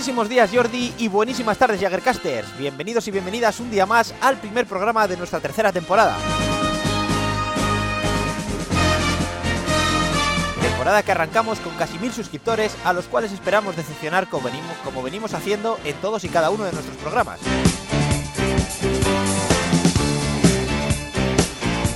[0.00, 2.56] Buenísimos días Jordi y buenísimas tardes Jaggercasters.
[2.56, 6.16] Bienvenidos y bienvenidas un día más al primer programa de nuestra tercera temporada.
[10.62, 15.02] Temporada que arrancamos con casi mil suscriptores a los cuales esperamos decepcionar como venimos, como
[15.02, 17.38] venimos haciendo en todos y cada uno de nuestros programas.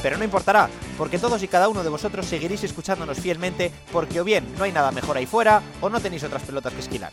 [0.04, 0.68] Pero no importará,
[0.98, 4.70] porque todos y cada uno de vosotros seguiréis escuchándonos fielmente porque o bien no hay
[4.70, 7.10] nada mejor ahí fuera o no tenéis otras pelotas que esquilar.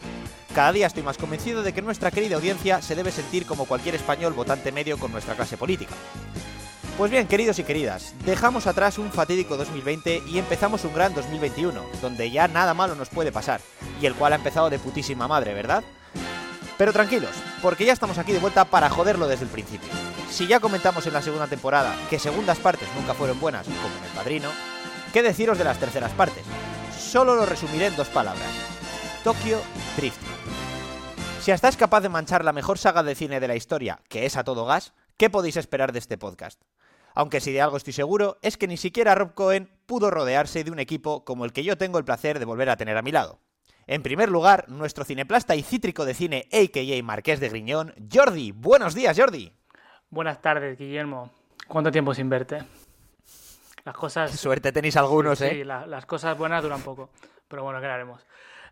[0.53, 3.95] Cada día estoy más convencido de que nuestra querida audiencia se debe sentir como cualquier
[3.95, 5.95] español votante medio con nuestra clase política.
[6.97, 11.81] Pues bien, queridos y queridas, dejamos atrás un fatídico 2020 y empezamos un gran 2021,
[12.01, 13.61] donde ya nada malo nos puede pasar,
[14.01, 15.85] y el cual ha empezado de putísima madre, ¿verdad?
[16.81, 19.87] Pero tranquilos, porque ya estamos aquí de vuelta para joderlo desde el principio.
[20.31, 24.03] Si ya comentamos en la segunda temporada que segundas partes nunca fueron buenas, como en
[24.03, 24.49] El Padrino,
[25.13, 26.43] ¿qué deciros de las terceras partes?
[26.97, 28.49] Solo lo resumiré en dos palabras.
[29.23, 29.61] Tokyo
[29.95, 30.17] Drift.
[31.41, 34.25] Si hasta es capaz de manchar la mejor saga de cine de la historia, que
[34.25, 36.59] es a todo gas, ¿qué podéis esperar de este podcast?
[37.13, 40.71] Aunque si de algo estoy seguro, es que ni siquiera Rob Cohen pudo rodearse de
[40.71, 43.11] un equipo como el que yo tengo el placer de volver a tener a mi
[43.11, 43.39] lado.
[43.91, 47.03] En primer lugar, nuestro cineplasta y cítrico de cine, a.k.a.
[47.03, 48.53] Marqués de Griñón, Jordi.
[48.53, 49.51] Buenos días, Jordi.
[50.09, 51.29] Buenas tardes, Guillermo.
[51.67, 52.63] ¿Cuánto tiempo sin verte?
[53.83, 54.31] Las cosas...
[54.31, 55.49] suerte tenéis algunos, sí, ¿eh?
[55.49, 57.09] Sí, la, las cosas buenas duran poco.
[57.49, 58.25] Pero bueno, ¿qué haremos?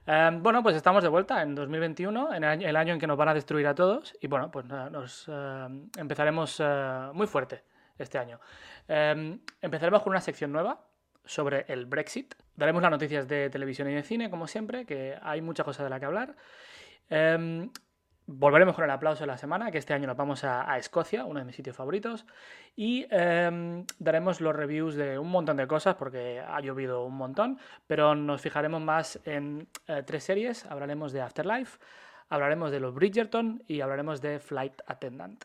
[0.08, 3.28] Eh, bueno, pues estamos de vuelta en 2021, en el año, en que nos van
[3.28, 4.16] a destruir a todos.
[4.22, 5.68] Y bueno, pues nos eh,
[5.98, 7.66] empezaremos eh, muy fuerte
[7.98, 8.40] este año.
[8.88, 10.80] empezaremos con una sección nueva
[11.30, 12.34] sobre el Brexit.
[12.56, 15.90] Daremos las noticias de televisión y de cine, como siempre, que hay mucha cosa de
[15.92, 16.36] la que hablar.
[18.32, 21.40] Volveremos con el aplauso de la semana, que este año nos vamos a, Escocia, uno
[21.40, 22.28] de mis sitios favoritos.
[22.76, 27.58] Y eh, daremos los reviews de un montón de cosas, porque ha llovido un montón.
[27.88, 30.64] Pero nos fijaremos más en eh, tres series.
[30.68, 31.80] Hablaremos de Afterlife,
[32.30, 35.44] hablaremos de los Bridgerton y hablaremos de Flight Attendant.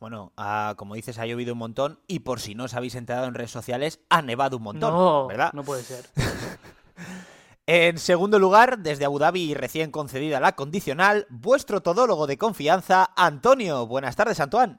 [0.00, 0.32] Bueno,
[0.76, 2.00] como dices, ha llovido un montón.
[2.06, 4.94] Y por si no os habéis enterado en redes sociales, ha nevado un montón.
[4.94, 5.52] No, ¿verdad?
[5.52, 6.06] no puede ser.
[7.72, 13.10] En segundo lugar, desde Abu Dhabi y recién concedida la condicional, vuestro todólogo de confianza,
[13.16, 13.86] Antonio.
[13.86, 14.78] Buenas tardes, Antoine.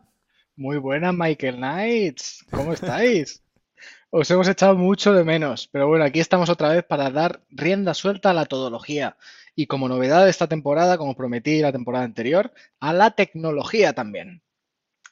[0.58, 2.46] Muy buenas, Michael Knights.
[2.52, 3.42] ¿Cómo estáis?
[4.10, 7.94] Os hemos echado mucho de menos, pero bueno, aquí estamos otra vez para dar rienda
[7.94, 9.16] suelta a la todología.
[9.56, 12.52] Y como novedad de esta temporada, como prometí la temporada anterior,
[12.82, 14.44] a la tecnología también.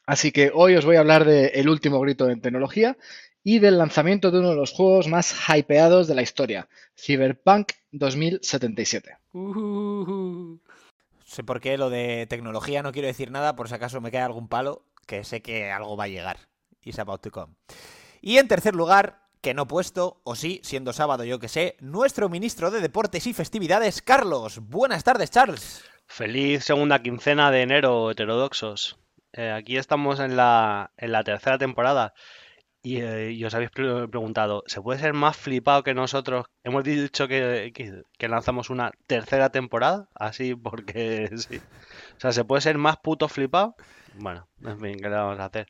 [0.10, 2.98] Así que hoy os voy a hablar de El último grito en tecnología
[3.44, 9.18] y del lanzamiento de uno de los juegos más hypeados de la historia, Cyberpunk 2077.
[9.34, 10.58] Uh,
[11.24, 14.22] Sé por qué lo de tecnología no quiero decir nada, por si acaso me cae
[14.22, 16.38] algún palo, que sé que algo va a llegar.
[16.82, 17.54] Is about to come.
[18.20, 22.30] Y en tercer lugar, que no puesto, o sí, siendo sábado yo que sé, nuestro
[22.30, 24.58] ministro de Deportes y Festividades, Carlos.
[24.58, 25.84] Buenas tardes, Charles.
[26.08, 28.98] Feliz segunda quincena de enero, heterodoxos.
[29.34, 32.14] Eh, aquí estamos en la, en la tercera temporada.
[32.82, 36.46] Y, eh, y, os habéis pre preguntado, ¿se puede ser más flipado que nosotros?
[36.64, 41.58] Hemos dicho que, que, que, lanzamos una tercera temporada, así porque sí.
[42.18, 43.76] O sea, ¿se puede ser más puto flipado?
[44.16, 45.68] Bueno, en fin, ¿qué le vamos a hacer?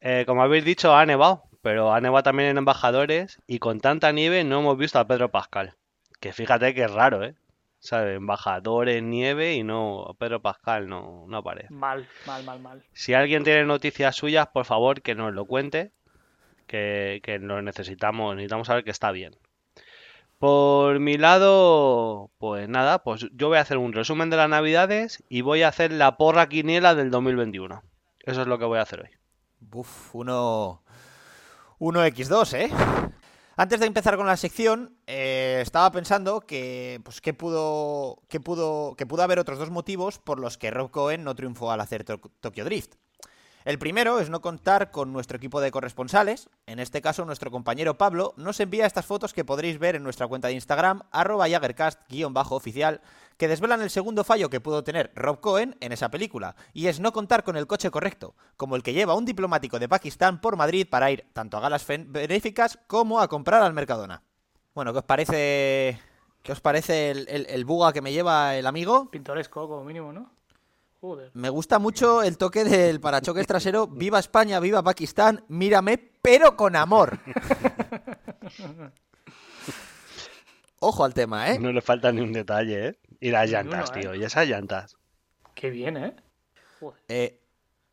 [0.00, 4.12] Eh, como habéis dicho, ha nevado, pero ha nevado también en embajadores y con tanta
[4.12, 5.76] nieve no hemos visto a Pedro Pascal.
[6.20, 7.34] Que fíjate que es raro, ¿eh?
[7.84, 8.16] ¿Sabes?
[8.16, 11.72] Embajadores, nieve y no, Pedro Pascal no, no aparece.
[11.72, 12.82] Mal, mal, mal, mal.
[12.94, 15.92] Si alguien tiene noticias suyas, por favor que nos lo cuente
[16.66, 19.36] que, que lo necesitamos, necesitamos saber que está bien.
[20.38, 25.22] Por mi lado, pues nada, pues yo voy a hacer un resumen de las navidades
[25.28, 27.82] y voy a hacer la porra quiniela del 2021.
[28.20, 29.10] Eso es lo que voy a hacer hoy.
[29.72, 30.82] Uf, uno...
[31.80, 32.70] 1x2, ¿eh?
[33.56, 38.96] Antes de empezar con la sección, eh, estaba pensando que, pues, que pudo, que pudo,
[38.96, 42.18] pudo haber otros dos motivos por los que Rob Cohen no triunfó al hacer to
[42.40, 42.94] Tokyo Drift.
[43.64, 46.50] El primero es no contar con nuestro equipo de corresponsales.
[46.66, 50.26] En este caso, nuestro compañero Pablo nos envía estas fotos que podréis ver en nuestra
[50.26, 53.00] cuenta de Instagram, arroba Jaggercast-oficial,
[53.38, 57.00] que desvelan el segundo fallo que pudo tener Rob Cohen en esa película, y es
[57.00, 60.58] no contar con el coche correcto, como el que lleva un diplomático de Pakistán por
[60.58, 64.22] Madrid para ir tanto a galas benéficas como a comprar al Mercadona.
[64.74, 65.98] Bueno, ¿qué os parece,
[66.42, 69.10] qué os parece el, el, el buga que me lleva el amigo?
[69.10, 70.33] Pintoresco, como mínimo, ¿no?
[71.04, 71.30] Joder.
[71.34, 73.86] Me gusta mucho el toque del parachoques trasero.
[73.92, 77.18] Viva España, viva Pakistán, mírame, pero con amor.
[80.80, 81.58] Ojo al tema, ¿eh?
[81.58, 82.98] No le falta ni un detalle, ¿eh?
[83.20, 84.00] Y las llantas, uno, ¿eh?
[84.00, 84.14] tío.
[84.14, 84.96] Y esas llantas.
[85.54, 86.16] Qué bien, ¿eh?
[87.08, 87.38] ¿eh?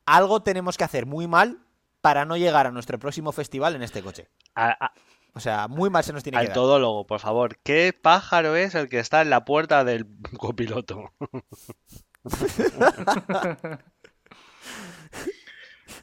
[0.05, 1.65] Algo tenemos que hacer muy mal
[1.99, 4.29] para no llegar a nuestro próximo festival en este coche.
[4.55, 4.93] A, a,
[5.33, 6.53] O sea, muy mal se nos tiene que Al dar.
[6.53, 7.57] todólogo, por favor.
[7.57, 11.11] ¿Qué pájaro es el que está en la puerta del copiloto?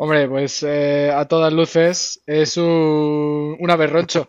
[0.00, 4.26] Hombre, pues eh, a todas luces es un, un aberroncho.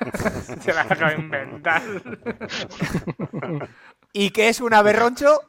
[0.62, 1.82] Se la acabo de inventar.
[4.14, 5.40] ¿Y qué es un aberroncho?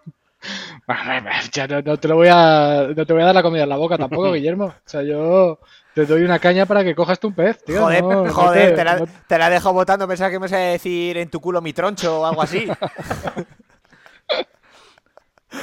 [1.54, 3.70] Ya no, no te lo voy a, no te voy a dar la comida en
[3.70, 4.66] la boca tampoco, Guillermo.
[4.66, 5.60] O sea, yo
[5.94, 7.80] te doy una caña para que cojas tú un pez, tío.
[7.82, 10.54] Joder, no- joder, te- te, la, no- te la dejo votando, pensaba que me ibas
[10.54, 12.68] a decir en tu culo mi troncho o algo así.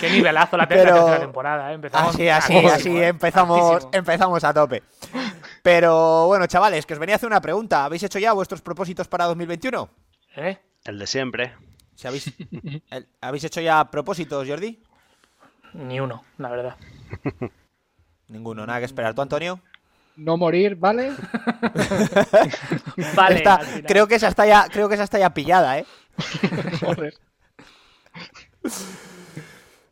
[0.00, 1.75] Qué nivelazo la Pero- tercera temporada, ¿eh?
[1.75, 4.82] Empezamos Así, así, altísimo, así empezamos, empezamos a tope.
[5.62, 7.85] Pero bueno, chavales, que os venía a hacer una pregunta.
[7.85, 9.88] ¿Habéis hecho ya vuestros propósitos para 2021?
[10.37, 10.58] ¿Eh?
[10.85, 11.55] El de siempre.
[11.94, 12.32] Si habéis,
[12.90, 14.82] el- ¿Habéis hecho ya propósitos, Jordi?
[15.75, 16.76] Ni uno, la verdad.
[18.29, 19.14] Ninguno, nada que esperar.
[19.14, 19.61] ¿Tú, Antonio?
[20.17, 21.12] no morir, ¿vale?
[23.14, 25.87] Vale, Esta- creo, que esa está ya, creo que esa está ya pillada, ¿eh?
[26.81, 27.14] Joder.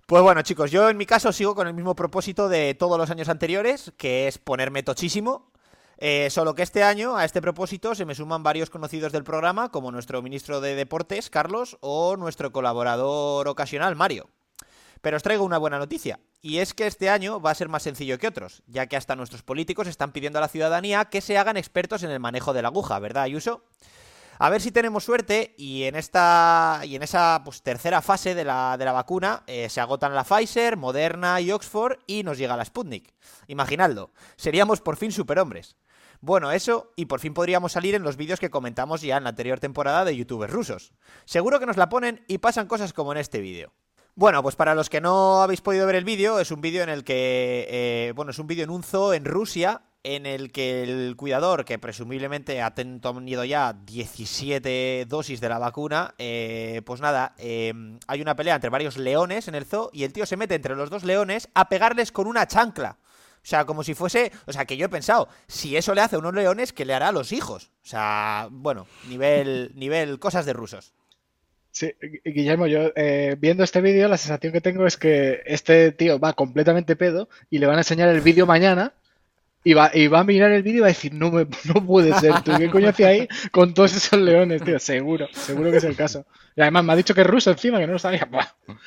[0.06, 3.10] Pues bueno, chicos, yo en mi caso sigo con el mismo propósito de todos los
[3.10, 5.50] años anteriores, que es ponerme tochísimo.
[5.98, 9.72] Eh, solo que este año a este propósito se me suman varios conocidos del programa,
[9.72, 14.30] como nuestro ministro de Deportes, Carlos, o nuestro colaborador ocasional, Mario.
[15.00, 17.82] Pero os traigo una buena noticia, y es que este año va a ser más
[17.82, 21.36] sencillo que otros, ya que hasta nuestros políticos están pidiendo a la ciudadanía que se
[21.36, 23.64] hagan expertos en el manejo de la aguja, ¿verdad, Ayuso?
[24.38, 28.44] A ver si tenemos suerte y en esta y en esa pues, tercera fase de
[28.44, 32.56] la, de la vacuna eh, se agotan la Pfizer, Moderna y Oxford y nos llega
[32.56, 33.14] la Sputnik.
[33.46, 35.76] Imaginadlo, seríamos por fin superhombres.
[36.20, 39.30] Bueno, eso, y por fin podríamos salir en los vídeos que comentamos ya en la
[39.30, 40.92] anterior temporada de youtubers rusos.
[41.24, 43.72] Seguro que nos la ponen y pasan cosas como en este vídeo.
[44.14, 46.88] Bueno, pues para los que no habéis podido ver el vídeo, es un vídeo en
[46.88, 49.82] el que, eh, bueno, es un vídeo en un zoo en Rusia,
[50.14, 55.58] en el que el cuidador, que presumiblemente ha ten- tenido ya 17 dosis de la
[55.58, 57.72] vacuna, eh, pues nada, eh,
[58.06, 60.76] hay una pelea entre varios leones en el zoo y el tío se mete entre
[60.76, 62.98] los dos leones a pegarles con una chancla.
[63.36, 64.32] O sea, como si fuese.
[64.46, 66.94] O sea, que yo he pensado, si eso le hace a unos leones, ¿qué le
[66.94, 67.70] hará a los hijos?
[67.84, 70.92] O sea, bueno, nivel, nivel cosas de rusos.
[71.70, 75.92] Sí, Gu- Guillermo, yo eh, viendo este vídeo, la sensación que tengo es que este
[75.92, 78.94] tío va completamente pedo y le van a enseñar el vídeo mañana
[79.66, 81.84] y va, y va a mirar el vídeo y va a decir, no, me, no
[81.84, 84.78] puede ser, tú, ¿qué coño hacía ahí con todos esos leones, tío?
[84.78, 86.24] Seguro, seguro que es el caso.
[86.54, 88.26] Y además me ha dicho que es ruso encima, que no lo sabía.
[88.30, 88.46] Buah.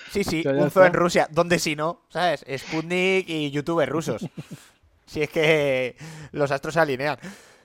[0.10, 0.94] Sí, sí, ya un zoo en.
[0.94, 1.28] Rusia.
[1.30, 2.06] ¿Dónde si no?
[2.08, 2.46] ¿Sabes?
[2.58, 4.26] Sputnik y youtubers rusos.
[5.06, 5.98] Si es que
[6.32, 7.18] los astros se alinean.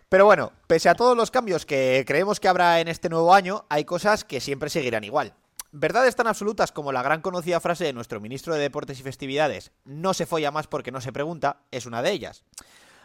[0.09, 3.67] Pero bueno, pese a todos los cambios que creemos que habrá en este nuevo año,
[3.69, 5.35] hay cosas que siempre seguirán igual.
[5.71, 9.73] Verdades tan absolutas como la gran conocida frase de nuestro ministro de Deportes y Festividades,
[9.85, 12.45] no se folla más porque no se pregunta, es una de ellas.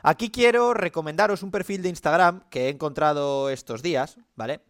[0.03, 4.61] Aquí quiero recomendaros un perfil de Instagram que he encontrado estos días, ¿vale?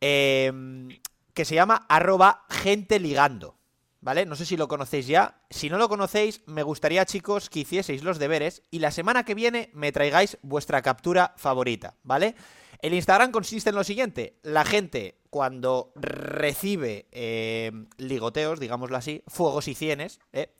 [0.00, 0.88] Em,
[1.32, 3.56] que se llama arroba gente ligando,
[4.00, 4.26] ¿vale?
[4.26, 5.40] No sé si lo conocéis ya.
[5.50, 9.34] Si no lo conocéis, me gustaría, chicos, que hicieseis los deberes y la semana que
[9.34, 12.34] viene me traigáis vuestra captura favorita, ¿vale?
[12.80, 14.38] El Instagram consiste en lo siguiente.
[14.42, 20.52] La gente, cuando recibe eh, ligoteos, digámoslo así, fuegos y cienes, ¿eh?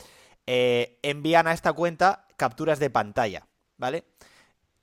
[0.46, 4.04] Eh, envían a esta cuenta capturas de pantalla, ¿vale?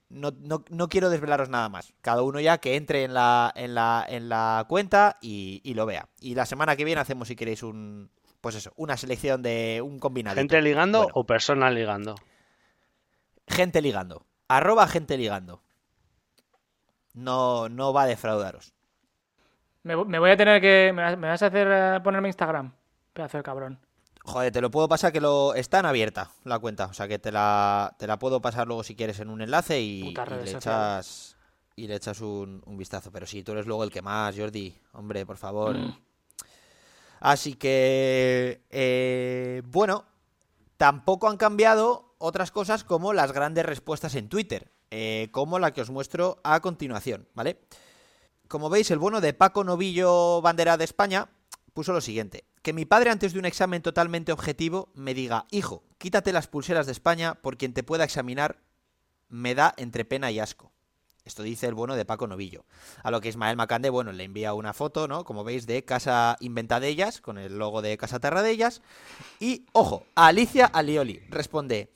[0.09, 1.93] No, no- no quiero desvelaros nada más.
[2.01, 5.86] Cada uno ya que entre en la, en la, en la cuenta y, y lo
[5.86, 6.10] vea.
[6.19, 8.10] Y la semana que viene hacemos, si queréis, un.
[8.41, 10.36] Pues eso, una selección de un combinado.
[10.36, 12.15] ¿Gente ligando o personas ligando?
[13.48, 14.25] Gente ligando.
[14.48, 15.62] Arroba gente ligando.
[17.13, 18.74] No, no va a defraudaros.
[19.83, 20.91] Me, vo- me voy a tener que.
[20.93, 22.74] ¿Me vas, me vas a hacer eh, ponerme Instagram?
[23.13, 23.79] Pedazo de cabrón.
[24.24, 26.86] Joder, te lo puedo pasar que lo está en abierta la cuenta.
[26.86, 29.82] O sea que te la, te la puedo pasar luego si quieres en un enlace
[29.82, 31.36] y, le echas.
[31.75, 33.12] Y le echas un, un vistazo.
[33.12, 34.78] Pero sí, tú eres luego el que más, Jordi.
[34.94, 35.75] Hombre, por favor.
[35.78, 35.98] Mm.
[37.22, 38.62] Así que.
[38.70, 40.06] eh, bueno.
[40.78, 44.72] Tampoco han cambiado otras cosas como las grandes respuestas en Twitter.
[44.90, 47.62] eh, como la que os muestro a continuación, ¿vale?
[48.48, 51.30] Como veis, el bono de Paco Novillo Bandera de España
[51.74, 52.46] puso lo siguiente.
[52.62, 56.86] Que mi padre antes de un examen totalmente objetivo me diga, hijo, quítate las pulseras
[56.86, 58.62] de España por quien te pueda examinar,
[59.30, 60.72] me da entre pena y asco.
[61.24, 62.66] Esto dice el bono de Paco Novillo.
[63.04, 65.24] A lo que Ismael Macande, bueno, le envía una foto, ¿no?
[65.24, 68.82] Como veis, de Casa Inventadellas, con el logo de Casa Terradellas.
[69.40, 71.94] Y, ojo, a Alicia Alioli responde,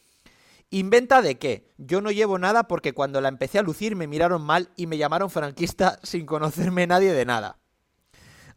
[0.69, 1.73] ¿inventa de qué?
[1.77, 4.97] Yo no llevo nada porque cuando la empecé a lucir me miraron mal y me
[4.97, 7.57] llamaron franquista sin conocerme nadie de nada.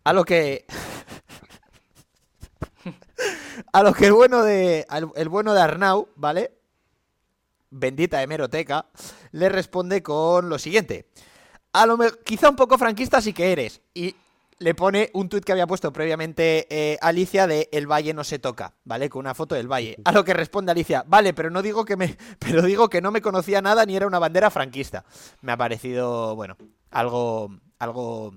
[0.08, 0.64] A lo que...
[3.74, 4.86] A lo que el bueno de.
[5.16, 6.52] El bueno de Arnau, ¿vale?
[7.68, 8.86] Bendita hemeroteca,
[9.32, 11.10] le responde con lo siguiente.
[11.74, 13.82] A lo quizá un poco franquista sí que eres.
[13.92, 14.16] Y
[14.58, 18.38] le pone un tuit que había puesto previamente eh, Alicia de El Valle no se
[18.38, 19.10] toca, ¿vale?
[19.10, 19.98] Con una foto del Valle.
[20.06, 22.16] A lo que responde Alicia, vale, pero no digo que me.
[22.38, 25.04] Pero digo que no me conocía nada ni era una bandera franquista.
[25.42, 26.56] Me ha parecido, bueno,
[26.90, 27.50] algo.
[27.78, 28.32] algo.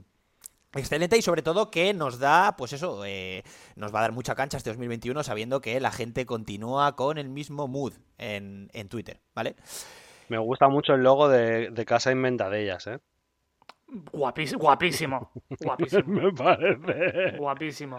[0.74, 3.44] Excelente y sobre todo que nos da, pues eso, eh,
[3.75, 7.28] nos va a dar mucha cancha este 2021 sabiendo que la gente continúa con el
[7.30, 9.56] mismo mood en, en Twitter, ¿vale?
[10.30, 13.00] Me gusta mucho el logo de, de Casa Inventadellas, ¿eh?
[14.13, 15.32] Guapís- guapísimo.
[15.60, 16.04] Guapísimo.
[16.22, 17.38] Me parece.
[17.38, 17.98] Guapísimo.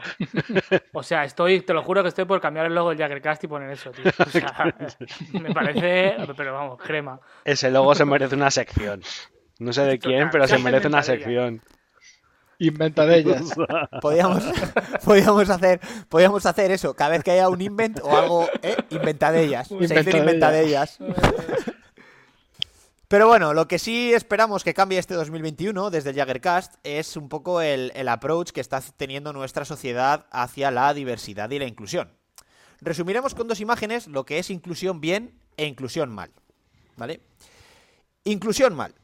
[0.95, 3.49] O sea, estoy, te lo juro que estoy por cambiar el logo del Jaggercast y
[3.49, 4.05] poner eso, tío.
[4.19, 4.75] O sea,
[5.39, 7.21] me parece, pero vamos, crema.
[7.45, 9.03] Ese logo se merece una sección.
[9.59, 11.61] No sé de quién, pero se merece una sección.
[12.59, 13.43] Inventa de ellas.
[14.01, 14.45] Podíamos,
[15.05, 18.77] podíamos, hacer, podíamos hacer eso, cada vez que haya un invent o algo, ¿eh?
[18.91, 19.69] inventadellas.
[19.69, 20.99] Sección inventadellas.
[23.09, 27.29] Pero bueno, lo que sí esperamos que cambie este 2021 desde el Jaggercast es un
[27.29, 32.11] poco el, el approach que está teniendo nuestra sociedad hacia la diversidad y la inclusión.
[32.81, 36.31] Resumiremos con dos imágenes lo que es inclusión bien e inclusión mal.
[36.97, 37.21] ¿Vale?
[38.25, 38.95] Inclusión mal.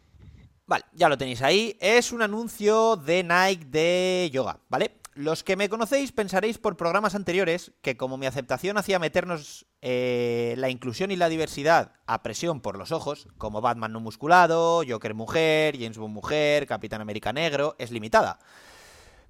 [0.69, 1.79] Vale, ya lo tenéis ahí.
[1.81, 5.01] Es un anuncio de Nike de yoga, ¿vale?
[5.15, 10.55] Los que me conocéis pensaréis por programas anteriores que como mi aceptación hacía meternos eh,
[10.59, 15.15] la inclusión y la diversidad a presión por los ojos, como Batman no musculado, Joker
[15.15, 18.39] mujer, James Bond mujer, Capitán América negro, es limitada.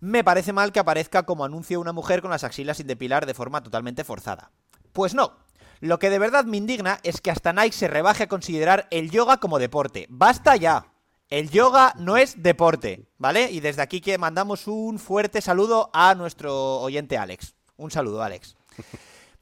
[0.01, 3.35] Me parece mal que aparezca como anuncio una mujer con las axilas sin depilar de
[3.35, 4.51] forma totalmente forzada.
[4.93, 5.37] Pues no.
[5.79, 9.13] Lo que de verdad me indigna es que hasta Nike se rebaje a considerar el
[9.13, 10.07] yoga como deporte.
[10.11, 10.98] ¡Basta ya!
[11.29, 13.51] El yoga no es deporte, ¿vale?
[13.51, 17.55] Y desde aquí que mandamos un fuerte saludo a nuestro oyente Alex.
[17.77, 18.57] Un saludo, Alex.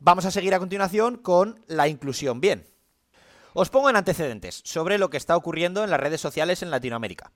[0.00, 2.66] Vamos a seguir a continuación con la inclusión bien.
[3.54, 7.30] Os pongo en antecedentes sobre lo que está ocurriendo en las redes sociales en Latinoamérica.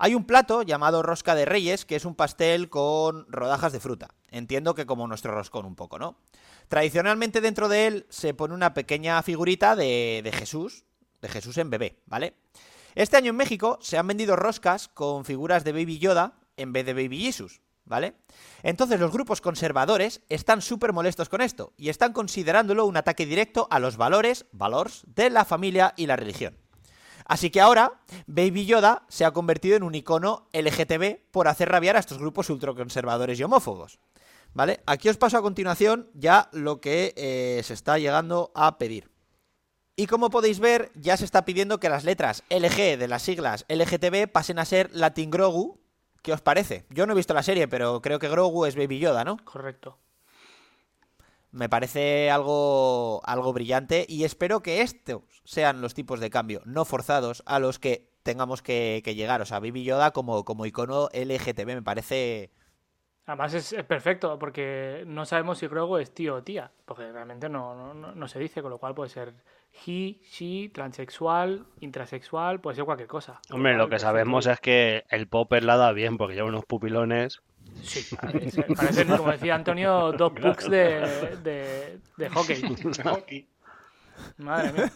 [0.00, 4.08] Hay un plato llamado rosca de reyes, que es un pastel con rodajas de fruta.
[4.28, 6.18] Entiendo que como nuestro roscón un poco, ¿no?
[6.66, 10.82] Tradicionalmente dentro de él se pone una pequeña figurita de, de Jesús,
[11.22, 12.34] de Jesús en bebé, ¿vale?
[12.94, 16.86] Este año en México se han vendido roscas con figuras de Baby Yoda en vez
[16.86, 18.14] de Baby Jesus, ¿vale?
[18.62, 23.66] Entonces los grupos conservadores están súper molestos con esto y están considerándolo un ataque directo
[23.70, 26.56] a los valores, valores de la familia y la religión.
[27.26, 31.96] Así que ahora Baby Yoda se ha convertido en un icono LGTB por hacer rabiar
[31.96, 33.98] a estos grupos ultraconservadores y homófobos.
[34.52, 34.82] ¿Vale?
[34.86, 39.13] Aquí os paso a continuación ya lo que eh, se está llegando a pedir.
[39.96, 43.64] Y como podéis ver, ya se está pidiendo que las letras LG de las siglas
[43.68, 45.78] LGTB pasen a ser Latin Grogu.
[46.22, 46.84] ¿Qué os parece?
[46.90, 49.36] Yo no he visto la serie, pero creo que Grogu es Baby Yoda, ¿no?
[49.44, 49.98] Correcto.
[51.52, 56.84] Me parece algo, algo brillante y espero que estos sean los tipos de cambio no
[56.84, 59.40] forzados a los que tengamos que, que llegar.
[59.42, 62.50] O sea, Baby Yoda como, como icono LGTB me parece...
[63.26, 67.48] Además es, es perfecto porque no sabemos si Grogu es tío o tía, porque realmente
[67.48, 69.34] no, no, no- no se dice, con lo cual puede ser
[69.86, 73.40] he, she, transexual, intrasexual, puede ser cualquier cosa.
[73.50, 77.42] Hombre, lo que sabemos es que el popper la da bien porque lleva unos pupilones.
[77.82, 81.00] Sí, parece- parecen, como decía Antonio, dos pucks de,
[81.42, 83.48] de, de hockey.
[84.38, 84.92] Madre mía.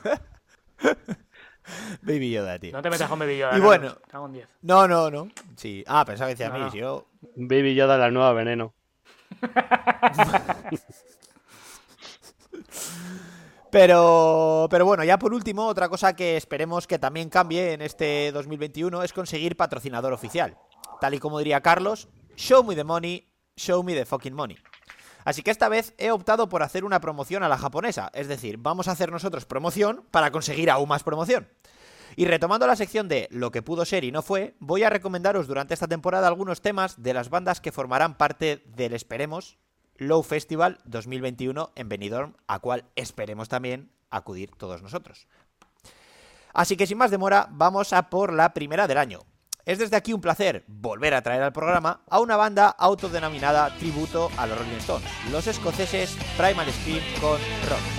[2.02, 2.72] Baby Yoda, tío.
[2.72, 3.96] No te metas con Baby Yoda, Y bueno.
[4.08, 4.48] cago en 10.
[4.62, 5.28] No, no, no.
[5.56, 5.84] Sí.
[5.86, 6.64] Ah, pensaba que decía a No, mí.
[6.64, 6.70] no.
[6.70, 7.06] si yo...
[7.36, 8.72] Baby Yoda la nueva veneno.
[13.70, 18.32] Pero, pero bueno, ya por último, otra cosa que esperemos que también cambie en este
[18.32, 20.56] 2021 es conseguir patrocinador oficial.
[21.00, 24.56] Tal y como diría Carlos, show me the money, show me the fucking money.
[25.24, 28.56] Así que esta vez he optado por hacer una promoción a la japonesa, es decir,
[28.56, 31.48] vamos a hacer nosotros promoción para conseguir aún más promoción.
[32.16, 35.46] Y retomando la sección de lo que pudo ser y no fue, voy a recomendaros
[35.46, 39.58] durante esta temporada algunos temas de las bandas que formarán parte del Esperemos
[39.98, 45.28] Low Festival 2021 en Benidorm, a cual esperemos también acudir todos nosotros.
[46.54, 49.20] Así que sin más demora, vamos a por la primera del año.
[49.64, 54.30] Es desde aquí un placer volver a traer al programa a una banda autodenominada tributo
[54.38, 57.38] a los Rolling Stones, los escoceses Primal Scream con
[57.68, 57.97] Rock.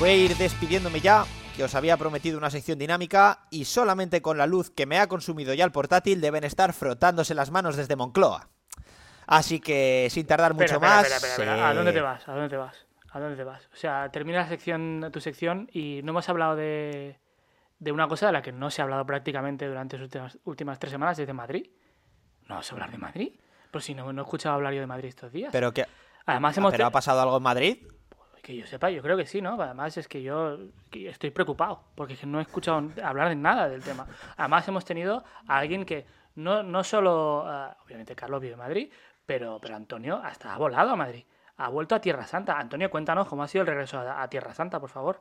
[0.00, 4.38] Voy a ir despidiéndome ya, que os había prometido una sección dinámica y solamente con
[4.38, 7.96] la luz que me ha consumido ya el portátil deben estar frotándose las manos desde
[7.96, 8.48] Moncloa.
[9.26, 11.02] Así que sin tardar mucho Espera, más.
[11.02, 11.68] espera, espera, espera.
[11.68, 12.26] ¿A eh, dónde te vas?
[12.26, 12.86] ¿A dónde te vas?
[13.10, 13.68] ¿A dónde te vas?
[13.74, 17.18] O sea, termina la sección, tu sección y no hemos hablado de,
[17.78, 20.78] de una cosa de la que no se ha hablado prácticamente durante las últimas, últimas
[20.78, 21.66] tres semanas, desde Madrid.
[22.48, 23.38] ¿No vas a hablar de Madrid?
[23.70, 25.50] Pues si no, no he escuchado hablar yo de Madrid estos días.
[25.52, 25.84] Pero que
[26.24, 26.72] Además hemos...
[26.72, 27.86] ¿pero ha pasado algo en Madrid.
[28.42, 29.60] Que yo sepa, yo creo que sí, ¿no?
[29.60, 30.58] Además es que yo
[30.92, 34.06] estoy preocupado, porque no he escuchado hablar de nada del tema.
[34.36, 36.06] Además hemos tenido a alguien que
[36.36, 38.90] no, no solo, eh, obviamente Carlos vive en Madrid,
[39.26, 41.24] pero, pero Antonio hasta ha volado a Madrid,
[41.56, 42.58] ha vuelto a Tierra Santa.
[42.58, 45.20] Antonio, cuéntanos cómo ha sido el regreso a, Tierra Santa, por favor.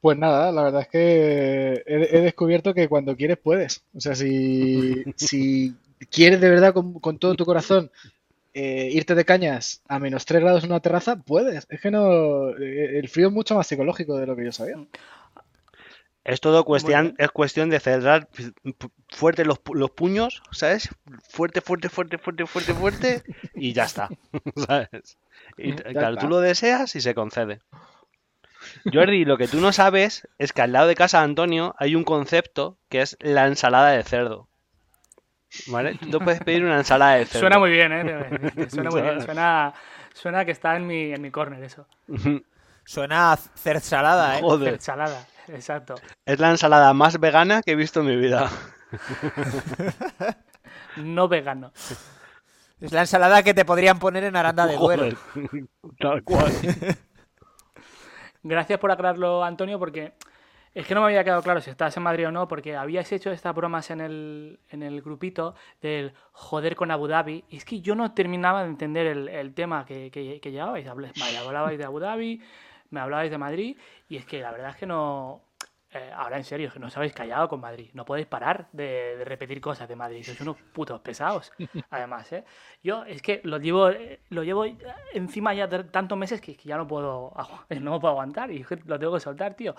[0.00, 3.84] Pues nada, la verdad es que he, descubierto que cuando quieres puedes.
[3.94, 5.76] O sea, si, si
[6.10, 7.90] quieres de verdad con todo tu corazón
[8.54, 11.66] eh, irte de cañas a menos 3 grados en una terraza, puedes.
[11.70, 12.50] Es que no.
[12.58, 14.76] eh, El frío es mucho más psicológico de lo que yo sabía.
[16.24, 18.52] Es todo cuestión, es cuestión de cerrar fu-
[19.08, 20.88] fuerte los, los puños, ¿sabes?
[21.28, 23.22] Fuerte, fuerte, fuerte, fuerte, fuerte, fuerte,
[23.56, 24.12] y ya está,
[24.56, 25.18] ¿sabes?
[25.56, 26.20] Y t- Ya claro, está.
[26.20, 27.60] tú lo deseas y se concede.
[28.92, 31.96] Jordi, lo que tú no sabes es que al lado de casa de Antonio hay
[31.96, 34.48] un concepto que es la ensalada de cerdo.
[35.68, 35.98] ¿Vale?
[36.10, 37.40] Tú puedes pedir una ensalada de cerdo.
[37.40, 38.68] Suena muy bien, ¿eh?
[38.68, 39.74] Suena muy bien, suena,
[40.14, 41.86] suena que está en mi, en mi corner eso.
[42.84, 44.40] Suena a cersalada, ¿eh?
[44.42, 44.74] Joder,
[45.48, 45.94] exacto.
[46.24, 48.50] es la ensalada más vegana que he visto en mi vida.
[50.96, 51.72] No vegano.
[52.80, 55.08] Es la ensalada que te podrían poner en Aranda de Duero.
[55.98, 56.52] Tal cual.
[58.42, 60.14] Gracias por aclararlo, Antonio, porque
[60.74, 63.10] es que no me había quedado claro si estabas en Madrid o no, porque habíais
[63.12, 67.64] hecho estas bromas en el, en el grupito del joder con Abu Dhabi, y es
[67.64, 70.86] que yo no terminaba de entender el, el tema que, que, que llevabais.
[70.86, 72.40] Hablabais de Abu Dhabi,
[72.90, 73.76] me hablabais de Madrid,
[74.08, 75.42] y es que la verdad es que no...
[75.94, 77.90] eh, ahora en serio, no os habéis callado con Madrid.
[77.94, 80.22] No podéis parar de, de repetir cosas de Madrid.
[80.24, 81.52] Sois unos putos pesados,
[81.90, 82.44] además, ¿eh?
[82.82, 84.64] Yo es que lo llevo, eh, lo llevo
[85.12, 87.32] encima ya de tantos meses que, que ya no puedo,
[87.80, 89.74] no puedo aguantar y lo tengo que soltar, tío.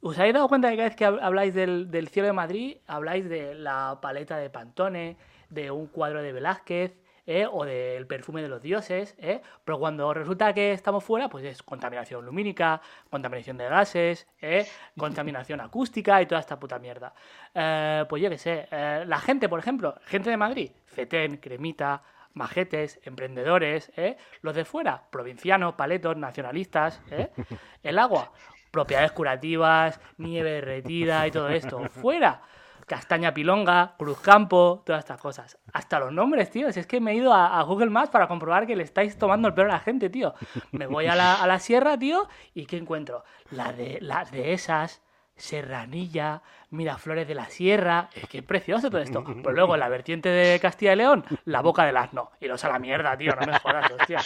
[0.00, 2.32] ¿Os habéis dado cuenta de que cada vez que hab- habláis del, del cielo de
[2.32, 5.16] Madrid, habláis de la paleta de Pantone,
[5.50, 6.92] de un cuadro de Velázquez,
[7.26, 7.46] ¿eh?
[7.50, 9.14] o del perfume de los dioses?
[9.18, 9.40] ¿eh?
[9.64, 14.66] Pero cuando resulta que estamos fuera, pues es contaminación lumínica, contaminación de gases, ¿eh?
[14.96, 17.12] contaminación acústica y toda esta puta mierda.
[17.54, 22.02] Eh, pues yo qué sé, eh, la gente, por ejemplo, gente de Madrid, Fetén, Cremita,
[22.36, 24.16] majetes, emprendedores, ¿eh?
[24.42, 27.30] los de fuera, provincianos, paletos, nacionalistas, ¿eh?
[27.82, 28.30] el agua,
[28.70, 32.42] propiedades curativas, nieve derretida y todo esto, fuera,
[32.86, 35.58] castaña pilonga, cruzcampo, todas estas cosas.
[35.72, 38.66] Hasta los nombres, tío, si es que me he ido a, Google Maps para comprobar
[38.66, 40.34] que le estáis tomando el pelo a la gente, tío.
[40.72, 43.24] Me voy a la, sierra, tío, y ¿qué encuentro?
[43.50, 45.02] La de, las de esas,
[45.34, 49.22] Serranilla, Miraflores de la Sierra, es que es precioso todo esto.
[49.42, 52.30] Pero luego en la vertiente de Castilla y León, la boca del asno.
[52.40, 54.18] Y los a la mierda, tío, no me jodas, hostia.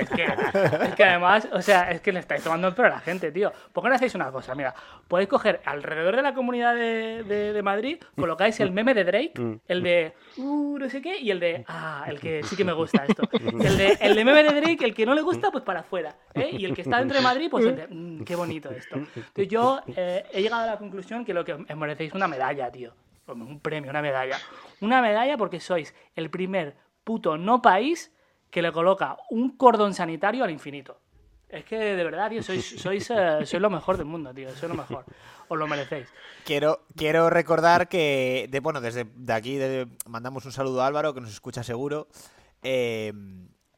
[0.00, 2.92] Es que, es que además, o sea, es que le estáis tomando el pelo a
[2.92, 3.52] la gente, tío.
[3.72, 4.54] ¿Por qué no hacéis una cosa?
[4.54, 4.74] Mira,
[5.08, 9.32] podéis coger alrededor de la comunidad de, de- de Madrid, colocáis el meme de Drake,
[9.68, 12.72] el de, uh, no sé qué, y el de, ah, el que sí que me
[12.72, 13.22] gusta esto.
[13.64, 16.16] El de, el de meme de Drake, el que no le gusta, pues para afuera.
[16.34, 16.48] ¿eh?
[16.52, 18.96] Y el que está dentro de Madrid, pues el de, "Mm, qué bonito esto.
[18.96, 22.70] Entonces yo eh, he llegado a la conclusión que lo que os merecéis una medalla,
[22.70, 22.92] tío.
[23.28, 24.38] Un premio, una medalla.
[24.80, 28.12] Una medalla porque sois el primer puto no país
[28.50, 30.98] que le coloca un cordón sanitario al infinito.
[31.48, 34.50] Es que de verdad, tío, sois, sois, eh, sois lo mejor del mundo, tío.
[34.50, 35.04] Sois lo mejor.
[35.48, 36.08] Os lo merecéis.
[36.44, 41.14] Quiero, quiero recordar que, de, bueno, desde de aquí de- mandamos un saludo a Álvaro,
[41.14, 42.08] que nos escucha seguro,
[42.62, 43.12] eh,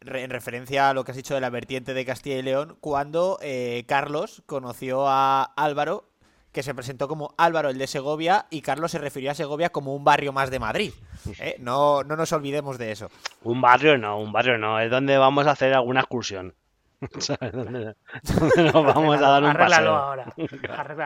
[0.01, 2.77] re- en referencia a lo que has dicho de la vertiente de Castilla y León,
[2.81, 6.09] cuando eh, Carlos conoció a Álvaro,
[6.57, 9.95] que se presentó como Álvaro el de Segovia, y Carlos se refirió a Segovia como
[9.95, 10.90] un barrio más de Madrid.
[11.38, 11.57] ¿eh?
[11.59, 13.11] No, no nos olvidemos de eso.
[13.42, 16.55] Un barrio no, un barrio no, es donde vamos a hacer alguna excursión.
[17.19, 17.53] ¿Sabes?
[17.53, 19.95] Donde, donde nos vamos a dar un paseo.
[19.95, 20.33] ahora.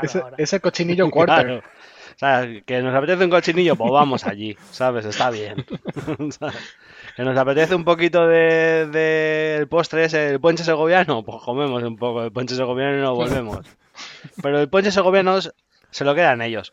[0.03, 0.37] Ese, ahora.
[0.39, 1.45] ese cochinillo quarter.
[1.45, 1.59] Claro.
[1.59, 5.05] O sea, que nos apetece un cochinillo, pues vamos allí, ¿sabes?
[5.05, 5.67] Está bien.
[6.31, 6.77] ¿Sabes?
[7.17, 11.83] Que nos apetece un poquito de, de el postre ese, el ponche segoviano, pues comemos
[11.83, 13.67] un poco el ponche segoviano y nos volvemos.
[14.43, 15.39] Pero el ponche segoviano
[15.91, 16.73] se lo quedan ellos.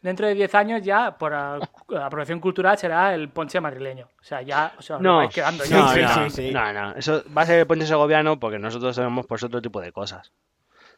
[0.00, 4.08] Dentro de 10 años ya, por aprobación cultural, será el ponche madrileño.
[4.20, 5.76] O sea, ya os lo No, vais quedando ya.
[5.76, 6.50] no, Sí, no, sí, sí.
[6.50, 9.80] no, no, eso va a ser el ponche segoviano porque nosotros tenemos pues otro tipo
[9.80, 10.32] de cosas,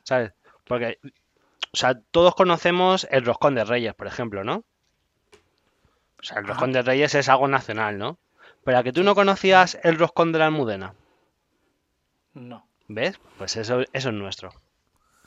[0.05, 0.33] ¿sabes?
[0.66, 4.64] Porque, o sea, todos conocemos el roscón de Reyes, por ejemplo, ¿no?
[6.18, 8.16] O sea, el roscón de Reyes es algo nacional, ¿no?
[8.64, 10.94] Pero a que tú no conocías el roscón de la Almudena,
[12.33, 12.66] No.
[12.88, 13.20] ¿ves?
[13.37, 14.50] Pues eso, eso es nuestro.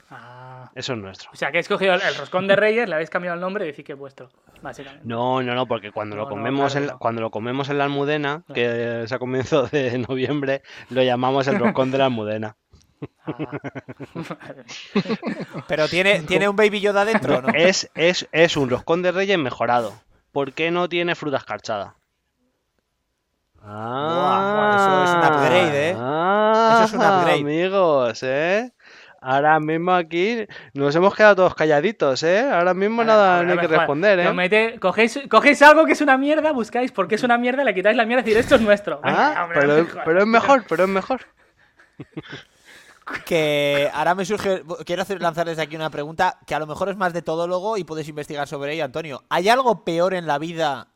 [0.10, 0.72] Ah.
[0.74, 1.30] Eso es nuestro.
[1.34, 3.66] O sea, que he escogido el, el roscón de Reyes, le habéis cambiado el nombre
[3.66, 4.30] y decís que es vuestro,
[4.62, 5.06] básicamente.
[5.06, 7.00] No, no, no, porque cuando No, lo no, comemos claro en, no.
[7.00, 11.60] cuando lo comemos en la Almudena, que es a comienzos de noviembre, lo llamamos el
[11.60, 12.56] roscón de la Almudena.
[13.26, 13.36] Ah.
[15.68, 17.50] Pero tiene, ¿tiene un Baby Yoda dentro o no?
[17.54, 19.94] Es, es, es un roscón de reyes mejorado.
[20.32, 21.96] ¿Por qué no tiene fruta escarchada?
[23.62, 25.96] buah, eso es un upgrade, ¿eh?
[25.98, 27.42] Ah, Eso es un upgrade.
[27.42, 28.72] Amigos, ¿eh?
[29.20, 32.42] Ahora mismo aquí nos hemos quedado todos calladitos, ¿eh?
[32.52, 34.34] Ahora mismo nada, no hay que responder, ¿eh?
[34.34, 37.74] mete- cogéis, cogéis algo que es una mierda, buscáis por qué es una mierda, le
[37.74, 39.02] quitáis la mierda y decís, esto es nuestro.
[39.04, 41.22] Venga, Ah, hombre, pero, no jodas, pero es mejor, pero es mejor.
[43.26, 44.64] Que ahora me surge.
[44.86, 47.78] Quiero hacer, lanzar desde aquí una pregunta que a lo mejor es más de todólogo
[47.78, 49.24] y puedes investigar sobre ello, Antonio.
[49.30, 50.90] ¿Hay algo peor en la vida?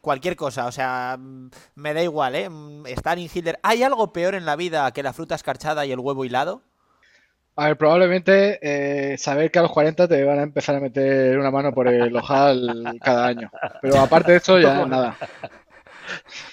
[0.00, 2.48] Cualquier cosa, o sea, mm, me da igual, ¿eh?
[2.48, 3.58] Mm, Stalin, Hitler.
[3.64, 6.62] ¿Hay algo peor en la vida que la fruta escarchada y el huevo hilado?
[7.60, 11.36] A ver, probablemente eh, saber que a los 40 te van a empezar a meter
[11.36, 13.50] una mano por el ojal cada año.
[13.82, 15.16] Pero aparte de eso, ya nada.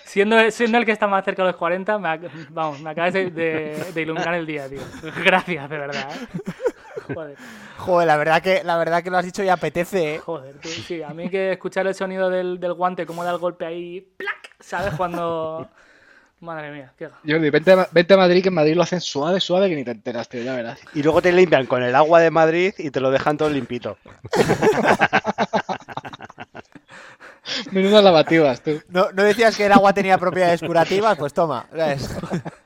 [0.04, 3.13] Siendo, siendo el que está más cerca de los 40, me, ac- vamos, me acabas
[3.13, 4.80] de, de- de iluminar el día, tío.
[5.24, 6.41] Gracias, de verdad, ¿eh?
[7.13, 7.38] Joder,
[7.78, 10.20] Joder, la verdad que, la verdad que lo has dicho y apetece, ¿eh?
[10.20, 10.72] joder, tío.
[10.72, 14.02] Sí, a mí que escuchar el sonido del, del guante, cómo da el golpe ahí,
[14.18, 14.56] ¡plac!
[14.60, 14.96] ¿Sabes?
[14.96, 15.70] Cuando...
[16.46, 17.10] Madre mía, qué...
[17.28, 19.84] Jordi, vente a, vente a Madrid, que en Madrid lo hacen suave, suave, que ni
[19.84, 20.80] te enteras, tío, ya verás.
[20.94, 23.98] Y luego te limpian con el agua de Madrid y te lo dejan todo limpito.
[27.72, 28.82] Menudas lavativas, tú.
[28.90, 31.18] ¿No, ¿No decías que el agua tenía propiedades curativas?
[31.18, 31.66] Pues toma.
[31.72, 32.16] ¿ves?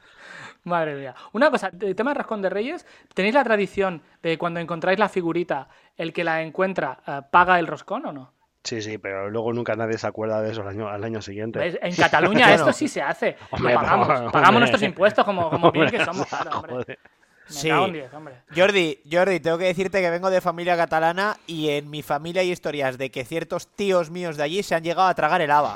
[0.63, 1.15] Madre mía.
[1.31, 5.09] Una cosa, el tema de Rascón de Reyes, ¿tenéis la tradición de cuando encontráis la
[5.09, 8.33] figurita, el que la encuentra eh, paga el roscón o no?
[8.63, 11.59] Sí, sí, pero luego nunca nadie se acuerda de eso al año, al año siguiente.
[11.59, 11.77] ¿Ves?
[11.81, 12.55] En Cataluña Bueno.
[12.65, 13.37] esto sí se hace.
[13.51, 14.09] Lo Hombre, pagamos.
[14.09, 14.31] hombre.
[14.31, 16.27] Pagamos nuestros impuestos como, como bien que somos.
[16.27, 16.71] claro, hombre.
[16.73, 16.99] joder.
[16.99, 17.67] Me Sí.
[17.69, 18.35] cago en diez, hombre.
[18.55, 22.51] Jordi, Jordi, tengo que decirte que vengo de familia catalana y en mi familia hay
[22.51, 25.75] historias de que ciertos tíos míos de allí se han llegado a tragar el haba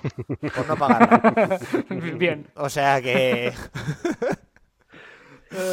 [0.55, 1.57] por no pagarla.
[1.89, 2.45] Bien.
[2.55, 3.53] O sea que...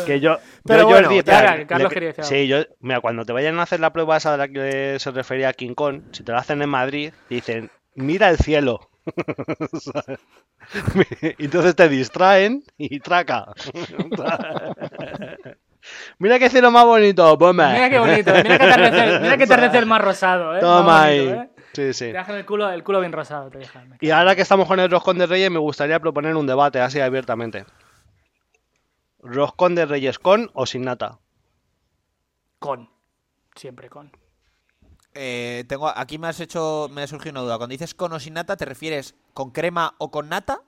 [0.06, 2.58] Que yo, Pero yo, bueno, Jordi, ya, espera, ya, Carlos le- quería decir Sí, yo,
[2.80, 5.52] mira, cuando te vayan a hacer la prueba esa de la que se refería a
[5.52, 8.90] King Kong, si te la hacen en Madrid, dicen, mira el cielo.
[11.38, 13.46] Entonces te distraen y traca.
[16.18, 17.72] Mira qué cielo más bonito, bomba.
[17.72, 20.60] Mira qué bonito, mira qué atardecer, mira qué atardecer más rosado, ¿eh?
[20.60, 21.18] Toma Más ahí.
[21.20, 21.48] ¿eh?
[21.72, 22.04] Sí, sí.
[22.06, 23.96] Te dejan el culo, el culo bien rosado, te dejan.
[24.00, 27.00] Y ahora que estamos con el roscón de reyes, me gustaría proponer un debate así
[27.00, 27.64] abiertamente.
[29.22, 31.18] ¿Roscón de reyes con o sin nata?
[32.58, 32.90] Con.
[33.54, 34.10] Siempre con.
[35.14, 37.56] Eh, tengo, aquí me has hecho, me ha surgido una duda.
[37.58, 40.62] Cuando dices con o sin nata, ¿te refieres con crema o con nata?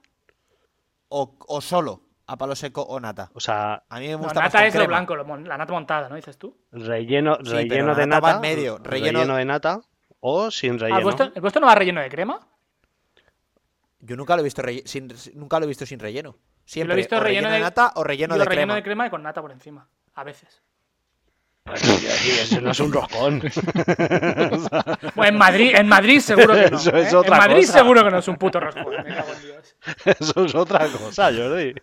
[1.08, 3.30] ¿O, o solo a palo seco o nata?
[3.34, 5.58] O sea, A mí me No, gusta más nata con es lo blanco, lo la
[5.58, 6.56] nata montada, ¿no dices tú?
[6.72, 9.80] relleno, Sí, relleno de nata va en medio, relleno- de nata
[10.20, 10.98] o sin Ah, relleno.
[10.98, 12.40] ¿el vuestro, ¿El vuestro no va relleno de crema?
[14.00, 16.36] Yo nunca lo he visto relle- sin, nunca lo he visto sin relleno.
[16.72, 18.74] Siempre lo he visto o relleno relleno de de- nata o relleno de relleno crema.
[18.76, 19.86] de crema y con nata por encima.
[20.14, 20.62] A veces.
[21.74, 23.40] Eso no es un roscón.
[25.14, 26.76] Bueno, en Madrid, en Madrid seguro que no.
[26.76, 27.16] Eso es ¿eh?
[27.16, 27.72] otra en Madrid cosa.
[27.78, 28.94] seguro que no es un puto roscón.
[29.04, 29.76] Me cago en Dios.
[30.04, 31.74] Eso es otra cosa, Jordi.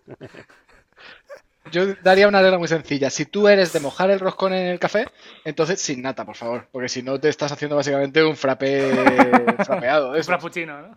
[1.72, 3.10] Yo daría una regla muy sencilla.
[3.10, 5.08] Si tú eres de mojar el roscón en el café,
[5.46, 6.68] entonces sin nata, por favor.
[6.72, 8.92] Porque si no, te estás haciendo básicamente un frappé
[9.66, 10.12] frapeado.
[10.14, 10.96] Un frappuccino, ¿no?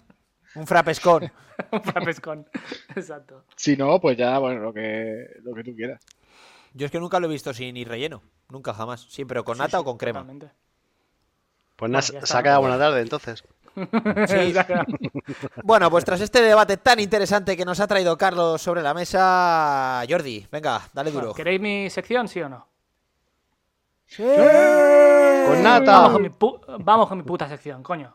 [0.55, 1.31] Un frappescón.
[1.73, 2.47] Un frappescón.
[2.95, 3.45] Exacto.
[3.57, 6.01] Si no, pues ya, bueno, lo que, lo que tú quieras.
[6.75, 8.23] Yo es que nunca lo he visto sin ni relleno.
[8.49, 9.03] Nunca jamás.
[9.03, 10.21] Siempre o con nata o con crema.
[10.21, 10.51] Totalmente.
[11.77, 13.45] Pues nada, Bueno, se ha quedado buena tarde entonces.
[13.75, 14.55] Sí.
[15.65, 20.03] Bueno, pues tras este debate tan interesante que nos ha traído Carlos sobre la mesa,
[20.07, 21.33] Jordi, venga, dale duro.
[21.33, 22.69] ¿Queréis mi sección, sí o no?
[24.15, 25.93] Con nata.
[25.93, 28.15] Vamos con mi, pu- vamos con mi puta sección, coño.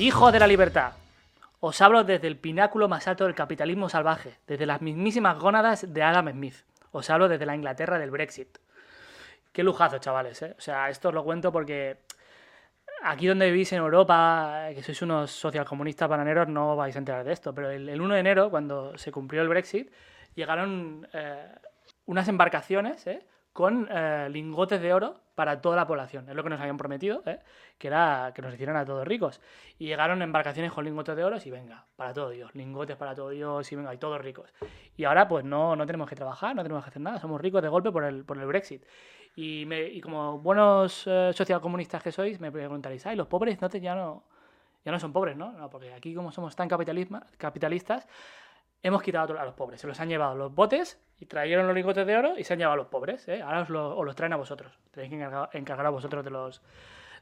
[0.00, 0.94] Hijo de la libertad.
[1.60, 6.02] Os hablo desde el pináculo más alto del capitalismo salvaje, desde las mismísimas gónadas de
[6.02, 6.54] Adam Smith.
[6.90, 8.48] Os hablo desde la Inglaterra del Brexit.
[9.52, 10.54] Qué lujazo, chavales, ¿eh?
[10.56, 11.98] O sea, esto os lo cuento porque
[13.02, 17.34] aquí donde vivís en Europa, que sois unos socialcomunistas bananeros, no vais a enterar de
[17.34, 19.92] esto, pero el, el 1 de enero, cuando se cumplió el Brexit,
[20.34, 21.46] llegaron eh,
[22.06, 23.20] unas embarcaciones ¿eh?
[23.52, 26.28] Con eh, lingotes de oro para toda la población.
[26.28, 27.40] Es lo que nos habían prometido, ¿eh?
[27.78, 29.40] que era que nos hicieran a todos ricos.
[29.78, 33.30] Y llegaron embarcaciones con lingotes de oro y venga, para todo Dios, lingotes para todo
[33.30, 34.52] Dios y venga, y todos ricos.
[34.96, 37.62] Y ahora pues no, no tenemos que trabajar, no tenemos que hacer nada, somos ricos
[37.62, 38.84] de golpe por el, por el Brexit.
[39.34, 43.68] Y, me, y como buenos eh, socialcomunistas que sois, me preguntaréis, ay, los pobres no
[43.68, 44.24] te, ya, no,
[44.84, 45.52] ya no son pobres, ¿no?
[45.52, 48.06] No, porque aquí como somos tan capitalistas,
[48.82, 49.80] hemos quitado a los pobres.
[49.80, 52.58] Se los han llevado los botes y trajeron los lingotes de oro y se han
[52.58, 53.26] llevado a los pobres.
[53.28, 53.42] ¿eh?
[53.42, 54.78] Ahora os, los traen a vosotros.
[54.90, 56.62] Tenéis que encargar, a vosotros de los,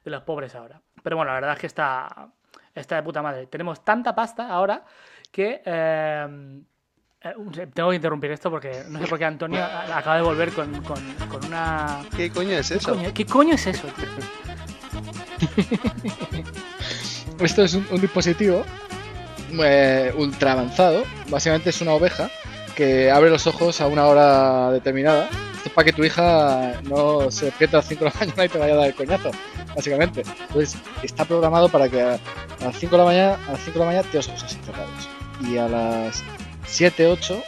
[0.05, 0.81] de los pobres ahora.
[1.03, 2.29] Pero bueno, la verdad es que está,
[2.75, 3.47] está de puta madre.
[3.47, 4.85] Tenemos tanta pasta ahora
[5.31, 5.62] que...
[5.64, 6.62] Eh,
[7.21, 7.35] eh,
[7.75, 10.73] tengo que interrumpir esto porque no sé por qué Antonio acaba de volver con,
[11.47, 12.05] una...
[12.16, 12.97] ¿Qué coño es eso?
[13.12, 13.88] ¿Qué coño, es eso,
[17.40, 18.64] Esto es un dispositivo
[19.63, 21.05] eh, ultra avanzado.
[21.29, 22.31] Básicamente es una oveja
[22.75, 25.29] que abre los ojos a una hora determinada.
[25.57, 28.45] Esto es para que tu hija no se despierte a las 5 de la mañana
[28.45, 29.31] y te vaya a dar el coñazo,
[29.75, 30.23] básicamente.
[30.49, 32.19] Entonces está programado para que a,
[32.61, 35.09] las 5 de la mañana, a las 5 de la mañana te ojos así cerrados.
[35.41, 36.23] Y a las
[36.67, 37.43] 7, 8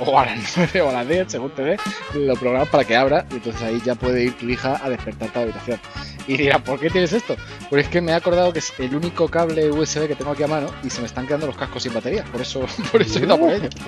[0.00, 1.76] o, a las 9 o a las 10, según te ve,
[2.14, 5.38] lo programas para que abra y entonces ahí ya puede ir tu hija a despertarte
[5.38, 5.80] a la habitación.
[6.26, 7.36] Y dirá, ¿por qué tienes esto?
[7.68, 10.42] Pues es que me he acordado que es el único cable USB que tengo aquí
[10.42, 12.24] a mano y se me están quedando los cascos sin batería.
[12.24, 13.68] Por eso, por eso he ido por ello.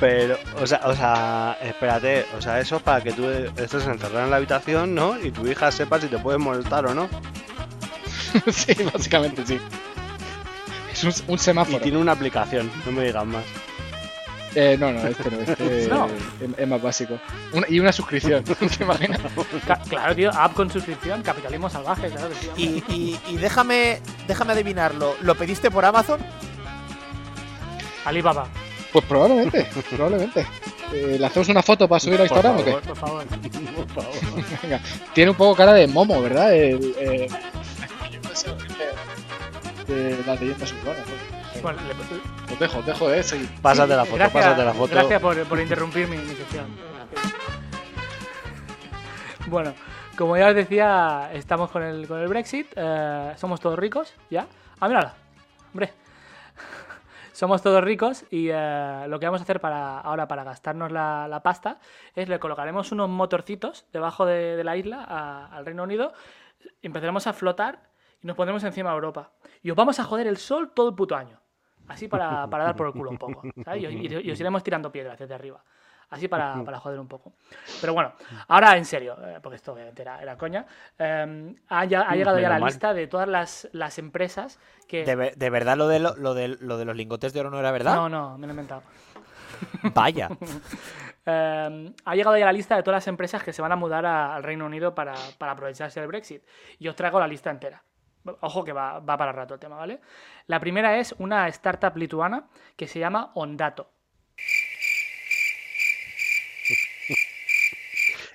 [0.00, 4.24] Pero, o sea, o sea, espérate, o sea, eso es para que tú estés encerrado
[4.24, 5.18] en la habitación, ¿no?
[5.24, 7.08] Y tu hija sepa si te puedes molestar o no.
[8.52, 9.58] sí, básicamente sí.
[10.92, 11.78] Es un, semáforo.
[11.78, 13.44] Y tiene una aplicación, no me digas más.
[14.54, 15.90] Eh, no, no, este no, este
[16.58, 17.18] Es, más básico.
[17.68, 19.20] y una suscripción, ¿te imaginas?
[19.88, 25.70] claro, tío, app con suscripción, capitalismo salvaje, claro Y, y, déjame, déjame adivinarlo, ¿lo pediste
[25.70, 26.20] por Amazon?
[28.04, 28.46] Alibaba.
[28.92, 30.46] Pues probablemente, probablemente.
[30.92, 32.72] Eh, ¿Le hacemos una foto para subir a Instagram o qué?
[32.72, 34.12] Por favor, por favor.
[34.62, 34.80] Venga,
[35.12, 36.54] tiene un poco cara de momo, ¿verdad?
[36.54, 37.28] El, eh,
[39.88, 41.04] de las leyendas urbanas.
[41.64, 41.78] Bueno,
[42.52, 43.22] os dejo, os dejo, eh.
[43.62, 44.94] Pásate la foto, gracias, pásate la foto.
[44.94, 46.66] Gracias por, por interrumpir mi, mi sección.
[49.46, 49.72] Bueno,
[50.18, 52.66] como ya os decía, estamos con el, con el Brexit.
[52.76, 54.46] Eh, somos todos ricos, ¿ya?
[54.78, 55.14] Ah, mírala.
[55.72, 55.94] Hombre.
[57.32, 61.28] somos todos ricos y eh, lo que vamos a hacer para ahora para gastarnos la,
[61.28, 61.78] la, pasta
[62.14, 66.12] es le colocaremos unos motorcitos debajo de, de la isla al Reino Unido,
[66.82, 67.88] empezaremos a flotar
[68.22, 69.30] y nos pondremos encima de Europa.
[69.62, 71.40] Y os vamos a joder el sol todo el puto año.
[71.88, 73.42] Así para, para dar por el culo un poco.
[73.76, 75.62] Y, os iremos tirando piedras desde arriba.
[76.10, 77.32] Así para, para, joder un poco.
[77.80, 78.12] Pero bueno,
[78.48, 80.64] ahora en serio, eh, porque esto obviamente era, era coña.
[80.98, 85.04] Eh, ha, llegado ya la lista de todas las, las empresas que.
[85.04, 87.96] ¿De, verdad lo de, lo, de, lo de los lingotes de oro no era verdad?
[87.96, 88.82] No, no, me lo he inventado.
[89.94, 90.30] Vaya.
[91.26, 94.04] Eh, ha llegado ya la lista de todas las empresas que se van a mudar
[94.04, 96.42] al Reino Unido para, para aprovecharse del Brexit.
[96.78, 97.82] Y os traigo la lista entera.
[98.40, 100.00] Ojo que va, va para rato el tema, ¿vale?
[100.46, 103.90] La primera es una startup lituana que se llama Ondato.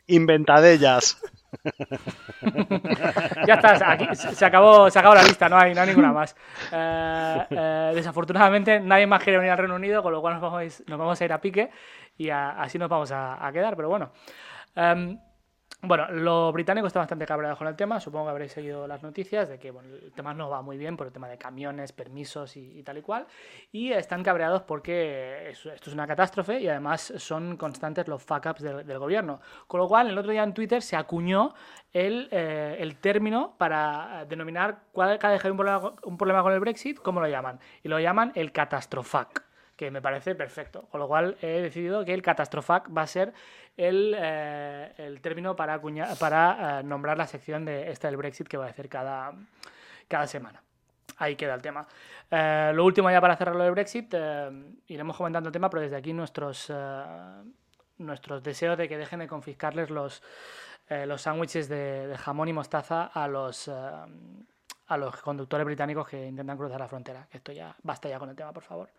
[0.08, 1.21] Inventadellas.
[3.47, 6.36] ya está, aquí se acabó, se acabó la lista, no hay, no hay ninguna más.
[6.71, 10.84] Eh, eh, desafortunadamente nadie más quiere venir al Reino Unido, con lo cual nos vamos,
[10.88, 11.69] nos vamos a ir a pique
[12.17, 14.12] y así nos vamos a, quedar, pero bueno.
[14.75, 15.19] Em,
[15.82, 19.48] bueno, lo británico está bastante cabreado con el tema, supongo que habréis seguido las noticias
[19.48, 22.58] de que bueno, el tema no va muy bien por el tema de camiones, permisos
[22.58, 23.28] y, tal y cual,
[23.72, 29.00] y están cabreados porque esto es una catástrofe y además son constantes los fuck-ups del,
[29.00, 29.39] gobierno.
[29.68, 31.54] Con lo cual, el otro día en Twitter se acuñó
[31.94, 36.52] el, eh, el término para denominar cada vez que hay un problema, un problema con
[36.52, 37.58] el Brexit, ¿cómo lo llaman?
[37.84, 39.49] Y lo llaman el catastrofac
[39.80, 40.88] que me parece perfecto.
[40.92, 43.34] Con lo cual he decidido que el catastrofac va a ser
[43.78, 45.80] el, eh, término para,
[46.20, 49.32] para eh, nombrar la sección de esta del Brexit que va a hacer cada,
[50.10, 50.62] cada semana.
[51.15, 51.88] Ahí queda el tema.
[52.30, 54.13] Eh, lo último ya para cerrarlo del Brexit,
[54.88, 56.70] iremos comentando el tema, pero desde aquí nuestros,
[58.00, 60.22] nuestros deseos de que dejen de confiscarles los,
[60.89, 66.82] los sándwiches de, jamón y mostaza a los, a los conductores británicos que intentan cruzar
[66.82, 67.30] la frontera.
[67.32, 68.89] Esto ya basta ya con el tema, por favor.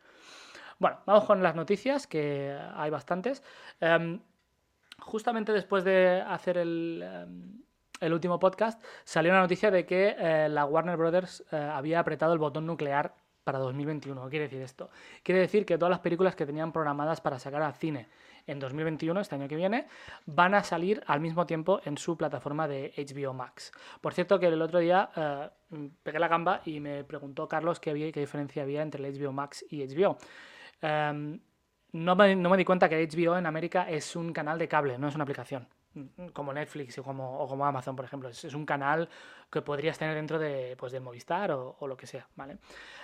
[0.81, 3.43] Bueno, vamos con las noticias, que hay bastantes.
[3.81, 4.19] Em,
[4.99, 7.05] justamente después de hacer el,
[8.01, 12.33] em, último podcast, salió una noticia de que eh, la Warner Brothers eh, había apretado
[12.33, 13.15] el botón nuclear
[13.45, 14.25] para 2021.
[14.25, 14.89] ¿Qué quiere decir esto?
[15.23, 18.09] Quiere decir que todas las películas que tenían programadas para sacar al cine
[18.47, 19.87] en 2021, este año que viene,
[20.25, 23.71] van a salir al mismo tiempo en su plataforma de HBO Max.
[24.01, 25.51] Por cierto, que el otro día eh,
[26.03, 29.33] pegué la gamba y me preguntó Carlos qué, había, qué diferencia había entre el HBO
[29.33, 30.17] Max y HBO.
[30.83, 31.41] Em,
[31.93, 35.15] no me, di cuenta que HBO en América es un canal de cable, no es
[35.15, 35.69] una aplicación.
[36.33, 38.29] Como Netflix o como Amazon, por ejemplo.
[38.29, 39.09] Es, un canal
[39.51, 42.59] que podrías tener dentro de, pues, de Movistar o, lo que sea, ¿vale?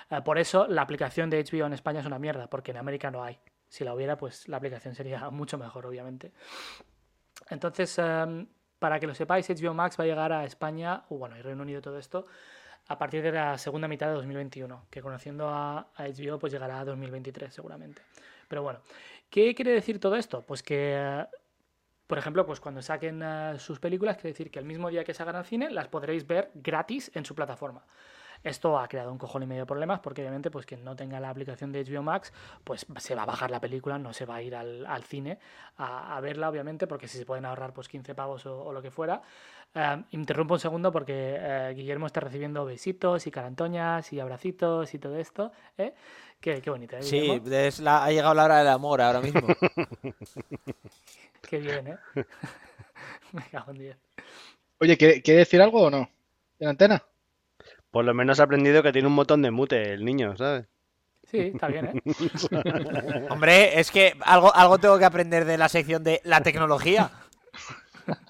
[0.09, 3.11] Eh, por eso la aplicación de HBO en España es una mierda, porque en América
[3.11, 3.39] no hay.
[3.69, 6.33] Si la hubiera, pues la aplicación sería mucho mejor, obviamente.
[7.51, 8.47] Entonces, em,
[8.79, 11.63] para que lo sepáis, HBO Max va a llegar a España, o bueno, y Reino
[11.63, 12.27] Unido todo esto,
[12.89, 16.85] a partir de la segunda mitad de 2021, que conociendo a, HBO, pues llegará a
[16.85, 18.03] 2023 seguramente.
[18.49, 18.81] Pero bueno,
[19.29, 20.43] ¿qué quiere decir todo esto?
[20.43, 21.27] Pues que,
[22.07, 25.15] por ejemplo, pues cuando saquen eh, sus películas, quiere decir que el mismo día que
[25.15, 27.85] salgan al cine, las podréis ver gratis en su plataforma.
[28.45, 31.21] Esto ha creado un cojón y medio de problemas porque obviamente pues quien no tenga
[31.21, 32.33] la aplicación de HBO Max
[32.65, 35.39] pues se va a bajar la película, no se va a ir al, al cine
[35.79, 38.83] a, a verla obviamente porque si se pueden ahorrar pues 15 pavos o, o lo
[38.83, 39.23] que fuera.
[39.75, 44.99] Eh, interrumpo un segundo porque eh, Guillermo está recibiendo besitos y carantoñas y abracitos y
[44.99, 45.53] todo esto.
[45.77, 45.93] ¿eh?
[46.41, 47.51] Qué, qué bonito, ¿eh, Sí, Guillermo?
[47.53, 49.49] es la- ha llegado la hora del amor ahora mismo.
[51.43, 51.99] Qué bien, ¿eh?
[53.33, 53.97] Me cago en diez.
[54.81, 56.09] Oye, ¿quiere, quiere decir algo o no?
[56.59, 57.03] ¿En antena?
[57.97, 60.67] Por lo menos ha aprendido que tiene un botón de mute el niño, ¿sabes?
[61.25, 62.03] Sí, está bien, ¿eh?
[63.31, 67.11] Hombre, es que algo, algo tengo que aprender de la sección de la tecnología.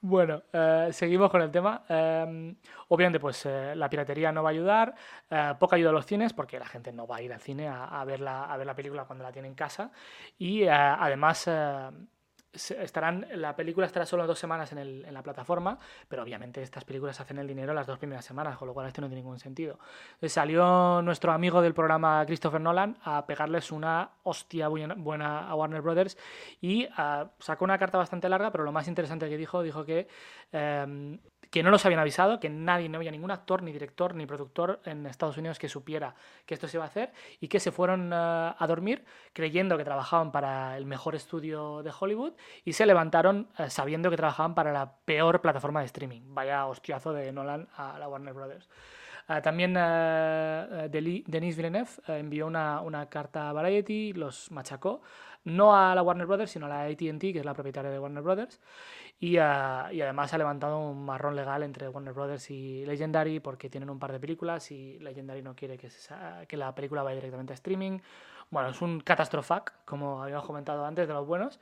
[0.00, 1.84] Bueno, eh, seguimos con el tema.
[1.88, 2.54] Eh,
[2.86, 4.94] obviamente, pues eh, la piratería no va a ayudar,
[5.28, 7.66] eh, poca ayuda a los cines, porque la gente no va a ir al cine
[7.66, 9.90] a, a ver, la, a ver la película cuando la tiene en casa.
[10.38, 11.90] Y eh, además, eh,
[12.52, 16.84] estarán, la película estará solo dos semanas en, el- en la plataforma, pero obviamente estas
[16.84, 19.38] películas hacen el dinero las dos primeras semanas, con lo cual esto no tiene ningún
[19.38, 19.78] sentido.
[20.26, 25.82] Salió nuestro amigo del programa Christopher Nolan a pegarles una hostia buena, buena a Warner
[25.82, 26.16] Brothers
[26.60, 30.08] y ah, sacó una carta bastante larga, pero lo más interesante que dijo, dijo que,
[30.52, 31.18] em,
[31.50, 34.80] que no los habían avisado, que nadie, no había ningún actor, ni director, ni productor
[34.84, 38.12] en Estados Unidos que supiera que esto se iba a hacer y que se fueron
[38.12, 42.32] ah, a dormir creyendo que trabajaban para el mejor estudio de Hollywood
[42.64, 46.22] y se levantaron eh, sabiendo que trabajaban para la peor plataforma de streaming.
[46.26, 48.68] Vaya hostiazo de Nolan a la Warner Brothers.
[49.42, 49.80] También eh,
[50.70, 55.02] eh, Deli- Denis Villeneuve eh, envió una, una carta a Variety, los machacó,
[55.44, 58.22] no a la Warner Brothers, sino a la ATT, que es la propietaria de Warner
[58.22, 58.60] Brothers,
[59.18, 63.90] y, y además ha levantado un marrón legal entre Warner Brothers y Legendary porque tienen
[63.90, 65.88] un par de películas y Legendary no quiere que,
[66.46, 68.00] que la película vaya directamente a streaming.
[68.50, 71.60] Bueno, es un catastrofac, como habíamos comentado antes, de los buenos,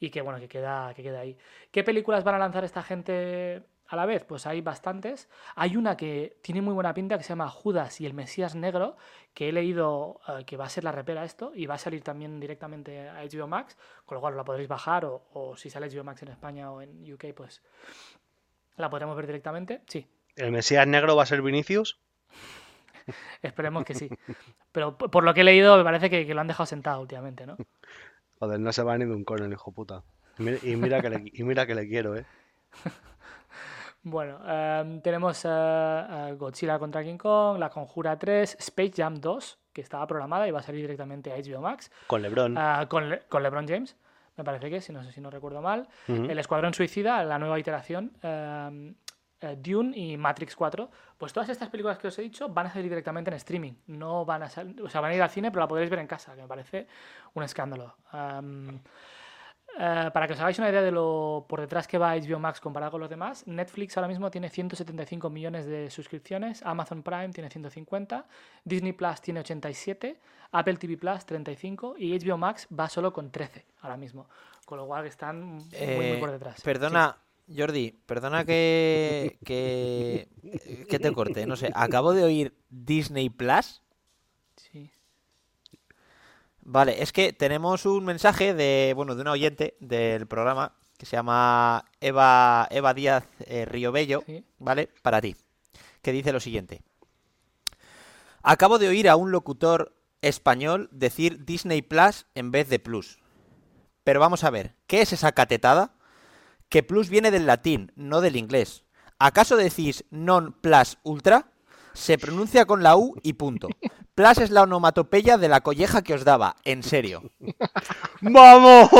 [0.00, 1.36] y que bueno, que queda, que queda ahí.
[1.70, 4.24] ¿Qué películas van a lanzar esta gente a la vez?
[4.24, 5.28] Pues hay bastantes.
[5.54, 8.96] Hay una que tiene muy buena pinta que se llama Judas y el Mesías Negro,
[9.34, 12.02] que he leído eh, que va a ser la repera esto y va a salir
[12.02, 15.88] también directamente a HBO Max, con lo cual la podréis bajar o, o si sale
[15.88, 17.62] HBO Max en España o en UK, pues
[18.76, 19.82] la podremos ver directamente.
[19.86, 22.00] Sí, ¿El Mesías negro va a ser Vinicius?
[23.42, 24.08] esperemos que sí.
[24.72, 27.46] Pero por lo que he leído me parece que, que lo han dejado sentado últimamente,
[27.46, 27.56] ¿no?
[28.38, 30.02] Joder, no se va ni de un cono el hijo puta.
[30.38, 32.24] Y mira, y mira que le, y mira que le quiero, ¿eh?
[34.04, 39.58] Bueno, em, tenemos eh, eh, Godzilla contra King Kong, La Conjura 3, Space Jam 2,
[39.72, 42.58] que estaba programada y va a salir directamente a HBO Max, Con LeBron.
[42.58, 43.96] ah, con, Le- con LeBron James,
[44.36, 45.86] me parece que, si no sé si no recuerdo mal.
[46.08, 48.94] El Escuadrón Suicida, la nueva iteración, em,
[49.40, 50.90] eh, Dune y Matrix 4.
[51.16, 53.72] Pues todas estas películas que os he dicho van a salir directamente en streaming.
[53.86, 56.00] No van a sal- o sea, van a ir al cine, pero la podréis ver
[56.00, 56.88] en casa, que me parece
[57.34, 57.94] un escándalo.
[58.10, 58.80] Am,
[59.78, 62.60] eh, para que os hagáis una idea de lo por detrás que va HBO Max
[62.60, 67.48] comparado con los demás, Netflix ahora mismo tiene 175 millones de suscripciones, Amazon Prime tiene
[67.48, 68.26] 150,
[68.64, 70.20] Disney Plus tiene 87,
[70.52, 74.28] Apple TV Plus 35 y HBO Max va solo con 13 ahora mismo.
[74.66, 76.60] Con lo cual están muy, muy Eh, por detrás.
[76.62, 77.18] Perdona,
[77.54, 80.28] Jordi, perdona que, que,
[80.88, 81.46] que te corte.
[81.46, 83.81] No sé, acabo de oír Disney Plus.
[86.64, 91.16] Vale, es que tenemos un mensaje de, bueno, de una oyente del programa que se
[91.16, 94.44] llama Eva, Eva Díaz eh, Riobello, Sí.
[94.58, 94.88] ¿vale?
[95.02, 95.34] Para ti,
[96.02, 96.82] que dice lo siguiente.
[98.42, 103.18] Acabo de oír a un locutor español decir Disney Plus en vez de Plus.
[104.04, 105.94] Pero vamos a ver, ¿qué es esa catetada?
[106.68, 108.84] Que Plus viene del latín, no del inglés.
[109.18, 111.52] ¿Acaso decís non plus ultra?
[111.94, 113.68] Se pronuncia con la U y punto.
[114.14, 117.22] Plus es la onomatopeya de la colleja que os daba, en serio.
[118.20, 118.90] ¡Vamos!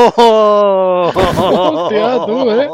[1.05, 2.67] Hostia, tú, ¿eh?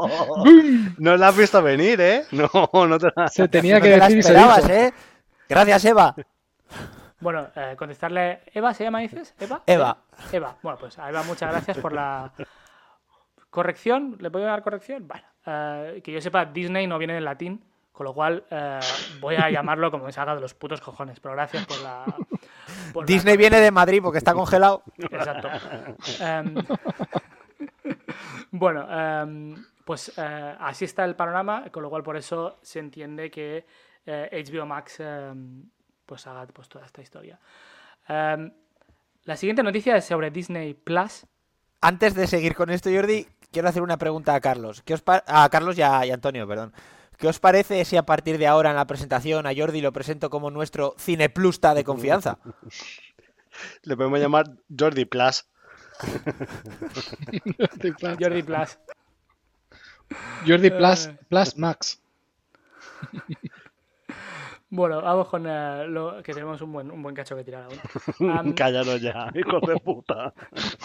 [0.98, 2.24] No la has visto venir, ¿eh?
[2.32, 2.50] No,
[2.88, 3.28] no te la...
[3.28, 4.74] Se tenía No que te la decir y se esperabas, dijo.
[4.74, 4.94] ¿eh?
[5.50, 6.16] Gracias, Eva.
[7.20, 8.44] Bueno, eh, contestarle.
[8.54, 9.36] ¿Eva se llama, dices?
[9.40, 9.62] ¿Eva?
[9.66, 9.98] Eva.
[10.32, 10.56] Eva.
[10.64, 12.32] Bueno, pues a Eva, muchas gracias por la
[13.50, 14.16] corrección.
[14.20, 15.06] ¿Le puedo dar corrección?
[15.08, 17.62] Bueno, eh, que yo sepa, Disney no viene del latín,
[18.00, 18.80] con lo cual eh,
[19.20, 21.20] voy a llamarlo como me salga de los putos cojones.
[21.20, 22.06] Pero gracias por la,
[23.06, 24.84] Disney viene de Madrid porque está congelado.
[24.98, 25.50] Exacto.
[26.22, 26.56] Em,
[28.52, 33.30] bueno, em, pues eh, así está el panorama, con lo cual por eso se entiende
[33.30, 33.66] que
[34.06, 35.64] eh, HBO Max em,
[36.06, 37.38] pues haga pues, toda esta historia.
[38.08, 41.26] La siguiente noticia es sobre Disney Plus.
[41.82, 44.84] Antes de seguir con esto, Jordi, quiero hacer una pregunta a Carlos.
[44.84, 46.74] ¿Qué os pa- a Carlos y a, y a Antonio, perdón.
[47.20, 50.30] ¿Qué os parece si a partir de ahora en la presentación a Jordi lo presento
[50.30, 52.40] como nuestro cineplusta de confianza?
[53.84, 54.46] Le podemos llamar
[54.78, 55.46] Jordi Plus.
[57.58, 58.80] Jordi Plus, Jordi Plus.
[60.48, 61.18] Jordi Plus, Eh.
[61.28, 62.02] Plus Max.
[64.70, 68.32] Bueno, vamos con eh, lo que tenemos un buen, un buen cacho que tirar aún.
[68.38, 70.34] Am, Cállanos ya, hijos de puta.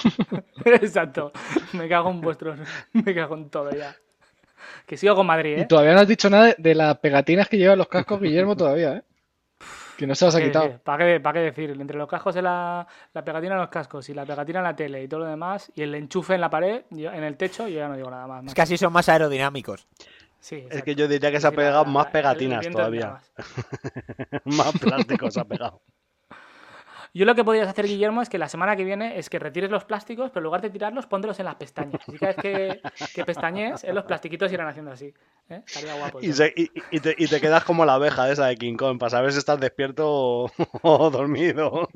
[0.64, 1.30] Exacto.
[1.74, 2.58] Me cago en vuestros.
[2.92, 3.94] Me cago en todo ya.
[4.86, 5.66] Que sigo con Madrid, Y ¿eh?
[5.66, 8.96] todavía no has dicho nada de, de las pegatinas que llevan los cascos Guillermo todavía,
[8.96, 9.02] ¿eh?
[9.96, 10.64] Que no se las ha ¿Qué quitado.
[10.64, 10.80] decir?
[10.80, 11.70] ¿Para qué, para qué decir?
[11.70, 14.74] Entre los cascos de la, la pegatina en los cascos y la pegatina en la
[14.74, 17.68] tele y todo lo demás, y el enchufe en la pared, yo- en el techo,
[17.68, 18.38] yo ya no digo nada más.
[18.40, 18.54] Es macho.
[18.56, 19.86] que así son más aerodinámicos.
[20.40, 23.10] Sí, Es que yo diría que se ha pegado la- más pegatinas todavía.
[23.12, 23.32] más.
[24.44, 25.80] Más plástico se ha pegado.
[27.16, 29.70] Yo lo que podrías hacer, Guillermo, es que la semana que viene es que retires
[29.70, 32.00] los plásticos, pero en lugar de tirarlos, póntelos en las pestañas.
[32.08, 32.80] Así vez que,
[33.14, 35.14] que pestañees, eh, los plastiquitos irán haciendo así.
[35.48, 35.62] ¿eh?
[35.64, 36.18] Estaría guapo.
[36.18, 38.74] el Y, se- y- y te, y te quedas como la abeja esa de King
[38.76, 40.50] Kong para saber si estás despierto o,
[40.82, 41.88] o dormido.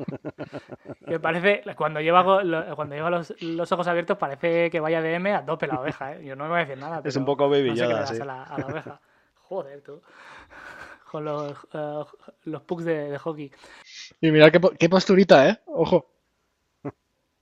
[1.07, 2.23] Que parece, cuando lleva,
[2.77, 6.13] cuando lleva los, los ojos abiertos, parece que vaya de M a tope la oveja,
[6.15, 6.25] ¿eh?
[6.25, 7.01] Yo no me voy a decir nada.
[7.05, 8.23] Es un poco Baby no sé sí.
[8.23, 9.01] a la, a la oveja.
[9.35, 10.01] Joder, tú.
[11.11, 12.05] Con los, eh,
[12.45, 13.51] los pucks de, de hockey.
[14.21, 15.61] Y mirad qué, qué posturita, ¿eh?
[15.67, 16.07] Ojo.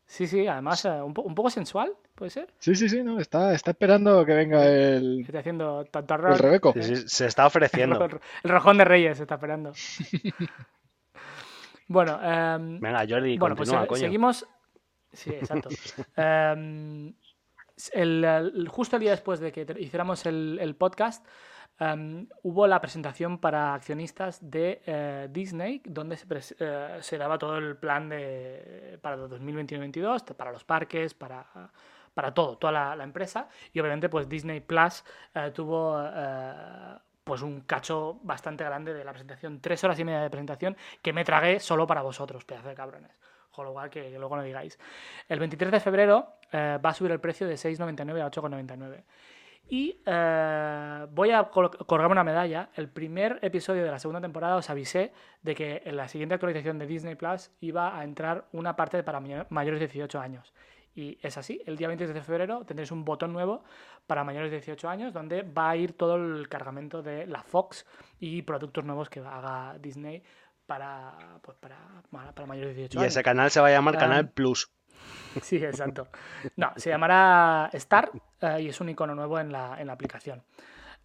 [0.09, 2.49] Sí, sí, además eh, un, po- un poco sensual, puede ser.
[2.61, 3.19] Sí, sí, sí, no.
[3.19, 6.73] Está, está esperando que venga el, Estoy haciendo tanto el Rebeco.
[6.75, 8.05] Sí, sí, se está El, ofreciendo.
[8.05, 9.73] el rojón de Reyes se está esperando.
[11.89, 14.01] bueno, em, Venga, Jordi, bueno, pues continúa, eh, coño.
[14.01, 14.47] seguimos.
[15.13, 15.69] Sí, exacto.
[16.17, 17.15] Em,
[17.93, 21.27] el- el- justo el día después de que hiciéramos el, el podcast,
[21.79, 26.19] em, hubo la presentación para accionistas de eh, Disney, donde
[26.59, 31.47] eh, se daba todo el plan de, para 2021-2022, para los parques, para,
[32.15, 33.49] para todo, toda la, empresa.
[33.73, 35.05] Y obviamente, pues Disney Plus
[35.35, 36.03] eh, tuvo
[37.25, 41.13] pues un cacho bastante grande de la presentación, tres horas y media de presentación que
[41.13, 43.11] me tragué solo para vosotros, pedazo de cabrones.
[43.51, 44.79] Con lo cual, que, luego no digáis.
[45.29, 49.03] El 23 de febrero va a subir el precio de 6,99 a 8,99.
[49.69, 52.71] Y eh, voy a col- colgarme una medalla.
[52.75, 55.13] El primer episodio de la segunda temporada os avisé
[55.43, 59.19] de que en la siguiente actualización de Disney Plus iba a entrar una parte para
[59.21, 60.55] mayo- mayores de 18 años.
[60.95, 63.65] Y es así, el día 23 de febrero tendréis un botón nuevo
[64.07, 67.85] para mayores de 18 años donde va a ir todo el cargamento de la Fox
[68.19, 70.23] y productos nuevos que haga Disney
[70.65, 71.77] para, pues para,
[72.11, 73.13] para mayores de 18 Y años.
[73.13, 74.01] ese canal se va a llamar Ah.
[74.01, 74.71] Canal Plus.
[75.43, 76.09] Sí, exacto.
[76.57, 80.43] No, se llamará Star eh, y es un icono nuevo en la, en la aplicación.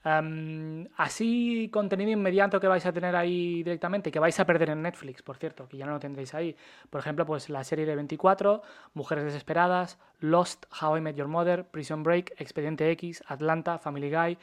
[0.04, 4.82] Em, así, contenido inmediato que vais a tener ahí directamente, que vais a perder en
[4.82, 6.56] Netflix, por cierto, que ya no lo tendréis ahí.
[6.90, 8.64] Por ejemplo, pues la serie de 24,
[8.94, 14.38] Mujeres Desesperadas, Lost, How I Met Your Mother, Prison Break, Expediente X, Atlanta, Family Guy,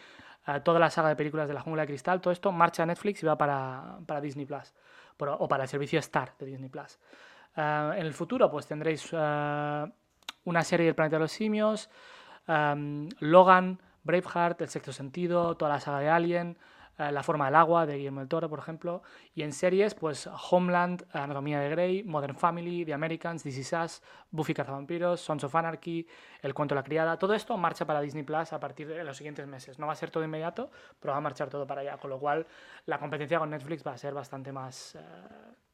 [0.47, 2.87] eh, toda la saga de películas de la jungla de cristal, todo esto marcha a
[2.87, 4.73] Netflix y va para, para Disney Plus,
[5.19, 6.99] o para el servicio Star de Disney Plus.
[7.59, 9.87] Eh, en el futuro, pues tendréis eh,
[10.45, 11.91] una serie del planeta de los simios,
[13.21, 16.57] Logan, Braveheart, El sexto sentido, toda la saga de Alien,
[16.97, 19.03] eh, La forma del agua de Guillermo del Toro, por ejemplo.
[19.35, 24.55] Y en series, pues Homeland, Anatomía de Grey, Modern Family, The Americans, This Is Buffy
[24.55, 26.07] Cazavampiros, Sons of Anarchy,
[26.41, 27.19] El cuento de la criada.
[27.19, 29.79] Todo esto marcha para Disney Plus a partir de los siguientes meses.
[29.79, 31.99] No va a ser todo inmediato, pero va a marchar todo para allá.
[31.99, 32.47] Con lo cual,
[32.87, 35.01] la competencia con Netflix va a ser bastante más eh,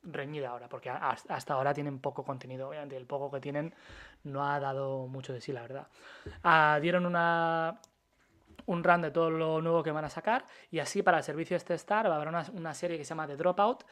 [0.04, 2.68] reñida ahora, porque hasta ahora tienen poco contenido.
[2.68, 3.74] Obviamente, el poco que tienen
[4.24, 5.86] no ha dado mucho de sí, la verdad.
[6.42, 7.78] Ah, dieron una
[8.66, 11.56] un run de todo lo nuevo que van a sacar y así para el servicio
[11.56, 13.84] este Star va a haber una, una serie que se llama The Dropout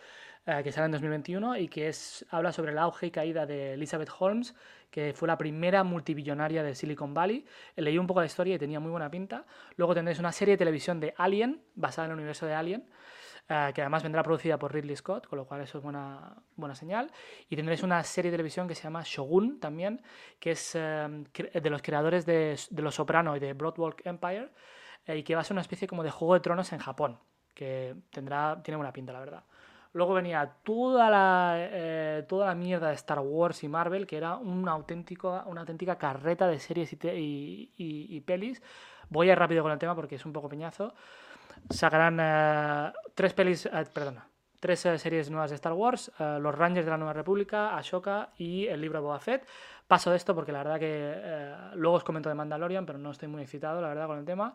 [0.46, 3.74] eh, que sale en 2021 y que es, habla sobre el auge y caída de
[3.74, 4.54] Elizabeth Holmes
[4.90, 7.44] que fue la primera multibillonaria de Silicon Valley
[7.76, 9.44] leí un poco la historia y tenía muy buena pinta
[9.76, 12.88] luego tendréis una serie de televisión de Alien basada en el universo de Alien
[13.49, 16.74] eh, que además vendrá producida por Ridley Scott, con lo cual eso es buena, buena
[16.74, 17.11] señal.
[17.49, 20.03] Y tendréis una serie de televisión que se llama Shogun también,
[20.38, 21.09] que es eh,
[21.62, 24.51] de los creadores de, de Los Soprano y de Broadwalk Empire,
[25.07, 27.18] eh, y que va a ser una especie como de Juego de Tronos en Japón,
[27.55, 29.45] que tendrá, tiene buena pinta, la verdad.
[29.95, 34.66] Luego venía toda la, toda la mierda de Star Wars y Marvel, que era un
[34.66, 38.62] auténtico, una auténtica carreta de series y, y- y- y pelis.
[39.11, 40.95] Voy a ir rápido con el tema porque es un poco peñazo
[41.70, 44.28] sacarán eh, tres pelis, eh, perdona,
[44.61, 48.66] tres eh, series nuevas de Star Wars, Los Rangers de la Nueva República, Ashoka y
[48.66, 49.46] el libro Boba Fett.
[49.88, 53.28] Paso de esto porque la verdad que luego os comento de Mandalorian, pero no estoy
[53.28, 54.55] muy excitado, la verdad, con el tema.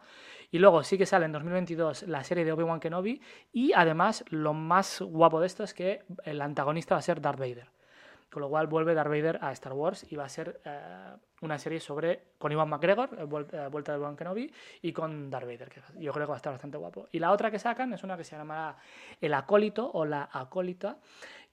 [0.50, 3.22] Y luego sí que sale en 2022 la serie de Obi-Wan Kenobi
[3.52, 7.40] y además lo más guapo de esto es que el antagonista va a ser Darth
[7.40, 7.77] Vader.
[8.30, 11.58] Con lo cual vuelve Darth Vader a Star Wars y va a ser eh, una
[11.58, 14.52] serie sobre con Iwan McGregor, eh, eh, vuelta de Obi-Wan Kenobi,
[14.82, 17.08] y con Darth Vader, que yo creo que va a estar bastante guapo.
[17.12, 18.78] Y la otra que sacan es una que se llamará
[19.22, 20.98] El Acólito o La Acólita,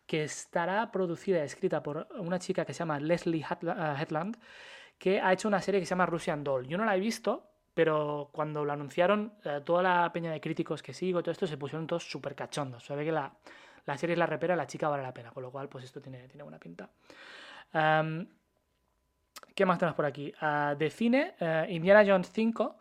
[0.05, 3.45] que estará producida y escrita por una chica que se llama Leslie
[4.01, 4.37] Hetland,
[4.99, 6.67] que ha hecho una serie que se llama Russian Doll.
[6.67, 9.33] Yo no la he visto, pero cuando lo anunciaron,
[9.65, 12.87] toda la peña de críticos que sigo, todo esto, se pusieron todos súper cachondos.
[12.87, 13.33] Que la,
[13.87, 16.01] la serie es la repera, la chica vale la pena, con lo cual, pues esto
[16.01, 16.89] tiene, tiene buena pinta.
[17.73, 18.27] Am,
[19.55, 20.33] ¿Qué más tenemos por aquí?
[20.41, 22.77] Ah, de cine, eh, Indiana Jones 5.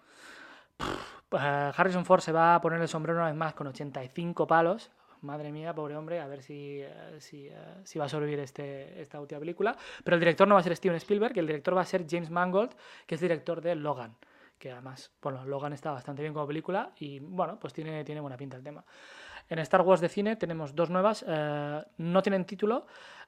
[0.78, 4.48] Pff, eh, Harrison Ford se va a poner el sombrero una vez más con 85
[4.48, 4.90] palos.
[5.22, 7.50] Madre mía, pobre hombre, a ver si, eh, si,
[7.84, 9.76] si va a sobrevivir este, esta última película.
[10.04, 12.30] Pero el director no va a ser Steven Spielberg, el director va a ser James
[12.30, 12.72] Mangold,
[13.06, 14.16] que es director de Logan.
[14.58, 18.36] Que además, bueno, Logan está bastante bien como película y bueno, pues tiene, tiene buena
[18.36, 18.84] pinta el tema.
[19.50, 22.86] En Star Wars de cine tenemos dos nuevas, eh, no tienen título.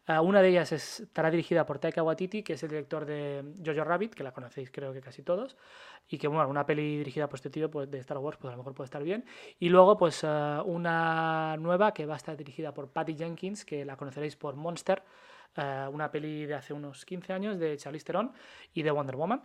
[0.08, 3.44] Eh, una de ellas es- estará dirigida por Taika Waititi, que es el director de
[3.66, 5.58] Jojo Rabbit, que la conocéis creo que casi todos.
[6.08, 8.56] Y que, bueno, una peli dirigida por este tío pues, de Star Wars, pues a
[8.56, 9.26] lo mejor puede estar bien.
[9.60, 10.28] Y luego, pues eh,
[10.66, 15.04] una nueva que va a estar dirigida por Patty Jenkins, que la conoceréis por Monster,
[15.92, 18.34] una peli de hace unos 15 años de Charlize Theron
[18.74, 19.42] y de Wonder Woman.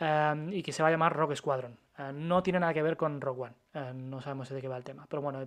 [0.00, 1.76] eh, y que se va a llamar Rock Squadron.
[1.98, 3.54] Eh, no tiene nada que ver con Rock One.
[3.74, 5.04] Eh, no sabemos de qué va el tema.
[5.08, 5.44] Pero bueno,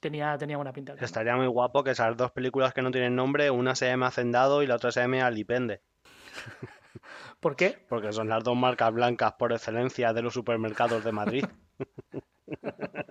[0.00, 0.94] tenía, tenía buena pinta.
[1.00, 4.62] Estaría muy guapo que esas dos películas que no tienen nombre, una se llame Hacendado
[4.62, 5.80] y la otra se llame Alipende,
[7.40, 7.78] ¿Por qué?
[7.88, 11.44] porque son las dos marcas blancas por excelencia de los supermercados de Madrid.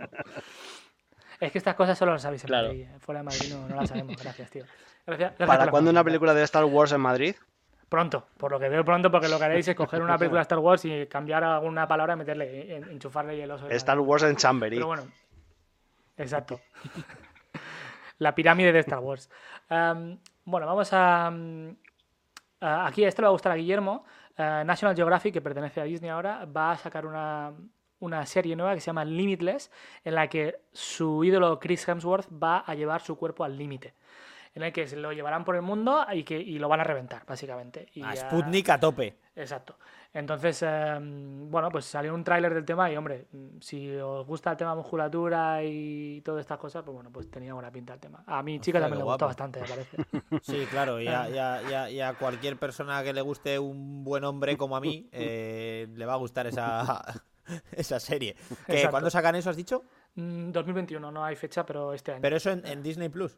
[1.39, 2.67] Es que estas cosas solo las sabéis en Claro.
[2.67, 2.81] Madrid.
[2.93, 2.99] eh.
[2.99, 4.21] Fuera de Madrid no, no las sabemos.
[4.21, 4.65] Gracias, tío.
[5.05, 7.33] Gracias, ¿Para cuándo una película de Star Wars en Madrid?
[7.87, 10.43] Pronto, por lo que veo pronto, porque lo que haréis es coger una película de
[10.43, 13.69] Star Wars y cambiar alguna palabra y meterle, en- enchufarle el oso.
[13.69, 13.99] Star.
[13.99, 14.75] Wars en Chamberí.
[14.75, 15.03] Pero bueno,
[16.19, 16.59] exacto.
[18.19, 19.29] La pirámide de Star Wars.
[19.69, 21.69] Am, bueno, vamos a, mm,
[22.61, 24.03] a- Aquí esto le va a gustar a Guillermo.
[24.37, 27.53] Eh, National Geographic, que pertenece a Disney ahora, va a sacar una,
[27.99, 29.71] una serie nueva que se llama Limitless,
[30.03, 33.93] en la que su ídolo Chris Hemsworth va a llevar su cuerpo al límite.
[34.55, 36.83] En el que se lo llevarán por el mundo y, que, y lo van a
[36.83, 37.87] reventar, básicamente.
[37.93, 39.15] Y, A Sputnik a tope.
[39.39, 39.77] Exacto.
[40.13, 44.51] Entonces, eh, bueno, pues salió un tráiler del tema y, hombre, mm, si os gusta
[44.51, 48.23] el tema musculatura y todas estas cosas, pues bueno, pues tenía buena pinta el tema.
[48.27, 49.27] A mi chica también le gustó guapo.
[49.27, 49.97] bastante, me parece.
[50.43, 54.57] Sí, claro, y a, y a- y cualquier persona que le guste un buen hombre
[54.57, 57.01] como a mí, eh, le va a gustar esa,
[57.71, 58.35] esa serie.
[58.65, 58.91] ¿Que Exacto.
[58.91, 59.83] ¿Cuándo sacan eso, has dicho?
[60.15, 62.21] Mm, 2021, no hay fecha, pero este año.
[62.21, 63.37] Pero eso en, en Disney Plus.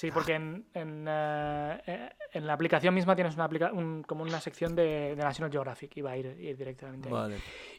[0.00, 4.22] Sí, porque en, en, eh, eh, en la aplicación misma tienes una aplica un- como
[4.22, 7.14] una sección de, de National Geographic y va a ir, ir directamente ahí.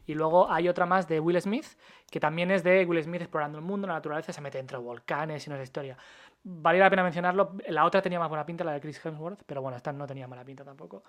[0.06, 1.66] Y luego hay otra más de Will Smith,
[2.12, 5.48] que también es de Will Smith explorando el mundo, la naturaleza, se mete entre volcanes
[5.48, 5.98] y no es historia.
[6.44, 7.54] Valía la pena mencionarlo.
[7.70, 10.28] La otra tenía más buena pinta, la de Chris Hemsworth, pero bueno, esta no tenía
[10.28, 11.04] mala pinta tampoco.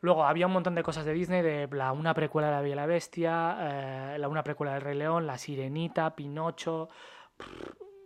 [0.00, 2.72] Luego había un montón de cosas de Disney, de la, una precuela de La Bella
[2.72, 6.88] y la Bestia, eh, la, una precuela del Rey León, La Sirenita, Pinocho,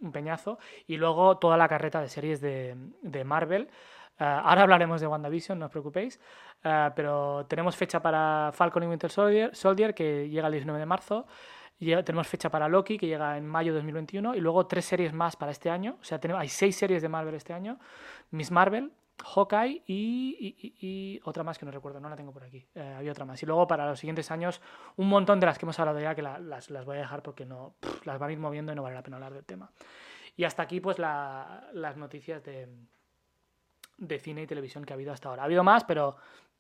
[0.05, 0.59] un peñazo.
[0.87, 3.69] Y luego toda la carreta de series de, de Marvel.
[4.19, 6.21] Eh, ahora hablaremos de WandaVision, no os preocupéis.
[6.63, 11.27] Eh, pero tenemos fecha para Falcon y Winter Soldier, que llega el 19 de marzo.
[11.79, 14.35] Tenemos fecha para Loki, que llega en mayo de 2021.
[14.37, 15.99] Y luego tres series más para este año.
[16.01, 17.79] O sea, tenemos, hay seis series de Marvel este año.
[18.31, 18.93] Miss Marvel,
[19.23, 22.67] Hawkeye y, y- otra más que no recuerdo, no la tengo por aquí.
[22.75, 23.43] Eh, había otra más.
[23.43, 24.61] Y luego para los siguientes años,
[24.97, 27.23] un montón de las que hemos hablado ya, que la- las, las voy a dejar
[27.23, 29.71] porque no las van a ir moviendo y no vale la pena hablar del tema.
[30.37, 32.69] Y hasta aquí, pues, la- las noticias de,
[33.99, 35.43] de cine y televisión que ha habido hasta ahora.
[35.43, 36.17] Ha habido más, pero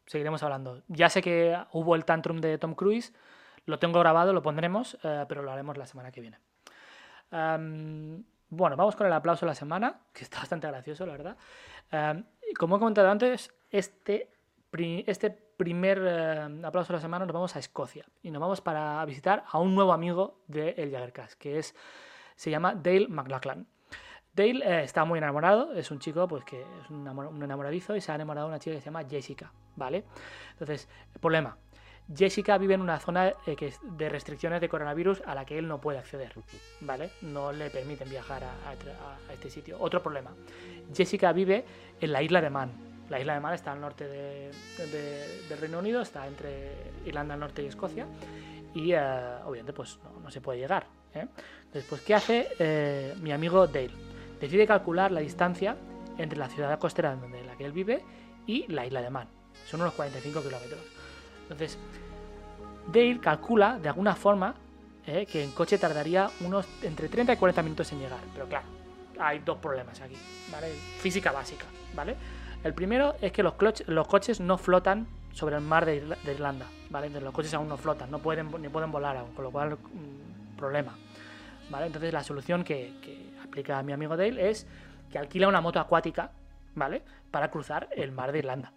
[0.06, 0.82] seguiremos hablando.
[0.88, 3.12] Ya sé que hubo el tantrum de Tom Cruise,
[3.66, 6.38] lo tengo grabado, lo pondremos, eh, pero lo haremos la semana que viene.
[7.30, 11.36] Am, bueno, vamos con el aplauso de la semana, que está bastante gracioso, la verdad.
[11.90, 11.96] Y
[12.58, 14.30] como he comentado antes, este,
[14.72, 19.04] este primer eh, aplauso de la semana nos vamos a Escocia y nos vamos para
[19.04, 21.74] visitar a un nuevo amigo de El Jaggercast, que es,
[22.34, 23.66] se llama Dale McLachlan.
[24.32, 27.94] Dale eh, está muy enamorado, es un chico pues que es un, enamor- un enamoradizo
[27.94, 30.04] y se ha enamorado de una chica que se llama Jessica, ¿vale?
[30.52, 30.88] Entonces,
[31.20, 31.56] problema.
[32.14, 35.80] Jessica vive en una zona eh, de restricciones de coronavirus a la que él no
[35.80, 36.32] puede acceder,
[36.80, 37.10] ¿vale?
[37.22, 39.76] No le permiten viajar a, este sitio.
[39.80, 40.32] Otro problema.
[40.94, 41.64] Jessica vive
[42.00, 42.70] en la isla de Man.
[43.08, 46.72] La isla de Man está al norte de- de- del Reino Unido, está entre
[47.06, 48.06] Irlanda del Norte y Escocia.
[48.74, 48.98] Y eh,
[49.44, 50.86] obviamente pues no, no se puede llegar.
[51.14, 51.26] ¿eh?
[51.88, 53.90] Pues, ¿qué hace eh, mi amigo Dale?
[54.40, 55.76] decide calcular la distancia
[56.18, 58.02] entre la ciudad costera en la que él vive
[58.46, 59.28] y la isla de Man.
[59.66, 60.80] Son unos 45 kilómetros.
[61.44, 61.78] Entonces,
[62.86, 64.54] Dale calcula de alguna forma
[65.06, 68.20] eh, que en coche tardaría unos entre 30 y 40 minutos en llegar.
[68.32, 68.66] Pero claro,
[69.18, 70.16] hay dos problemas aquí,
[70.50, 70.68] ¿vale?
[70.98, 72.16] Física básica, ¿vale?
[72.62, 77.08] El primero es que los, coches no flotan sobre el mar de, Irlanda, ¿vale?
[77.08, 79.72] Entonces, los coches aún no flotan, no pueden ni pueden volar aún, con lo cual,
[79.72, 80.96] mm, problema,
[81.70, 81.86] ¿vale?
[81.86, 82.92] Entonces, la solución que,
[83.42, 84.66] aplica mi amigo Dale es
[85.12, 86.30] que alquila una moto acuática,
[86.74, 87.02] ¿vale?
[87.30, 88.72] Para cruzar el mar de Irlanda.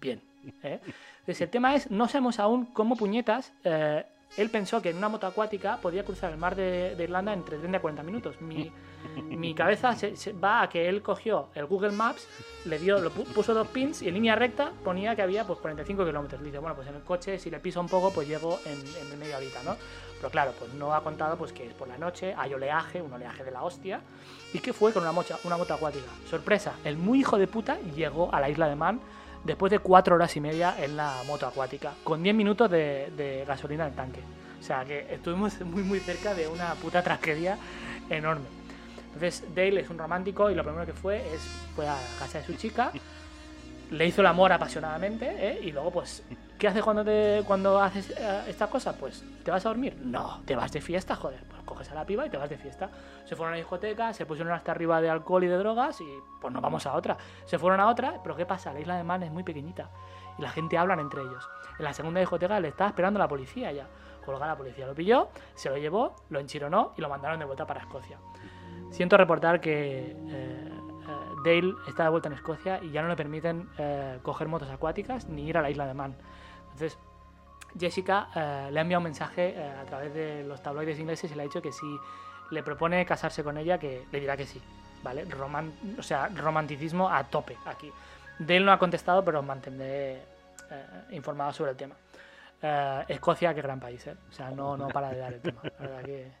[0.00, 0.22] Bien.
[0.62, 0.80] ¿eh?
[1.28, 4.02] Entonces, el tema es, no sabemos aún cómo puñetas eh,
[4.38, 7.76] él pensó que en una moto acuática podía cruzar el mar de, Irlanda entre 30
[7.76, 8.40] y 40 minutos.
[8.40, 8.72] Mi,
[9.36, 12.26] mi cabeza se, va a que él cogió el Google Maps,
[12.64, 16.06] le dio, lo puso dos pins y en línea recta ponía que había pues 45
[16.06, 16.42] kilómetros.
[16.42, 18.78] Dice, bueno, pues en el coche si le piso un poco pues llego en,
[19.12, 19.76] en media horita, ¿no?
[20.16, 23.12] Pero claro, pues no ha contado pues que es por la noche, hay oleaje, un
[23.12, 24.00] oleaje de la hostia,
[24.54, 26.08] y que fue con una, mocha, una moto acuática.
[26.30, 29.00] Sorpresa, el muy hijo de puta llegó a la isla de Man
[29.44, 33.84] después de cuatro horas y media en la moto acuática, con 10 minutos de, gasolina
[33.84, 34.20] en el tanque.
[34.60, 37.58] O sea que estuvimos muy muy cerca de una puta tragedia
[38.10, 38.46] enorme.
[39.14, 41.40] Entonces Dale es un romántico y lo primero que fue es
[41.74, 42.92] fue a casa de su chica,
[43.90, 45.60] le hizo el amor apasionadamente ¿eh?
[45.62, 46.22] y luego pues
[46.58, 48.96] ¿qué haces cuando te cuando haces eh, esta cosa?
[48.96, 49.96] Pues te vas a dormir.
[50.02, 51.40] No, te vas de fiesta, joder.
[51.48, 52.90] Pues coges a la piba y te vas de fiesta.
[53.24, 56.06] Se fueron a la discoteca, se pusieron hasta arriba de alcohol y de drogas y
[56.40, 57.16] pues nos vamos a otra.
[57.44, 58.72] Se fueron a otra, pero ¿qué pasa?
[58.72, 59.90] La isla de Man es muy pequeñita
[60.38, 61.48] y la gente habla entre ellos.
[61.78, 63.86] En la segunda discoteca le estaba esperando la policía ya.
[64.24, 67.66] Colga la policía lo pilló, se lo llevó, lo enchironó y lo mandaron de vuelta
[67.66, 68.18] para Escocia.
[68.90, 70.77] Siento reportar que eh,
[71.48, 75.28] Dale está de vuelta en Escocia y ya no le permiten eh, coger motos acuáticas
[75.28, 76.14] ni ir a la isla de Man.
[76.72, 76.98] Entonces,
[77.78, 81.34] Jessica eh, le ha enviado un mensaje eh, a través de los tabloides ingleses y
[81.34, 81.86] le ha dicho que si
[82.50, 84.60] le propone casarse con ella, que le dirá que sí.
[85.00, 85.24] ¿Vale?
[85.96, 87.90] o sea, romanticismo a tope aquí.
[88.40, 90.20] Dale no ha contestado, pero os mantendré
[91.12, 91.94] informado sobre el tema.
[93.06, 94.04] Escocia, qué gran país.
[94.28, 95.62] O sea, no, no para de dar el tema.
[95.78, 96.32] La verdad que,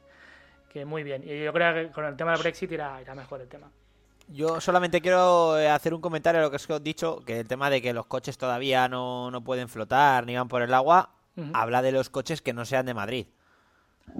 [0.72, 1.22] que muy bien.
[1.24, 3.70] Y yo creo que con el tema del Brexit irá, irá mejor el tema.
[4.28, 7.48] Yo solamente quiero eh, hacer un comentario a lo que os he dicho, que el
[7.48, 11.10] tema de que los coches todavía no, pueden flotar ni van por el agua,
[11.52, 13.26] habla de los coches que no sean de Madrid.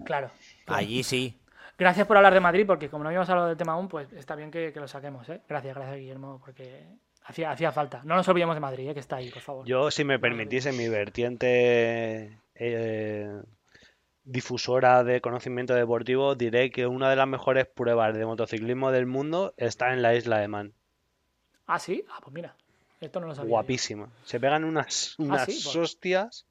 [0.05, 0.31] Claro,
[0.67, 1.39] Allí sí.
[1.79, 4.35] Gracias por hablar de Madrid, porque como no habíamos hablado del tema aún, pues está
[4.35, 5.41] bien que, lo saquemos, ¿eh?
[5.49, 6.87] Gracias, gracias Guillermo, porque
[7.25, 8.01] hacía, hacía falta.
[8.05, 8.95] No nos olvidemos de Madrid, ¿eh?
[8.95, 9.67] que está ahí, por favor.
[9.67, 13.43] Yo, si me permitís, en mi vertiente eh,
[14.29, 19.55] difusora de conocimiento deportivo, diré que una de las mejores pruebas de motociclismo del mundo
[19.57, 20.75] está en la isla de Man.
[21.67, 22.55] Ah, sí, ah, pues mira,
[23.01, 23.51] esto no lo sabía.
[23.51, 24.09] Guapísima.
[24.25, 26.47] Se pegan unas, ah, unas pues hostias.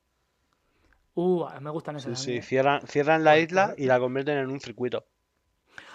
[1.13, 2.19] Uh, me gustan esas.
[2.19, 5.05] Sí, sí, cierran, cierran la isla y la convierten en un circuito.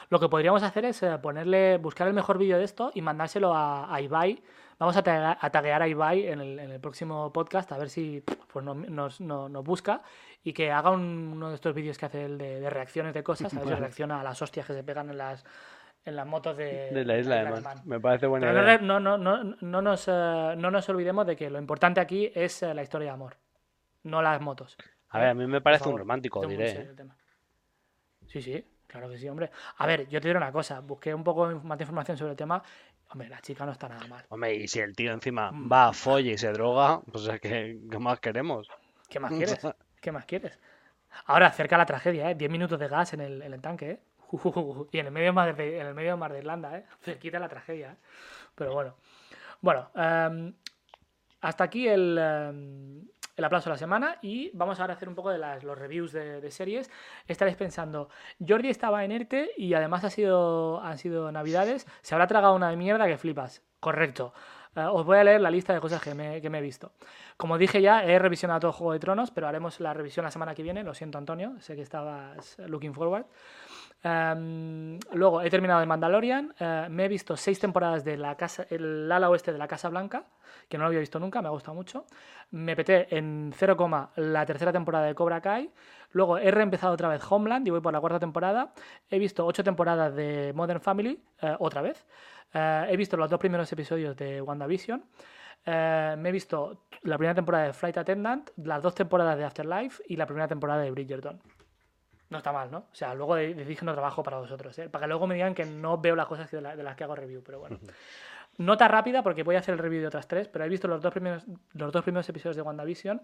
[0.08, 3.54] Lo que podríamos hacer es eh, ponerle, buscar el mejor vídeo de esto y mandárselo
[3.54, 4.42] a, a Ibai
[4.82, 8.20] Vamos a, taguear a Ibai en el, próximo podcast a ver si
[8.52, 10.02] pues, nos, busca
[10.42, 13.60] y que haga uno de estos vídeos que hace el de, reacciones de cosas, a
[13.60, 15.44] ver si reacciona a las hostias que se pegan en las,
[16.04, 17.78] en las motos de, la isla de Man.
[17.84, 18.78] Me parece buena idea.
[18.78, 22.64] No, no, no, no, nos, eh, no nos olvidemos de que lo importante aquí es
[22.64, 23.36] eh, la historia de amor,
[24.02, 24.76] no las motos.
[25.10, 26.92] A ver, a mí me parece un romántico, diré.
[28.26, 29.48] Sí, sí, claro que sí, hombre.
[29.76, 32.36] A ver, yo te diré una cosa, busqué un poco más de información sobre el
[32.36, 32.60] tema
[33.12, 34.24] Hombre, la chica no está nada mal.
[34.30, 35.70] Hombre, y si el tío encima mm.
[35.70, 38.68] va a folle y se droga, pues es que, ¿qué más queremos?
[39.08, 39.60] ¿Qué más quieres?
[40.00, 40.58] ¿Qué más quieres?
[41.26, 42.34] Ahora, cerca la tragedia, ¿eh?
[42.34, 44.00] 10 minutos de gas en el, en el tanque, ¿eh?
[44.92, 46.86] Y en el medio mar de, en el medio mar de Irlanda, ¿eh?
[47.02, 47.96] Cerquita la tragedia, ¿eh?
[48.54, 48.96] Pero bueno.
[49.60, 50.54] Bueno, em,
[51.42, 53.06] hasta aquí el, em,
[53.36, 55.78] el aplauso de la semana y vamos ahora a hacer un poco de las, los
[55.78, 56.90] reviews de, series.
[57.26, 58.08] Estaréis pensando,
[58.46, 62.74] Jordi estaba en ERTE y además ha sido, han sido navidades, se habrá tragado una
[62.76, 63.62] mierda que flipas.
[63.80, 64.32] Correcto.
[64.76, 66.92] Eh, os voy a leer la lista de cosas que me, que me, he visto.
[67.36, 70.54] Como dije ya, he revisionado todo Juego de Tronos, pero haremos la revisión la semana
[70.54, 70.82] que viene.
[70.82, 73.26] Lo siento, Antonio, sé que estabas looking forward.
[74.04, 78.66] Em, luego he terminado de Mandalorian, eh, me he visto seis temporadas de la casa,
[78.68, 80.24] el ala oeste de la Casa Blanca,
[80.68, 82.04] que no lo había visto nunca, me ha gustado mucho.
[82.50, 85.70] Me peté en 0, la tercera temporada de Cobra Kai.
[86.10, 88.72] Luego he reempezado otra vez Homeland y voy por la cuarta temporada.
[89.08, 92.04] He visto ocho temporadas de Modern Family, eh, otra vez.
[92.52, 95.04] Eh, he visto los dos primeros episodios de WandaVision.
[95.64, 100.16] me he visto la primera temporada de Flight Attendant, las dos temporadas de Afterlife y
[100.16, 101.40] la primera temporada de Bridgerton.
[102.32, 102.78] No está mal, ¿no?
[102.78, 104.88] O sea, luego dije no trabajo para vosotros, ¿eh?
[104.88, 107.42] Para que luego me digan que no veo las cosas de, las que hago review,
[107.44, 107.78] pero bueno.
[108.56, 111.02] Nota rápida, porque voy a hacer el review de otras tres, pero he visto los
[111.02, 113.20] dos primeros, los dos primeros episodios de WandaVision.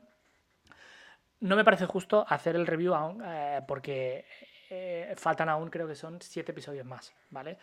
[1.40, 4.26] No me parece justo hacer el review aún, eh, porque
[4.70, 7.58] eh, faltan aún, creo que son siete episodios más, ¿vale?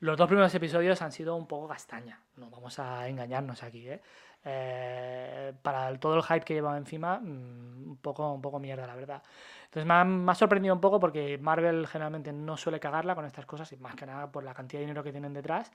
[0.00, 4.00] Los dos primeros episodios han sido un poco castaña, no vamos a engañarnos aquí, ¿eh?
[4.48, 8.86] Eh, para el- todo el hype que llevaba encima, mm, un poco, un poco mierda,
[8.86, 9.22] la verdad.
[9.64, 13.24] Entonces me ha, me ha sorprendido un poco porque Marvel generalmente no suele cagarla con
[13.24, 15.72] estas cosas y más que nada por la cantidad de dinero que tienen detrás.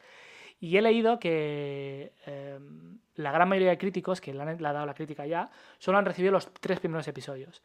[0.60, 2.60] Y he leído que eh,
[3.16, 6.06] la gran mayoría de críticos que le han, le dado la crítica ya solo han
[6.06, 7.62] recibido los tres primeros episodios.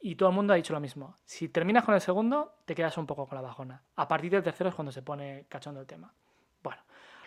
[0.00, 1.14] Y todo el mundo ha dicho lo mismo.
[1.24, 3.82] Si terminas con el segundo, te quedas un poco con la bajona.
[3.96, 6.12] A partir del tercero es cuando se pone cachondo el tema.
[6.62, 6.80] Bueno,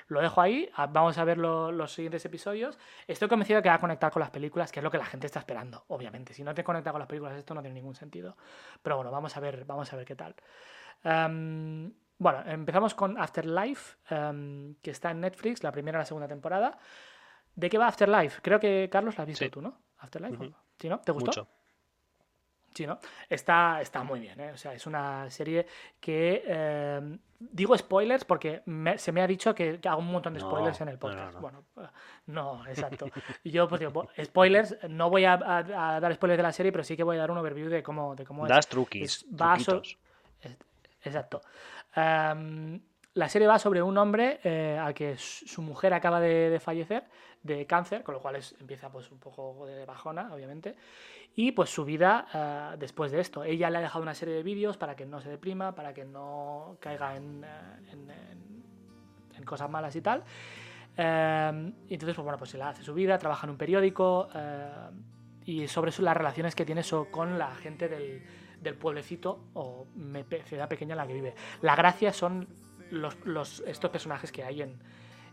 [0.07, 0.69] lo dejo ahí.
[0.89, 2.77] Vamos a ver lo- los siguientes episodios.
[3.07, 5.05] Estoy convencido de que va a conectar con las películas, que es lo que la
[5.05, 6.33] gente está esperando, obviamente.
[6.33, 8.35] Si no te conecta con las películas, esto no tiene ningún sentido.
[8.81, 10.35] Pero bueno, vamos a ver, vamos a ver qué tal.
[11.03, 16.27] Em, bueno, empezamos con Afterlife, em, que está en Netflix, la primera y la segunda
[16.27, 16.77] temporada.
[17.55, 18.41] ¿De qué va Afterlife?
[18.41, 19.51] Creo que Carlos la has visto Sí.
[19.51, 19.77] tú, ¿no?
[19.99, 20.51] Afterlife.
[20.79, 20.99] ¿Sí, no?
[20.99, 21.29] ¿Te gustó?
[21.29, 21.47] Mucho.
[22.73, 22.99] Sí, ¿no?
[23.29, 24.51] Está, está muy bien, ¿eh?
[24.51, 25.65] O sea, es una serie
[25.99, 26.43] que...
[26.45, 30.49] eh, digo spoilers porque me- se me ha dicho que, hago un montón de No,
[30.49, 31.33] spoilers en el no, podcast.
[31.35, 31.41] no.
[31.41, 31.63] Bueno,
[32.27, 33.07] no, exacto.
[33.43, 36.83] Yo, pues digo, spoilers, no voy a, a- a dar spoilers de la serie, pero
[36.83, 38.49] sí que voy a dar un overview de cómo, de cómo es.
[38.49, 39.03] Das truquis.
[39.03, 39.97] es- va truquitos.
[41.03, 41.41] Exacto.
[41.95, 42.79] Am,
[43.15, 47.03] la serie va sobre un hombre eh, al que su mujer acaba de, de fallecer
[47.43, 50.75] de cáncer, con lo cual es- empieza pues un poco de bajona, obviamente.
[51.35, 53.43] Y pues su vida ah, después de esto.
[53.43, 56.05] Ella le ha dejado una serie de vídeos para que no se deprima, para que
[56.05, 57.47] no caiga en, eh,
[57.91, 58.63] en- en-
[59.35, 60.23] en cosas malas y tal.
[60.95, 61.01] Y
[61.93, 64.69] entonces, pues bueno, pues él hace su vida, trabaja en un periódico eh,
[65.45, 68.23] y sobre eso, las relaciones que tiene so- con la gente del,
[68.61, 69.87] del pueblecito o
[70.45, 71.33] ciudad pequeña en la que vive.
[71.61, 72.47] La gracia son
[72.93, 74.77] los, los- estos personajes que hay en,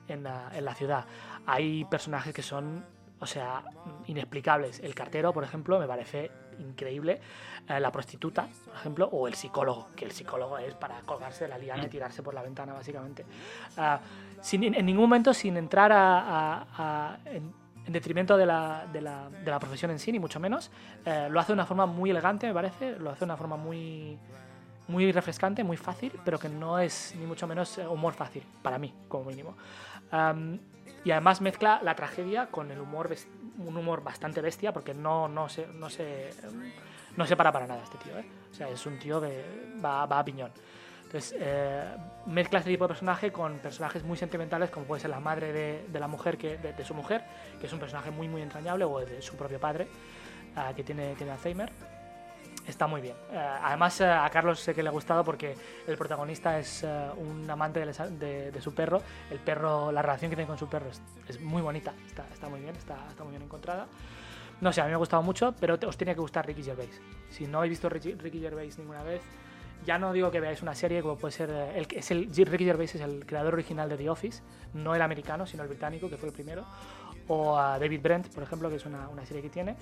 [0.09, 1.05] en la, en la ciudad.
[1.47, 2.85] Hay personajes que son,
[3.21, 3.63] o sea,
[4.07, 4.81] inexplicables.
[4.81, 7.21] El cartero, por ejemplo, me parece increíble.
[7.69, 11.49] Eh, la prostituta, por ejemplo, o el psicólogo, que el psicólogo es para colgarse de
[11.49, 13.25] la liana y tirarse por la ventana, básicamente.
[13.77, 14.01] Ah,
[14.41, 17.53] sin, en ningún momento sin entrar a, a- a- en,
[17.87, 20.71] en detrimento de la, de, la, de la profesión en sí, ni mucho menos.
[21.05, 22.99] Eh, lo hace de una forma muy elegante, me parece.
[22.99, 24.19] Lo hace de una forma muy,
[24.91, 28.79] muy refrescante, muy fácil, pero que no es ni mucho menos eh, humor fácil, para
[28.79, 29.57] mí, como mínimo.
[30.11, 30.59] Am,
[31.05, 33.15] y además mezcla la tragedia con el humor,
[33.59, 36.31] un humor bastante bestia, porque no, no, se, no, se,
[37.17, 38.19] no se para para nada este tío.
[38.19, 38.27] ¿eh?
[38.51, 39.45] O sea, es un tío que
[39.83, 40.51] va, va a piñón.
[41.05, 41.85] Entonces, eh,
[42.27, 45.87] mezcla este tipo de personaje con personajes muy sentimentales, como puede ser la madre de,
[45.89, 47.25] de la mujer, que, de, de su mujer,
[47.59, 49.89] que es un personaje muy, muy entrañable, o de su propio padre,
[50.55, 51.73] ah, que tiene, tiene Alzheimer.
[52.67, 53.17] Está muy bien.
[53.33, 55.57] Eh, además, eh, a Carlos sé que le ha gustado porque
[55.87, 59.01] el protagonista es eh, un amante de, de- de su perro.
[59.31, 62.49] El perro, la relación que tiene con su perro es, es muy bonita, está, está
[62.49, 63.87] muy bien, está, está muy bien encontrada.
[64.61, 66.63] No sé, a mí me ha gustado mucho, pero te- os tiene que gustar Ricky
[66.63, 67.01] Gervais.
[67.31, 69.23] Si no habéis visto Ricky, Ricky Gervais ninguna vez,
[69.87, 71.51] ya no digo que veáis una serie como puede ser.
[71.51, 74.43] eh, El, es el, Ricky Gervais es el creador original de The Office,
[74.75, 76.65] no el americano, sino el británico, que fue el primero.
[77.27, 79.77] O a David Brent, por ejemplo, que es una, una serie que tiene.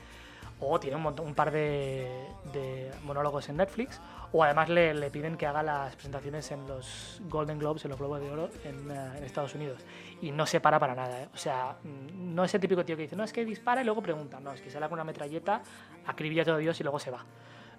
[0.61, 4.01] O tiene un, par de, monólogos en Netflix.
[4.33, 8.21] O además le, piden que haga las presentaciones en los Golden Globes, en los Globos
[8.21, 9.81] de Oro en, en Estados Unidos.
[10.21, 11.23] Y no se para para nada.
[11.23, 11.29] ¿eh?
[11.33, 13.85] O sea, mm, no es el típico tío que dice, no, es que dispara y
[13.85, 14.41] luego pregunta.
[14.41, 15.63] No, es que sale con una metralleta,
[16.07, 17.25] acribilla todo Dios y luego se va.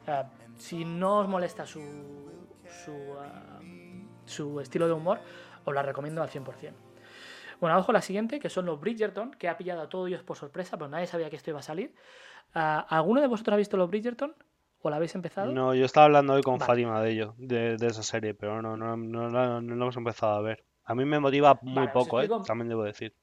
[0.08, 0.24] Eh,
[0.58, 5.20] si no os molesta su, eh, su estilo de humor,
[5.66, 6.89] os la recomiendo al 100%.
[7.60, 10.38] Bueno, ojo la siguiente, que son los Bridgerton, que ha pillado a todo Dios por
[10.38, 11.94] sorpresa, pero nadie sabía que esto iba a salir.
[12.54, 14.34] Ah, ¿Alguno de vosotros ha visto los Bridgerton?
[14.82, 15.52] ¿O la habéis empezado?
[15.52, 16.66] No, yo estaba hablando hoy con Vale.
[16.66, 19.98] Fátima de ello, de, de esa serie, pero no, no, no, no, no lo hemos
[19.98, 20.64] empezado a ver.
[20.86, 22.30] A mí me motiva muy Vale, poco, ¿eh?
[22.46, 23.14] También debo decir.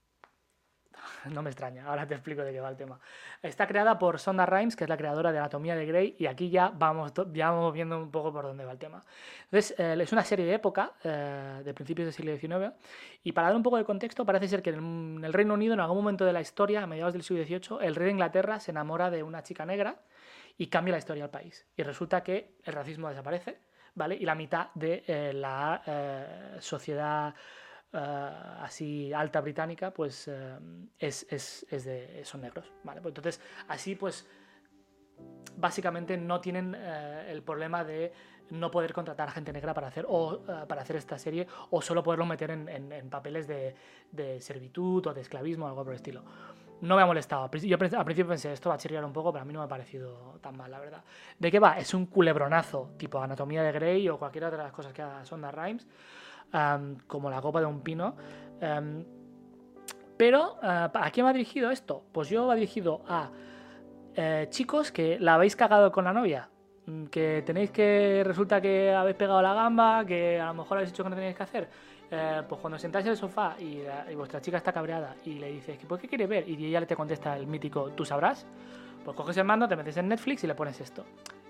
[1.37, 2.99] No me extraña, ahora te explico de qué va el tema.
[3.43, 6.51] Está creada por Sonda Rhimes, que es la creadora de Anatomía de Grey, y aquí
[6.51, 9.03] ya vamos, ya vamos viendo un poco por dónde va el tema.
[9.45, 12.75] Entonces, eh, es una serie de época, eh, de principios del siglo XIX,
[13.25, 15.81] y para dar un poco de contexto, parece ser que en el, Reino Unido, en
[15.81, 18.71] algún momento de la historia, a mediados del siglo XVIII, el rey de Inglaterra se
[18.71, 20.01] enamora de una chica negra
[20.59, 21.67] y cambia la historia del país.
[21.77, 23.59] Y resulta que el racismo desaparece,
[23.95, 24.17] ¿vale?
[24.17, 25.83] Y la mitad de eh, la
[26.61, 27.35] sociedad
[27.93, 27.99] eh,
[28.61, 30.59] así alta británica, pues eh,
[30.99, 33.01] es, es- es de, son negros, ¿vale?
[33.01, 34.27] Pues entonces, así pues
[35.57, 38.13] básicamente no tienen eh, el problema de
[38.51, 42.03] no poder contratar gente negra para hacer, o, eh, para hacer esta serie o solo
[42.03, 43.75] poderlo meter en, en- en papeles de,
[44.13, 46.23] de servitud o de esclavismo o algo por el estilo.
[46.83, 47.51] No me ha molestado.
[47.53, 49.65] Yo al principio pensé, esto va a chirriar un poco, pero a mí no me
[49.65, 51.03] ha parecido tan mal, la verdad.
[51.39, 51.79] ¿De qué va?
[51.79, 55.51] Es un culebronazo, tipo Anatomía de Grey o cualquiera de las cosas que haga Sonda
[55.51, 55.87] Rhimes,
[56.53, 58.17] am, como la copa de un pino.
[58.61, 59.05] Am,
[60.17, 62.05] pero, ah, ¿a quién va dirigido esto?
[62.13, 63.31] Pues yo va dirigido a
[64.15, 66.49] eh, chicos que la habéis cagado con la novia.
[66.87, 68.23] Mm, Que tenéis que.
[68.25, 71.37] Resulta que habéis pegado la gamba, que a lo mejor habéis hecho que no tenéis
[71.37, 71.69] que hacer.
[72.11, 73.83] Eh, pues cuando sentáis en el sofá y,
[74.15, 76.49] vuestra chica está cabreada y le dices, ¿por qué quiere ver?
[76.49, 78.47] Y ella te contesta el mítico, ¿tú sabrás?
[79.05, 81.05] Pues coges el mando, te metes en Netflix y le pones esto.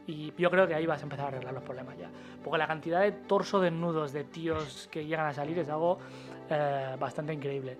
[0.06, 2.08] Y yo creo que ahí vas a empezar a arreglar los problemas ya.
[2.42, 5.98] Porque la cantidad de torso desnudos de tíos que llegan a salir es algo
[6.48, 7.76] eh, bastante increíble.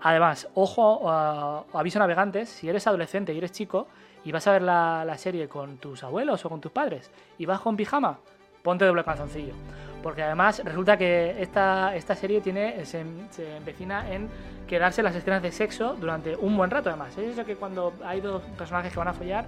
[0.00, 3.88] Además, ojo, uh, aviso navegantes, si eres adolescente y eres chico
[4.24, 7.46] y vas a ver la, la serie con tus abuelos o con tus padres y
[7.46, 8.18] vas con pijama,
[8.62, 9.54] ponte doble calzoncillo.
[10.02, 14.28] Porque además resulta que esta, esta serie tiene, se, se empecina en
[14.68, 17.16] quedarse las escenas de sexo durante un buen rato además.
[17.18, 19.46] Es eso que cuando hay dos personajes que van a follar,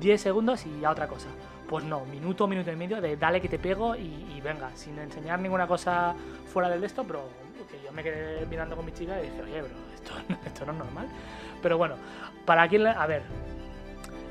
[0.00, 1.28] 10 segundos y a otra cosa.
[1.68, 4.98] Pues no, minuto, minuto y medio de dale que te pego y, y venga, sin
[4.98, 6.14] enseñar ninguna cosa
[6.52, 7.22] fuera del de esto, pero
[7.70, 10.12] que yo me quedé mirando con mi chica y dije, oye, bro, esto,
[10.46, 11.06] esto no es normal.
[11.62, 11.94] Pero bueno,
[12.44, 13.22] para quien, le- a ver,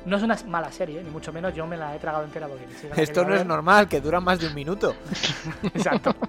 [0.06, 2.66] no es una mala serie, ni mucho menos yo me la he tragado entera porque
[3.02, 4.96] Esto no es normal, que dura más de un minuto.
[5.74, 6.14] Exacto.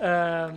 [0.00, 0.52] Eh,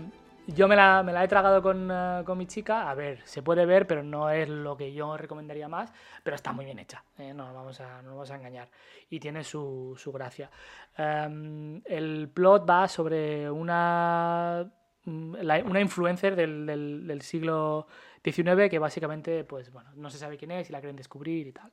[0.55, 2.89] yo me la, me la he tragado con, eh, con mi chica.
[2.89, 5.91] A ver, se puede ver, pero no es lo que yo recomendaría más.
[6.23, 7.03] Pero está muy bien hecha.
[7.17, 7.33] ¿eh?
[7.33, 8.69] No, nos vamos a, no vamos a engañar.
[9.09, 10.49] Y tiene su, su gracia.
[10.97, 14.69] Eh, el plot va sobre una,
[15.05, 15.35] mm,
[15.65, 17.87] una influencer del, del- siglo
[18.23, 21.51] XIX que básicamente, pues bueno, no se sabe quién es y la quieren descubrir y
[21.51, 21.71] tal.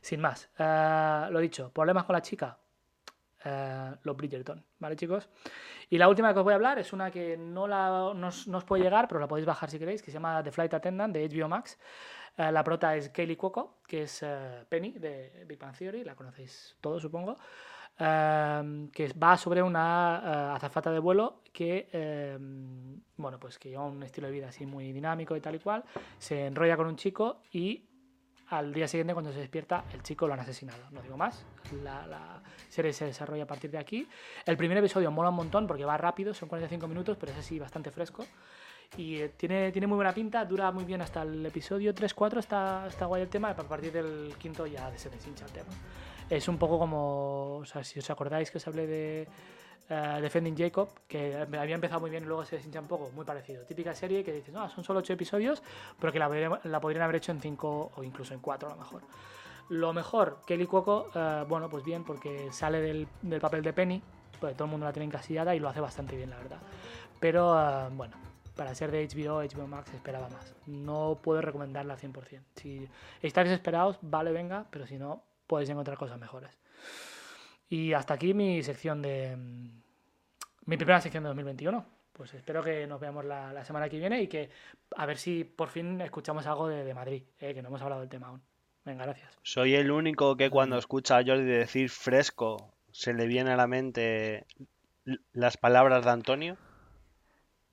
[0.00, 0.50] Sin más.
[0.58, 2.58] Eh, lo dicho, problemas con la chica
[3.44, 5.28] eh, los Bridgerton, ¿vale, chicos?
[5.90, 8.64] Y la última que os voy a hablar es una que no, la, no, os,
[8.64, 11.28] puede llegar, pero la podéis bajar si queréis, que se llama The Flight Attendant de
[11.28, 11.78] HBO Max.
[12.36, 16.14] Eh, la prota es Kaylee Cuoco, que es eh, Penny de Big Bang Theory, la
[16.14, 17.36] conocéis todos, supongo.
[17.96, 21.88] que va sobre una azafata de vuelo que,
[23.16, 25.84] bueno, pues que lleva un estilo de vida así muy dinámico y tal y cual,
[26.18, 27.87] se enrolla con un chico y
[28.50, 30.82] al día siguiente cuando se despierta el chico lo han asesinado.
[30.90, 31.44] No digo más,
[31.82, 34.08] la, serie se desarrolla a partir de aquí.
[34.46, 37.58] El primer episodio mola un montón porque va rápido, son 45 minutos, pero es así
[37.58, 38.24] bastante fresco.
[38.96, 42.86] Y eh, tiene, tiene muy buena pinta, dura muy bien hasta el episodio 3-4, está,
[42.86, 45.68] está guay el tema, a partir del quinto ya se deshincha el tema.
[46.30, 49.28] Es un poco como, o sea, si os acordáis que os hablé de
[49.88, 53.24] eh, Defending Jacob, que había empezado muy bien y luego se deshincha un poco, muy
[53.24, 53.64] parecido.
[53.64, 55.62] Típica serie que dices, son solo 8 episodios,
[55.98, 59.02] pero que la, podrían- haber hecho en 5 o incluso en 4 a lo mejor.
[59.70, 63.08] Lo mejor, Kelly Cuoco, eh, bueno, pues bien, porque sale del,
[63.40, 64.02] papel de Penny,
[64.40, 66.58] pues todo el mundo la tiene encasillada y lo hace bastante bien, la verdad.
[67.20, 68.16] Pero eh, bueno,
[68.56, 70.54] para ser de HBO, HBO Max esperaba más.
[70.66, 72.42] No puedo recomendarla al 100%.
[72.56, 72.88] Si
[73.22, 76.50] estáis desesperados, vale, venga, pero si no, podéis encontrar cosas mejores.
[77.68, 79.36] Y hasta aquí mi sección de.
[79.36, 79.82] mm,
[80.66, 81.84] Mi primera sección de 2021.
[82.12, 84.50] Pues espero que nos veamos la, la semana que viene y que
[84.96, 88.00] a ver si por fin escuchamos algo de, de Madrid, eh, que no hemos hablado
[88.00, 88.42] del tema aún.
[88.84, 89.38] Venga, gracias.
[89.42, 93.66] Soy el único que cuando escucha a Jordi decir fresco se le viene a la
[93.68, 94.46] mente
[95.32, 96.56] las palabras de Antonio.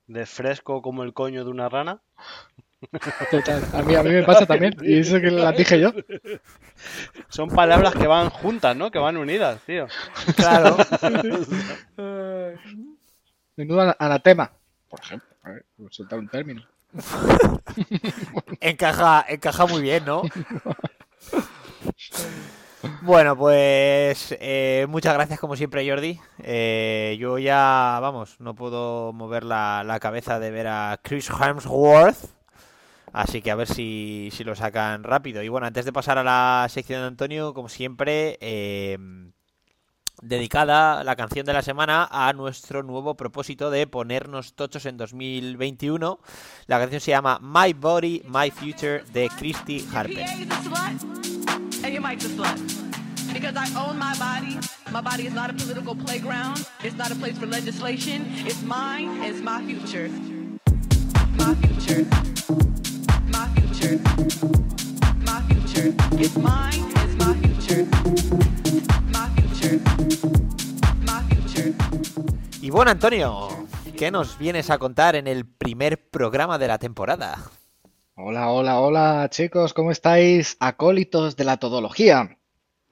[0.06, 2.00] De fresco como el coño de una rana.
[3.30, 3.62] Total.
[3.72, 4.74] A mí, a mí me pasa también.
[4.82, 5.92] Y eso que las dije yo.
[7.28, 8.90] Son palabras que van juntas, ¿no?
[8.90, 9.86] Que van unidas, tío.
[10.36, 10.76] Claro.
[13.56, 14.50] Menudo ana- anatema.
[14.88, 15.28] Por ejemplo.
[15.42, 16.62] A ver, por soltar un término.
[18.60, 20.22] encaja, encaja muy bien, ¿no?
[23.02, 26.20] Bueno, pues eh, muchas gracias como siempre, Jordi.
[26.42, 32.16] Eh, yo ya, vamos, no puedo mover la, la cabeza de ver a Chris Hemsworth.
[33.16, 35.42] Así que a ver si, si lo sacan rápido.
[35.42, 38.98] Y bueno, antes de pasar a la sección de Antonio, como siempre, eh,
[40.20, 46.20] dedicada la canción de la semana a nuestro nuevo propósito de ponernos tochos en 2021.
[46.66, 50.26] La canción se llama My Body, My Future de Christy Harper.
[53.96, 54.58] My body.
[54.92, 56.68] My body is not a political playground.
[56.84, 58.26] It's not a place for legislation.
[58.44, 59.22] It's mine.
[59.22, 60.10] It's my future.
[61.38, 62.75] My future.
[72.62, 73.48] Y bueno, Antonio,
[73.96, 77.38] ¿qué nos vienes a contar en el primer programa de la temporada?
[78.16, 80.56] Hola, hola, hola, chicos, ¿cómo estáis?
[80.58, 82.38] Acólitos de la todología.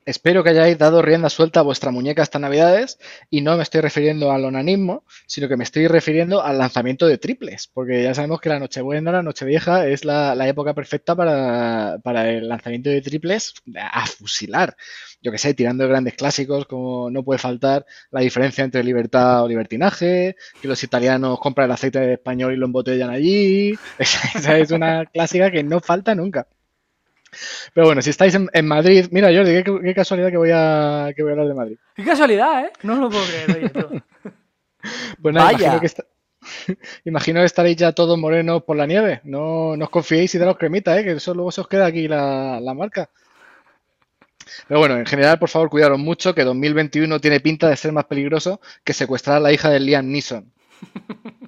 [0.07, 2.99] Espero que hayáis dado rienda suelta a vuestra muñeca estas navidades
[3.31, 7.17] y no me estoy refiriendo al onanismo, sino que me estoy refiriendo al lanzamiento de
[7.17, 12.29] triples, porque ya sabemos que la Nochebuena, la Nochevieja es la, época perfecta para, para
[12.29, 14.77] el lanzamiento de triples a fusilar.
[15.23, 19.43] Yo que sé, tirando de grandes clásicos como no puede faltar la diferencia entre libertad
[19.43, 23.75] o libertinaje, que los italianos compran el aceite español y lo embotellan allí.
[23.99, 26.47] Esa es una clásica que no falta nunca.
[27.73, 31.11] Pero bueno, si estáis en, en Madrid, mira Jordi, qué, qué casualidad que voy a
[31.15, 31.77] que voy a hablar de Madrid.
[31.95, 32.73] Qué casualidad, ¿eh?
[32.83, 34.03] No lo puedo creer, oye, tú.
[35.23, 35.59] Pues nada, Vaya.
[35.59, 36.05] imagino que, esta-
[37.05, 39.21] Imagino que estaréis ya todos morenos por la nieve.
[39.25, 41.05] No, no os confiéis y daros cremita, ¿eh?
[41.05, 43.09] que eso luego se os queda aquí la, la marca.
[44.69, 48.05] Pero bueno, en general, por favor, cuidaros mucho, que 2021 tiene pinta de ser más
[48.05, 50.53] peligroso que secuestrar a la hija de Liam Neeson.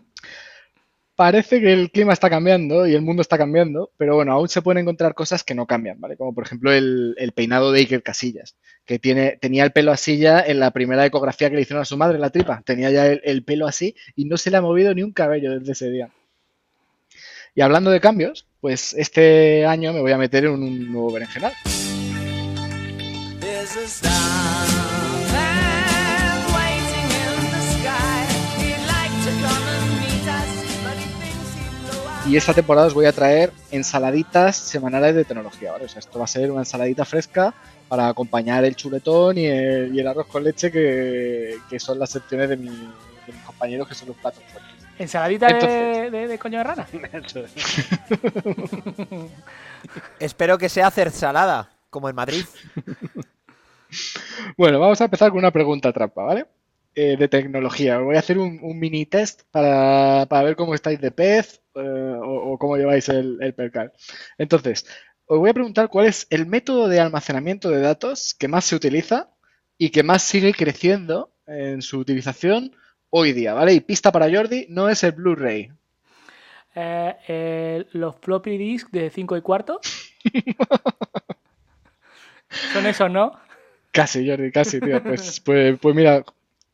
[1.17, 4.61] Parece que el clima está cambiando y el mundo está cambiando, pero bueno, aún se
[4.61, 6.19] pueden encontrar cosas que no cambian, ¿vale?
[6.19, 8.55] Como por ejemplo el, peinado de Iker Casillas,
[8.85, 11.87] que tiene, tenía el pelo así ya en la primera ecografía que le hicieron a
[11.87, 12.63] su madre la tripa.
[12.67, 15.59] Tenía ya el, el pelo así y no se le ha movido ni un cabello
[15.59, 16.11] desde ese día.
[17.55, 21.55] Y hablando de cambios, pues este año me voy a meter en un nuevo berenjenal.
[32.29, 35.85] Y esta temporada os voy a traer ensaladitas semanales de tecnología, ¿vale?
[35.85, 37.55] O sea, esto va a ser una ensaladita fresca
[37.89, 42.11] para acompañar el chuletón y el, y el arroz con leche, que, que son las
[42.11, 44.73] secciones de, mi- de mis compañeros, que son los platos fuertes.
[44.99, 46.87] ¿Ensaladita de, Entonces- de- de coño de rana?
[50.19, 52.45] Espero que sea salada, como en Madrid.
[54.59, 56.45] Bueno, vamos a empezar con una pregunta trampa, ¿vale?
[56.99, 57.99] Eh, de tecnología.
[57.99, 61.61] Os Voy a hacer un, un mini test para, para ver cómo estáis de pez
[61.75, 63.93] eh, o, o cómo lleváis el, el percal.
[64.39, 64.87] Entonces,
[65.27, 68.77] os voy a preguntar cuál es el método de almacenamiento de datos que más se
[68.77, 69.29] utiliza
[69.77, 72.75] y que más sigue creciendo en su utilización
[73.11, 73.75] hoy día, ¿vale?
[73.75, 75.71] Y pista para Jordi, no es el Blu-ray.
[76.75, 79.81] Eh, eh, los floppy disk de 5 y cuarto.
[82.73, 83.33] Son esos, ¿no?
[83.93, 85.03] Casi, Jordi, casi, tío.
[85.03, 86.25] Pues, pues, pues mira,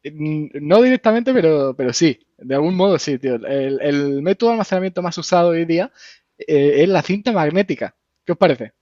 [0.04, 3.36] no directamente, pero, pero sí, de algún modo sí, tío.
[3.36, 5.92] El, el método de almacenamiento más usado hoy día
[6.38, 7.94] eh, es la cinta magnética.
[8.24, 8.72] ¿Qué os parece?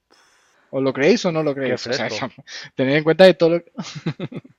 [0.71, 1.87] ¿Os lo creéis o no lo creéis?
[1.87, 2.09] O sea,
[2.77, 3.73] tened en cuenta de todo lo que...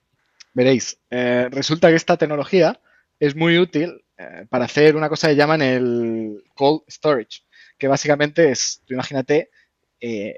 [0.53, 2.81] Veréis, eh, resulta que esta tecnología
[3.19, 7.43] es muy útil eh, para hacer una cosa que llaman el cold storage,
[7.77, 9.49] que básicamente es, tú imagínate,
[10.01, 10.35] eh,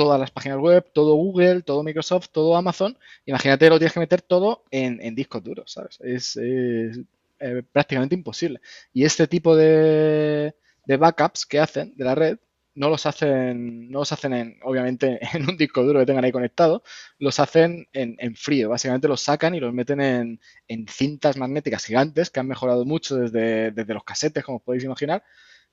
[0.00, 2.96] todas las páginas web, todo Google, todo Microsoft, todo Amazon,
[3.26, 5.98] imagínate lo tienes que meter todo en, en discos duros, ¿sabes?
[6.00, 8.62] Es, eh, prácticamente imposible.
[8.94, 10.54] Y este tipo de,
[10.86, 12.38] de backups que hacen de la red
[12.74, 16.32] no los hacen, no los hacen en, obviamente en un disco duro que tengan ahí
[16.32, 16.82] conectado,
[17.18, 18.70] los hacen en, frío.
[18.70, 20.40] Básicamente los sacan y los meten en,
[20.88, 25.22] cintas magnéticas gigantes que han mejorado mucho desde, desde los casetes, como podéis imaginar,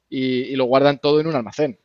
[0.10, 1.80] y lo guardan todo en un almacén.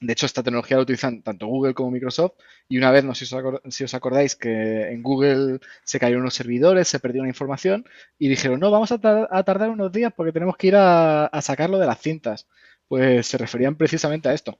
[0.00, 2.32] De hecho, esta tecnología la utilizan tanto Google como Microsoft.
[2.68, 6.88] Y una vez, no sé si os, acordáis, que en Google se cayeron unos servidores,
[6.88, 7.86] se perdió una información
[8.18, 11.26] y dijeron, no, vamos a, tar- a tardar unos días porque tenemos que ir a,
[11.26, 12.46] a sacarlo de las cintas.
[12.88, 14.58] Pues se referían precisamente a esto.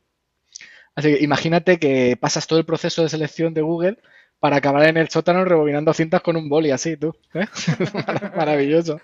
[0.94, 3.98] Así que imagínate que pasas todo el proceso de selección de Google
[4.40, 7.14] para acabar en el sótano rebobinando cintas con un boli así, tú.
[7.34, 7.46] ¿eh?
[8.36, 9.00] Maravilloso.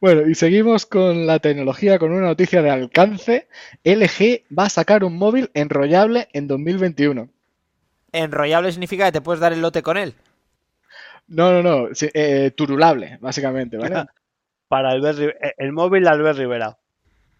[0.00, 3.48] Bueno, y seguimos con la tecnología, con una noticia de alcance.
[3.84, 7.28] LG va a sacar un móvil enrollable en 2021.
[8.12, 10.14] Enrollable significa que te puedes dar el lote con él.
[11.28, 14.06] No, no, no, sí, eh, turulable, básicamente, ¿vale?
[14.68, 16.78] Para Albert, eh, el móvil de Albert Rivera.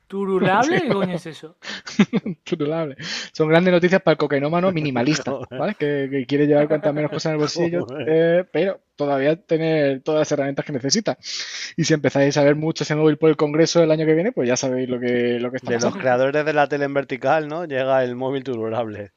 [0.08, 0.80] ¿Turulable?
[0.82, 1.56] ¿Qué coño es eso?
[2.44, 2.96] Turulable.
[3.32, 5.74] Son grandes noticias para el cocainómano minimalista, ¿vale?
[5.74, 10.20] Que, que quiere llevar cuantas menos cosas en el bolsillo, eh, pero todavía tener todas
[10.20, 11.18] las herramientas que necesita.
[11.76, 14.32] Y si empezáis a ver mucho ese móvil por el Congreso el año que viene,
[14.32, 16.00] pues ya sabéis lo que, lo que está De los pasando.
[16.00, 17.66] creadores de la tele en vertical, ¿no?
[17.66, 19.12] Llega el móvil turulable.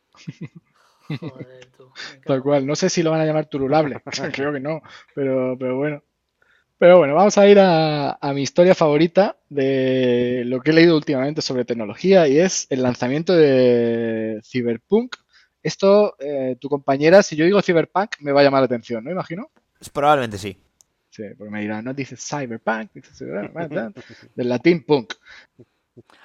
[1.08, 1.92] Joder, tú.
[2.26, 2.66] Tal cual.
[2.66, 4.02] No sé si lo van a llamar turulable.
[4.34, 4.82] Creo que no.
[5.16, 6.04] Pero, pero bueno.
[6.82, 10.96] Pero bueno, vamos a ir a, a mi historia favorita de lo que he leído
[10.96, 15.16] últimamente sobre tecnología y es el lanzamiento de Cyberpunk.
[15.62, 19.12] Esto, eh, tu compañera, si yo digo Cyberpunk, me va a llamar la atención, ¿no?
[19.12, 19.52] Imagino.
[19.94, 20.58] Probablemente sí.
[21.12, 23.96] Sí, porque me dirán, no dices Cyberpunk, dices Cyberpunk,
[24.34, 25.14] del latín punk.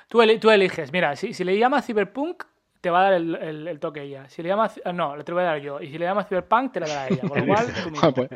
[0.09, 0.91] Tú, tú eliges.
[0.91, 2.45] Mira, si, si le llamas Cyberpunk,
[2.81, 4.29] te va a dar el, el- el toque ella.
[4.29, 4.81] Si le llamas.
[4.85, 5.81] ah, No, le te lo voy a dar yo.
[5.81, 7.23] Y si le llamas Cyberpunk, te la dará ella.
[7.29, 8.07] Con lo cual, tú mismo.
[8.09, 8.31] Ah, pues,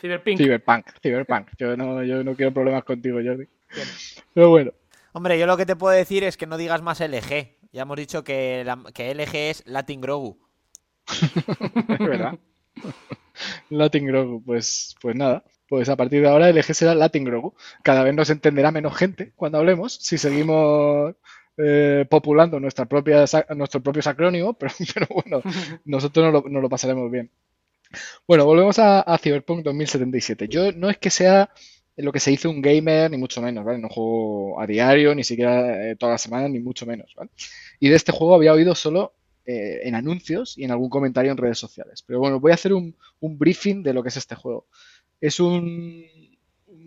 [0.00, 0.36] Cyberpunk.
[0.38, 1.48] Cyberpunk, Cyberpunk.
[1.58, 3.46] Yo no, yo no quiero problemas contigo, Jordi.
[4.34, 4.72] Pero bueno,
[5.14, 7.58] Hombre, yo lo que te puedo decir es que no digas más LG.
[7.72, 10.38] Ya hemos dicho que, la- que LG es Latin Grogu.
[11.88, 12.38] Es verdad.
[13.70, 15.44] Latin Grogu, pues, pues nada.
[15.68, 17.54] Pues a partir de ahora el eje será Latin Grogu.
[17.82, 21.14] Cada vez nos entenderá menos gente cuando hablemos si seguimos
[21.56, 25.42] eh, populando nuestras propias, nuestros propios acrónimos, pero, pero bueno,
[25.84, 27.30] nosotros nos lo, nos lo pasaremos bien.
[28.26, 30.48] Bueno, volvemos a, a Cyberpunk 2077.
[30.48, 31.50] Yo no es que sea
[31.96, 33.78] lo que se dice un gamer, ni mucho menos, ¿vale?
[33.78, 37.30] No juego a diario, ni siquiera eh, todas las semanas, ni mucho menos, ¿vale?
[37.80, 41.36] Y de este juego había oído solo eh, en anuncios y en algún comentario en
[41.36, 42.02] redes sociales.
[42.06, 44.66] Pero bueno, voy a hacer un, un briefing de lo que es este juego.
[45.20, 46.04] Es un,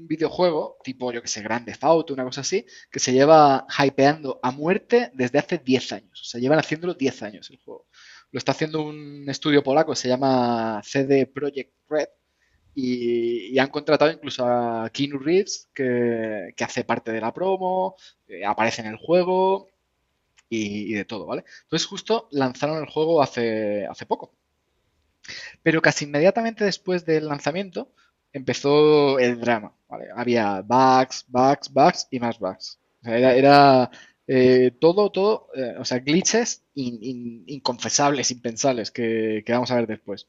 [0.08, 4.52] videojuego, tipo, yo que sé, Grande Auto, una cosa así, que se lleva hypeando a
[4.52, 6.22] muerte desde hace 10 años.
[6.22, 7.88] O sea, llevan haciéndolo 10 años el juego.
[8.32, 12.08] Lo está haciendo un estudio polaco, se llama CD Projekt Red,
[12.76, 17.96] y, han contratado incluso a Keanu Reeves, que, que hace parte de la promo,
[18.28, 19.70] eh, aparece en el juego
[20.50, 21.46] y, y de todo, ¿vale?
[21.64, 24.34] Entonces justo lanzaron el juego hace, hace poco.
[25.64, 27.91] Pero casi inmediatamente después del lanzamiento
[28.34, 29.74] empezó el drama,
[30.16, 32.80] Había bugs, bugs, bugs y más bugs.
[33.04, 33.89] Era,
[34.28, 39.88] eh, todo, todo, eh, o sea, glitches in- in- inconfesables, impensables, que, vamos a ver
[39.88, 40.28] después.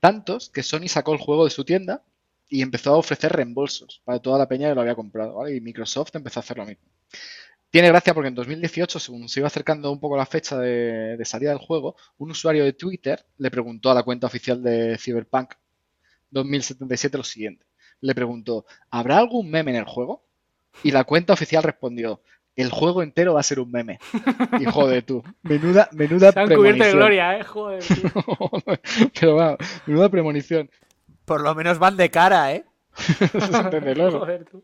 [0.00, 2.04] Tantos que Sony sacó el juego de su tienda
[2.48, 5.48] y empezó a ofrecer reembolsos para toda la peña que lo había comprado.
[5.48, 6.84] Y Microsoft empezó a hacer lo mismo.
[7.70, 11.50] Tiene gracia porque en 2018, según se iba acercando un poco la fecha de salida
[11.50, 15.54] del juego, un usuario de Twitter le preguntó a la cuenta oficial de Cyberpunk
[16.30, 17.66] 2077 lo siguiente.
[18.00, 20.22] Le preguntó, ¿habrá algún meme en el juego?
[20.82, 22.20] Y la cuenta oficial respondió,
[22.56, 23.98] el juego entero va a ser un meme.
[24.58, 26.96] Y joder tú, menuda, menuda Se han cubierto de premonición.
[26.96, 27.44] gloria, ¿eh?
[27.44, 27.82] Joder.
[29.20, 30.70] Pero vamos, menuda premonición.
[31.24, 32.64] Por lo menos van de cara, ¿eh?
[33.38, 34.62] Joder, tú.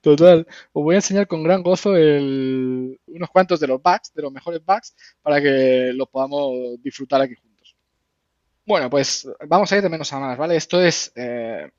[0.00, 0.46] Total.
[0.72, 4.32] Os voy a enseñar con gran gozo el- unos cuantos de los bugs, de los
[4.32, 7.74] mejores bugs, para que los podamos disfrutar aquí juntos.
[8.66, 10.56] Bueno, pues vamos a ir de menos a más, ¿vale?
[10.56, 11.70] Esto es eh,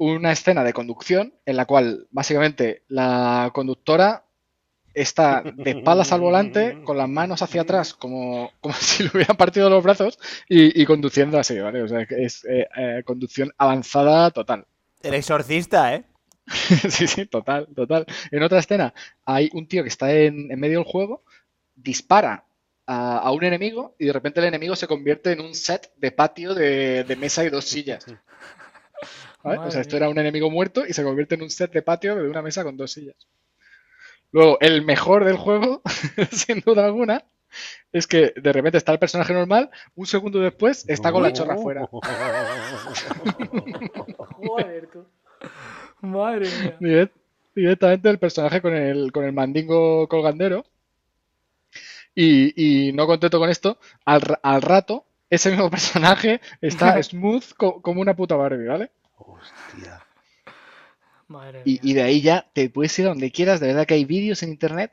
[0.00, 4.24] una escena de conducción en la cual básicamente la conductora
[4.94, 9.36] está de espaldas al volante, con las manos hacia atrás, como, como si le hubieran
[9.36, 11.82] partido los brazos, y, y conduciendo así, ¿vale?
[11.82, 14.66] O sea, que es eh, eh, conducción avanzada total.
[15.02, 16.04] El exorcista, ¿eh?
[16.88, 18.06] Sí, sí, total, total.
[18.30, 18.94] En otra escena
[19.26, 21.24] hay un tío que está en, en medio del juego,
[21.76, 22.46] dispara
[22.86, 26.10] a, a un enemigo y de repente el enemigo se convierte en un set de
[26.10, 28.06] patio de, de mesa y dos sillas.
[29.42, 29.60] ¿Vale?
[29.64, 32.16] O sea, esto era un enemigo muerto y se convierte en un set de patio
[32.16, 33.16] de una mesa con dos sillas.
[34.32, 35.82] Luego, el mejor del juego,
[36.32, 37.24] sin duda alguna,
[37.92, 41.54] es que de repente está el personaje normal, un segundo después está con la chorra
[41.54, 41.88] afuera.
[44.36, 45.06] Joder, tú.
[46.02, 46.76] Madre mía.
[46.80, 47.12] Direct-
[47.54, 50.64] directamente el personaje con el, con el mandingo colgandero.
[52.14, 57.80] Y, y no contento con esto, al, al rato, ese mismo personaje está smooth co-
[57.82, 58.90] como una puta Barbie, ¿vale?
[59.20, 60.06] Hostia.
[61.28, 61.78] Madre mía.
[61.82, 63.60] Y, de ahí ya te puedes ir a donde quieras.
[63.60, 64.92] De verdad que hay vídeos en internet,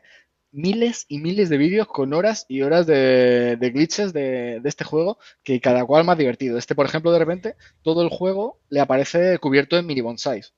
[0.52, 4.84] miles y miles de vídeos con horas y horas de, de glitches de, de este
[4.84, 6.58] juego, que cada cual más divertido.
[6.58, 10.54] Este, por ejemplo, de repente, todo el juego le aparece cubierto en mini bonsais.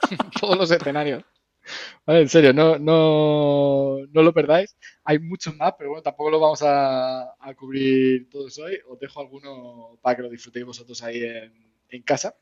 [0.40, 1.24] Todos los escenarios.
[2.06, 4.76] Vale, en serio, no, no, no lo perdáis.
[5.04, 8.78] Hay muchos más, pero bueno, tampoco lo vamos a, a cubrir todos hoy.
[8.88, 11.52] Os dejo alguno para que lo disfrutéis vosotros ahí en,
[11.88, 12.36] en casa.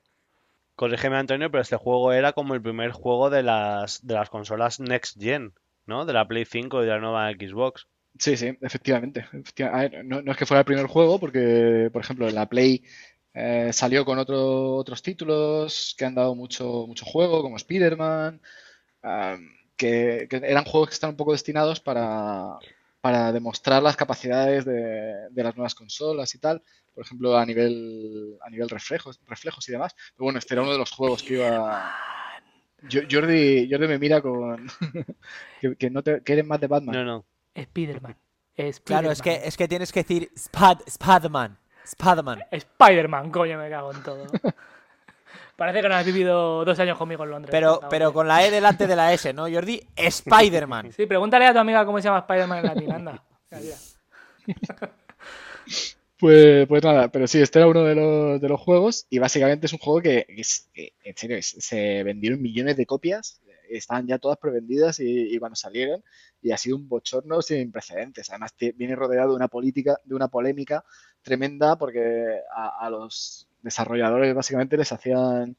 [0.74, 4.80] Corrígeme, Antonio, pero este juego era como el primer juego de las, de las consolas
[4.80, 5.54] Next Gen,
[5.86, 6.04] ¿no?
[6.04, 7.86] De la Play 5 y de la nueva Xbox.
[8.18, 9.24] Sí, sí, efectivamente.
[10.04, 12.82] No, no es que fuera el primer juego, porque, por ejemplo, la Play
[13.34, 18.40] eh, salió con otro- otros títulos que han dado mucho, mucho juego, como Spider-Man,
[19.76, 22.58] que, que eran juegos que están un poco destinados para,
[23.02, 26.62] para demostrar las capacidades de, de las nuevas consolas y tal.
[26.94, 29.94] Por ejemplo, a nivel, a nivel reflejos, reflejos y demás.
[30.14, 31.94] Pero bueno, este era uno de los juegos que iba.
[32.90, 34.68] Jordi, Jordi me mira con
[35.60, 36.94] que, que no te, que eres más de Batman.
[36.94, 37.26] No, no.
[37.60, 38.16] Spiderman.
[38.56, 38.82] Spiderman.
[38.84, 41.58] Claro, es que, es que tienes que decir Spad, Spadman.
[41.84, 42.44] Spadman.
[42.52, 44.26] Spider-Man, coño, me cago en todo.
[45.62, 47.52] Parece que no has vivido dos años conmigo en Londres.
[47.52, 49.80] Pero, pero con la E delante de la S, ¿no, Jordi?
[49.94, 50.90] Spider-Man.
[50.90, 53.22] Sí, pregúntale a tu amiga cómo se llama Spider-Man en latín, anda.
[56.18, 59.66] Pues, pues nada, pero sí, este era uno de los, de los juegos y básicamente
[59.66, 63.40] es un juego que, que es- que, en serio, es- se vendieron millones de copias,
[63.70, 66.02] estaban ya todas prevendidas y, y cuando salieron
[66.42, 68.30] y ha sido un bochorno sin precedentes.
[68.30, 70.84] Además, viene rodeado de una política, de una polémica
[71.22, 75.56] tremenda porque a, a los desarrolladores básicamente les hacían,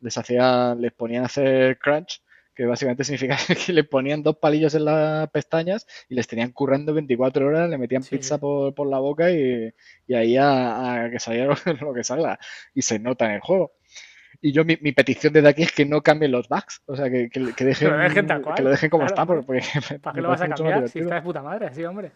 [0.00, 2.22] les hacían, les ponían a hacer crunch,
[2.54, 6.94] que básicamente significa que le ponían dos palillos en las pestañas y les tenían currando
[6.94, 9.72] 24 horas, le metían Sí, pizza por, por la boca y,
[10.06, 12.38] y ahí a, a que saliera lo que salga.
[12.74, 13.72] Y se nota en el juego.
[14.40, 16.82] Y yo, mi, mi petición desde aquí es que no cambien los bugs.
[16.86, 19.40] O sea, que, que, que dejen, lo dejen tal cual, que lo dejen como claro,
[19.40, 20.88] está, porque ¿Para qué lo vas a cambiar?
[20.88, 22.12] Si está de puta madre, sí, hombre.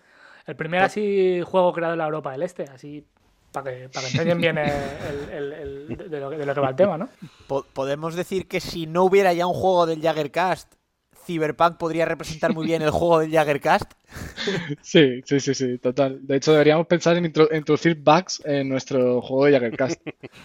[0.47, 3.07] El primer así juego creado en la Europa del Este, así
[3.52, 6.55] para que, para que enseñen bien el, el- el- el- de, lo, que- de lo
[6.55, 7.09] que va el tema, ¿no?
[7.47, 10.72] Po- Podemos decir que si no hubiera ya un juego del Jaggercast,
[11.27, 13.93] Cyberpunk podría representar muy bien el juego del Jaggercast.
[14.82, 16.27] Sí, sí, sí, sí, total.
[16.27, 20.01] De hecho, deberíamos pensar en intro- introducir bugs en nuestro juego de Jaggercast.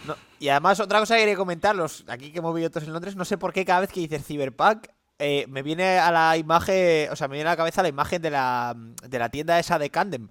[0.05, 3.15] No, y además, otra cosa que quería comentaros, aquí que hemos vivido todos en Londres,
[3.15, 4.87] no sé por qué cada vez que dices Cyberpunk,
[5.17, 8.21] eh, me viene a la imagen, o sea, me viene a la cabeza la imagen
[8.21, 10.27] de la, de la tienda esa de Candem.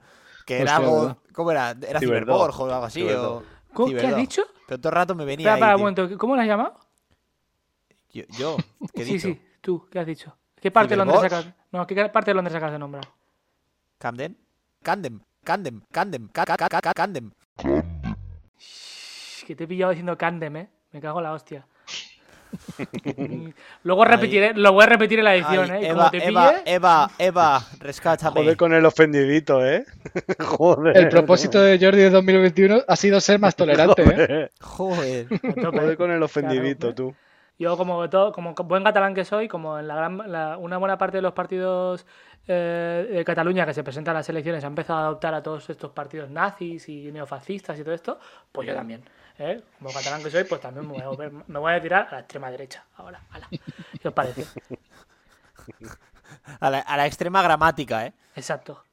[0.46, 1.16] Que era Hostia, algo.
[1.32, 1.70] ¿Cómo era?
[1.70, 2.36] Era Ciberdog.
[2.36, 3.00] Cyberborg o algo así.
[3.00, 3.42] Ciberdog.
[3.42, 3.44] O...
[3.72, 4.42] ¿Cómo- ¿Qué has dicho?
[4.66, 6.18] Pero todo el rato me venía Espera, ahí, para un momento.
[6.18, 6.78] ¿Cómo lo has llamado?
[8.12, 8.56] Yo, yo,
[8.94, 9.26] ¿qué he Sí, dicho?
[9.28, 10.36] sí, tú, ¿qué has dicho?
[10.60, 11.46] ¿Qué parte de Londres sacas?
[11.72, 13.04] No, ¿qué parte de Londres sacas de nombrar?
[13.98, 14.36] ¿Camden?
[14.82, 17.30] Candem, Candem, Candem, ca- ca- ca- ca- Candem.
[19.46, 20.70] Que te he pillado diciendo Candem, ¿eh?
[20.92, 21.66] Me cago en la hostia.
[23.82, 25.88] Luego repetiré, lo voy a repetir en la edición, Ay, ¿eh?
[25.88, 28.40] Eva, te Eva, pille, Eva, Eva, rescátame.
[28.40, 29.84] Joder con el ofendidito, ¿eh?
[30.40, 30.96] Joder.
[30.96, 34.50] El propósito de Jordi de 2021 ha sido ser más tolerante, ¿eh?
[34.60, 35.26] Joder.
[35.28, 37.14] Joder con el ofendidito, Claro, tú.
[37.56, 40.98] Yo, como todo, como buen catalán que soy, como en la gran, la- una buena
[40.98, 42.04] parte de los partidos
[42.48, 45.70] eh, de Cataluña que se presentan a las elecciones ha empezado a adoptar a todos
[45.70, 48.18] estos partidos nazis y neofascistas y todo esto,
[48.50, 49.02] pues yo también.
[49.38, 49.62] ¿Eh?
[49.78, 52.12] Como catalán que soy, pues también me voy a, volver- me voy a tirar a
[52.12, 52.84] la extrema derecha.
[52.96, 53.48] Ahora, ala.
[54.00, 54.46] ¿Qué os parece?
[56.60, 58.12] A la, a la extrema gramática, ¿eh?
[58.36, 58.84] Exacto.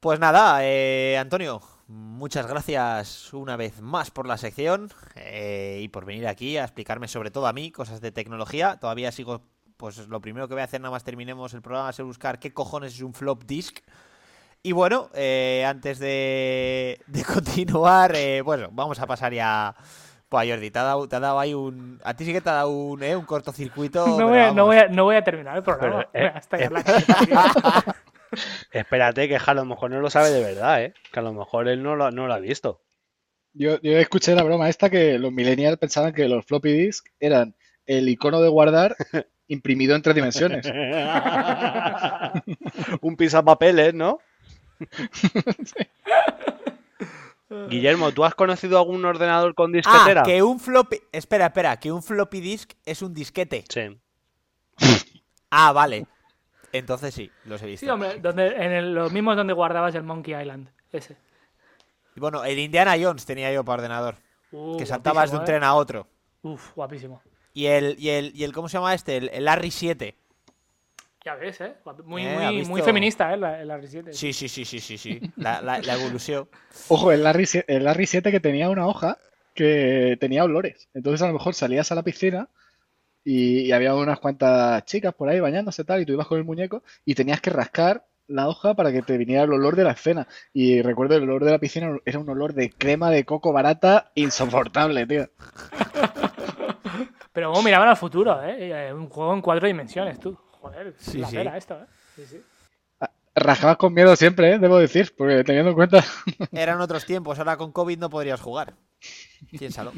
[0.00, 6.04] Pues nada, eh, Antonio, muchas gracias una vez más por la sección eh, y por
[6.04, 8.78] venir aquí a explicarme sobre todo a mí cosas de tecnología.
[8.78, 9.42] Todavía sigo,
[9.76, 12.52] pues lo primero que voy a hacer nada más terminemos el programa es buscar qué
[12.52, 13.80] cojones es un flop disk.
[14.68, 19.74] Y bueno, eh, antes de, de continuar, eh, bueno, vamos a pasar ya...
[20.28, 21.98] Pues Jordi, te ha dado, te ha dado ahí un...
[22.04, 24.06] A ti sí que te ha dado un, eh, un cortocircuito.
[24.06, 26.06] No pero voy, a, no, voy a, no voy a terminar el programa.
[26.12, 26.84] Pero, eh, Voy a estallar la.
[28.72, 30.92] Espérate, que a lo mejor no lo sabe de verdad, ¿eh?
[31.10, 32.82] Que a lo mejor él no lo, no lo ha visto.
[33.54, 37.56] Yo, yo escuché la broma esta que los millennials pensaban que los floppy disk eran
[37.86, 38.96] el icono de guardar
[39.46, 40.66] imprimido en tres dimensiones.
[43.00, 44.18] Un pisapapeles, ¿no?
[47.70, 50.20] Guillermo, ¿tú has conocido algún ordenador con disquetera?
[50.20, 51.00] Ah, que un floppy...
[51.12, 53.64] Espera, espera, que un floppy disk es un disquete.
[53.68, 53.98] Sí.
[55.50, 56.06] Ah, vale.
[56.72, 57.86] Entonces sí, los he visto.
[57.86, 60.68] Sí, hombre, donde, en el- los mismos donde guardabas el Monkey Island.
[60.92, 61.16] Ese.
[62.14, 64.16] Y Bueno, el Indiana Jones tenía yo para ordenador.
[64.52, 66.00] Uh, que saltabas de un guapísimo, tren a otro.
[66.00, 66.04] ¿eh?
[66.42, 67.22] Uf, guapísimo.
[67.54, 69.16] Y el, y el, y el ¿cómo se llama este?
[69.16, 70.14] El, el Larry 7.
[71.28, 71.74] Ya ves, ¿eh?
[72.06, 73.36] Muy, Eh, feminista, ¿eh?
[73.36, 74.12] La, el R7.
[74.12, 75.20] Sí, sí, sí, sí, sí, sí.
[75.36, 76.48] La, la, la evolución.
[76.88, 79.18] Ojo, el Larry, el Larry 7 que tenía una hoja
[79.52, 80.88] que tenía olores.
[80.94, 82.48] Entonces a lo mejor salías a la piscina
[83.24, 86.44] y, y había unas cuantas chicas por ahí bañándose tal y tú ibas con el
[86.44, 89.90] muñeco y tenías que rascar la hoja para que te viniera el olor de la
[89.92, 90.26] escena.
[90.54, 94.12] Y recuerdo el olor de la piscina era un olor de crema de coco barata
[94.14, 95.28] insoportable, tío.
[97.34, 98.88] Pero como miraban al futuro, ¿eh?
[98.88, 100.38] Eh, Un juego en cuatro dimensiones, tú.
[100.60, 101.36] Joder, Sí, la sí.
[101.36, 101.86] pera esto, ¿eh?
[102.16, 102.42] Sí, sí.
[103.34, 104.58] Rascabas con miedo siempre, ¿eh?
[104.58, 106.04] Debo decir, porque teniendo en cuenta...
[106.52, 108.74] Eran otros tiempos, ahora con COVID no podrías jugar.
[109.56, 109.92] Piénsalo.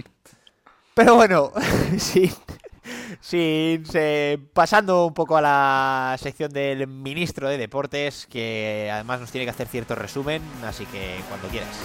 [0.95, 1.51] Pero bueno,
[1.99, 2.31] sí.
[3.21, 9.31] Sin, se- pasando un poco a la sección del ministro de Deportes, que además nos
[9.31, 11.77] tiene que hacer cierto resumen, así que cuando quieras.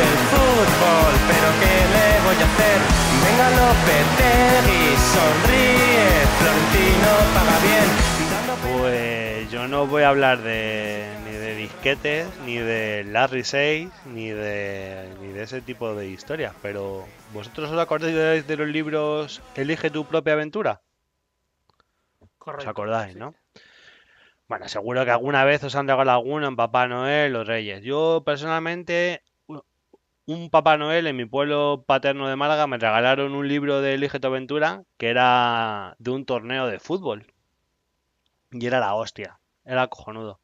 [0.00, 2.80] Guste el fútbol, pero ¿qué le voy a hacer?
[3.24, 6.08] Venga Lopetegui, sonríe,
[6.38, 7.88] Florentino paga bien.
[8.78, 14.30] Pues yo no voy a hablar de ni de disquetes, ni de Larry 6, ni
[14.30, 19.90] de, ni de ese tipo de historias, pero ¿vosotros os acordáis de los libros Elige
[19.90, 20.82] tu propia aventura?
[22.38, 22.64] Correcto.
[22.64, 23.18] ¿Os acordáis, sí.
[23.18, 23.34] no?
[24.48, 27.82] Bueno, seguro que alguna vez os han regalado alguno en Papá Noel o Reyes.
[27.84, 29.22] Yo personalmente,
[30.30, 34.20] un Papá Noel en mi pueblo paterno de Málaga me regalaron un libro de Elige
[34.20, 37.26] tu aventura que era de un torneo de fútbol.
[38.52, 40.40] Y era la hostia, era cojonudo.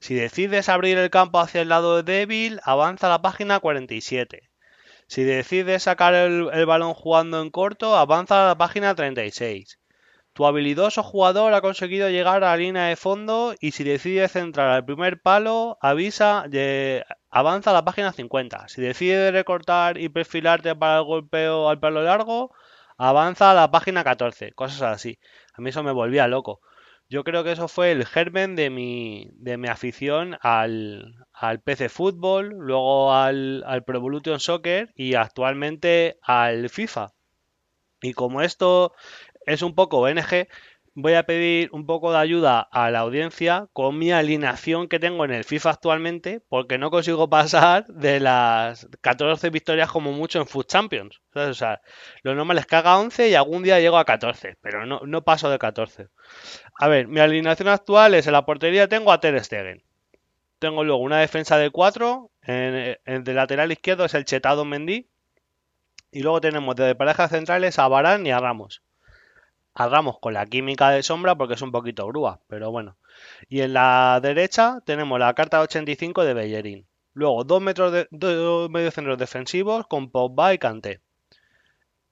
[0.00, 4.50] Si decides abrir el campo hacia el lado débil, avanza a la página 47.
[5.08, 9.78] Si decides sacar el, balón jugando en corto, avanza a la página 36.
[10.32, 14.70] Tu habilidoso jugador ha conseguido llegar a la línea de fondo y si decides centrar
[14.70, 18.68] al primer palo, avisa, de- avanza a la página 50.
[18.68, 22.52] Si decides recortar y perfilarte para el golpeo al palo largo,
[22.96, 24.52] avanza a la página 14.
[24.52, 25.18] Cosas así.
[25.54, 26.60] A mí eso me volvía loco.
[27.10, 31.88] Yo creo que eso fue el germen de mi, de mi afición al, al PC
[31.88, 37.12] Fútbol, luego al, al Pro Evolution Soccer y actualmente al FIFA.
[38.02, 38.92] Y como esto
[39.46, 40.48] es un poco ONG,
[41.00, 45.24] voy a pedir un poco de ayuda a la audiencia con mi alineación que tengo
[45.24, 50.48] en el FIFA actualmente, porque no consigo pasar de las 14 victorias como mucho en
[50.48, 51.20] Food Champions.
[51.34, 51.80] O sea,
[52.22, 55.22] lo normal es que haga 11 y algún día llego a 14, pero no, no
[55.22, 56.08] paso de 14.
[56.74, 59.84] A ver, mi alineación actual es en la portería tengo a Ter Stegen.
[60.58, 65.08] Tengo luego una defensa de 4, en, en de lateral izquierdo es el Chetado Mendy.
[66.10, 68.82] Y luego tenemos de parejas centrales a Barán y a Ramos
[69.78, 72.96] a Ramos con la química de sombra porque es un poquito grúa, pero bueno.
[73.48, 76.86] Y en la derecha tenemos la carta 85 de Bellerín.
[77.12, 81.00] Luego dos, metros de, dos mediocentros defensivos con Pogba y Kanté.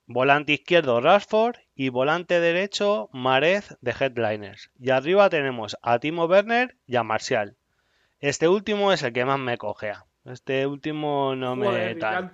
[0.07, 4.71] Volante izquierdo Rashford y volante derecho Marez de Headliners.
[4.79, 7.57] Y arriba tenemos a Timo Werner y a Marcial.
[8.21, 10.07] Este último es el que más me cogea.
[10.25, 12.31] Este último no me Joder, y tal.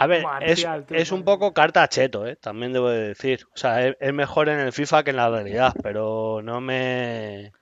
[0.00, 2.36] A ver, es, es un poco carta cheto, ¿eh?
[2.36, 3.46] También debo de decir.
[3.54, 7.52] O sea, es, es mejor en el FIFA que en la realidad, pero no me...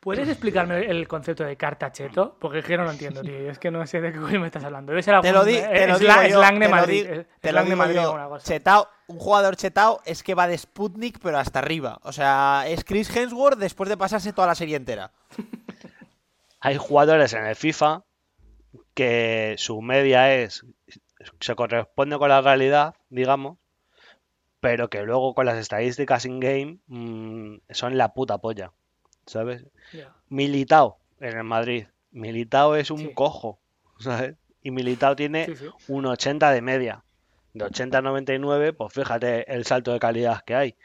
[0.00, 2.36] ¿Puedes explicarme el concepto de carta cheto?
[2.40, 3.50] Porque es que no lo entiendo, tío.
[3.50, 4.92] Es que no sé de qué coño me estás hablando.
[4.92, 6.76] Debe ser algún Te lo, di- eh, te lo digo yo, slang de te lo
[6.76, 7.06] Madrid.
[7.06, 8.00] di- eh, te lo slang de digo Madrid yo.
[8.02, 8.46] o alguna cosa.
[8.46, 11.98] Chetao, un jugador chetao es que va de Sputnik, pero hasta arriba.
[12.02, 15.10] O sea, es Chris Hemsworth después de pasarse toda la serie entera.
[16.60, 18.02] Hay jugadores en el FIFA
[18.94, 20.64] que su media es...
[21.40, 23.58] se corresponde con la realidad, digamos,
[24.60, 28.72] pero que luego con las estadísticas in-game mm, son la puta polla,
[29.26, 29.64] ¿sabes?
[29.92, 30.14] Ya.
[30.28, 31.86] Militao en el Madrid.
[32.12, 33.14] Militao es un Sí.
[33.14, 33.58] cojo,
[33.98, 34.36] ¿sabes?
[34.62, 35.66] Y Militao tiene Sí, sí.
[35.88, 37.04] un 80 de media.
[37.54, 40.76] De 80 a 99, pues fíjate el salto de calidad que hay.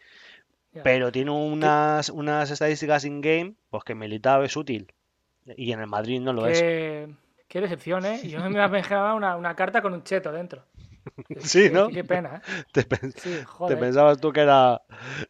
[0.83, 4.91] Pero tiene unas, unas estadísticas in-game, pues que Militao es útil.
[5.55, 6.59] Y en el Madrid no lo es.
[7.47, 8.27] Qué, decepción, ¿eh?
[8.27, 10.63] Yo me imaginaba una, una carta con un cheto dentro.
[11.41, 11.91] Sí, ¿no?
[11.91, 12.41] Qué pena, ¿eh?
[12.71, 13.77] Te, pen- Sí, te joder.
[13.77, 14.81] pensabas tú que era.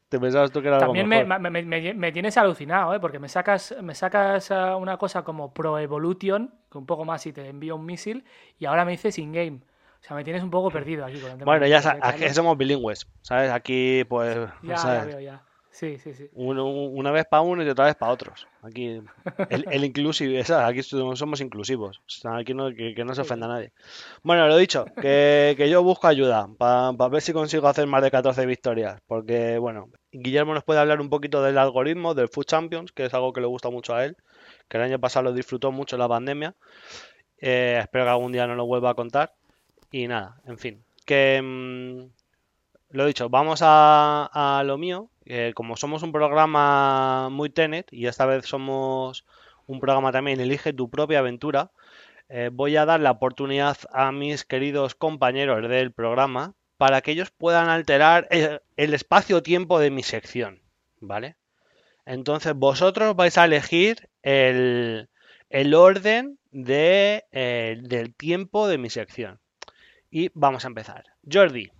[0.10, 1.26] Te pensabas tú que era También me, mejor.
[1.26, 3.00] me- me- me- me tienes alucinado, ¿eh?
[3.00, 7.26] Porque me sacas, me sacas eh, una cosa como Pro Evolution, que un poco más
[7.26, 8.26] y te envío un misil,
[8.60, 9.62] y ahora me dices in-game.
[10.02, 11.98] O sea, me tienes un poco perdido aquí con el tema Bueno, ya de sa-
[12.02, 13.52] aquí somos bilingües, ¿sabes?
[13.52, 15.06] Aquí, pues, Ya, ya ¿sabes?
[15.06, 15.42] veo, ya.
[15.78, 16.30] Sí, sí, sí.
[16.32, 18.48] Uno- una vez para uno y otra vez para otros.
[18.62, 19.02] Aquí,
[19.50, 20.70] el, el inclusive, ¿sabes?
[20.70, 21.98] Aquí somos inclusivos.
[21.98, 23.74] O sea, aquí no, que, que no se ofenda a nadie.
[24.24, 28.10] Bueno, lo dicho, que, que yo busco ayuda para ver si consigo hacer más de
[28.12, 29.02] 14 victorias.
[29.06, 33.14] Porque, bueno, Guillermo nos puede hablar un poquito del algoritmo, del Food Champions, que es
[33.14, 34.16] algo que le gusta mucho a él.
[34.70, 36.56] Que el año pasado lo disfrutó mucho en la pandemia.
[37.40, 39.34] Eh, espero que algún día nos lo vuelva a contar.
[39.92, 40.84] Y nada, en fin.
[41.06, 42.06] Que mm,
[42.92, 44.30] lo dicho, vamos a,
[44.60, 45.10] a lo mío.
[45.26, 49.26] Eh, como somos un programa muy Tenet y esta vez somos
[49.66, 51.72] un programa también Elige tu propia aventura,
[52.30, 57.32] eh, voy a dar la oportunidad a mis queridos compañeros del programa para que ellos
[57.32, 60.62] puedan alterar el, espacio-tiempo de mi sección,
[61.00, 61.36] ¿vale?
[62.06, 65.10] Entonces vosotros vais a elegir el,
[65.50, 69.40] el orden de, eh, del tiempo de mi sección.
[70.10, 71.06] Y vamos a empezar.
[71.30, 71.72] Jordi,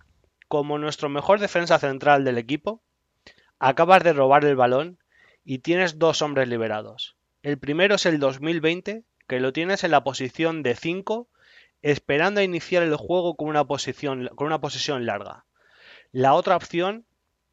[0.48, 2.82] como nuestro mejor defensa central del equipo,
[3.58, 4.98] acabas de robar el balón
[5.44, 7.16] y tienes dos hombres liberados.
[7.42, 11.28] El primero es el 2020, que lo tienes en la posición de 5,
[11.82, 14.60] esperando a iniciar el juego con una, posición, con una
[15.04, 15.44] larga.
[16.12, 17.06] La otra opción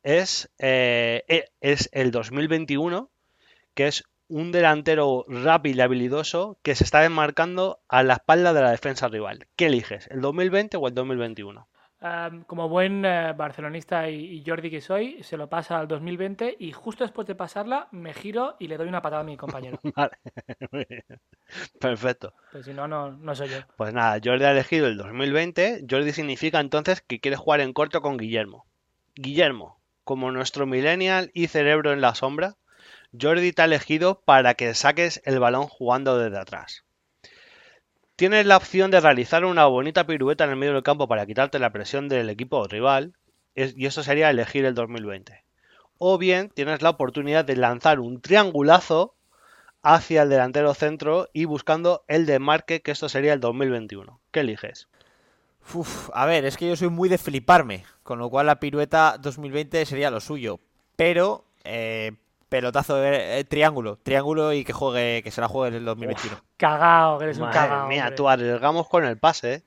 [0.04, 3.12] es, eh, e- es el 2021,
[3.76, 8.62] que es un delantero rápido y habilidoso que se está desmarcando a la espalda de
[8.62, 9.48] la defensa rival.
[9.56, 10.08] ¿Qué eliges?
[10.08, 11.68] ¿El 2020 o el 2021?
[12.48, 16.74] Como buen eh, barcelonista y, y Jordi que soy, se lo pasa al 2020 y
[16.74, 19.80] justo después de pasarla me giro y le doy una patada a mi compañero.
[19.96, 20.18] Vale,
[20.72, 21.04] muy bien.
[21.80, 22.34] Perfecto.
[22.52, 23.60] Pues si no, no, no soy yo.
[23.78, 25.86] Pues nada, Jordi ha elegido el 2020.
[25.90, 28.66] Jordi significa entonces que quiere jugar en corto con Guillermo.
[29.16, 32.58] Guillermo, como nuestro millennial y cerebro en la sombra,
[33.18, 36.84] Jordi te ha elegido para que saques el balón jugando desde atrás.
[38.16, 41.58] Tienes la opción de realizar una bonita pirueta en el medio del campo para quitarte
[41.58, 43.14] la presión del equipo rival,
[43.56, 45.44] y eso sería elegir el 2020.
[45.98, 49.16] O bien tienes la oportunidad de lanzar un triangulazo
[49.82, 54.20] hacia el delantero centro y buscando el desmarque, que esto sería el 2021.
[54.32, 54.88] ¿Qué eliges?
[55.74, 59.18] Uf, a ver, es que yo soy muy de fliparme, con lo cual la pirueta
[59.20, 60.60] 2020 sería lo suyo.
[60.96, 62.12] Pero, eh,
[62.54, 66.40] pelotazo de eh, triángulo, triángulo y que juegue, que se la juegue en el 2021.
[66.58, 67.86] Cagao, que eres un cagao.
[67.86, 68.12] hombre.
[68.12, 69.54] tú arriesgamos con el pase.
[69.56, 69.64] ¿eh?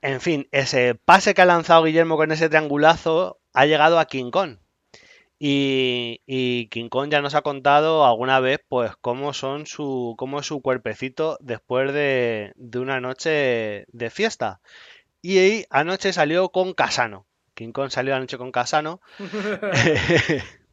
[0.00, 4.30] En fin, ese pase que ha lanzado Guillermo con ese triangulazo ha llegado a King
[4.30, 4.56] Kong.
[5.38, 10.40] Y, y King Kong ya nos ha contado alguna vez, pues, cómo son su, cómo
[10.40, 14.62] es su cuerpecito después de, de una noche de fiesta.
[15.20, 17.26] Y ahí anoche salió con Casano.
[17.52, 19.02] King Kong salió anoche con Casano.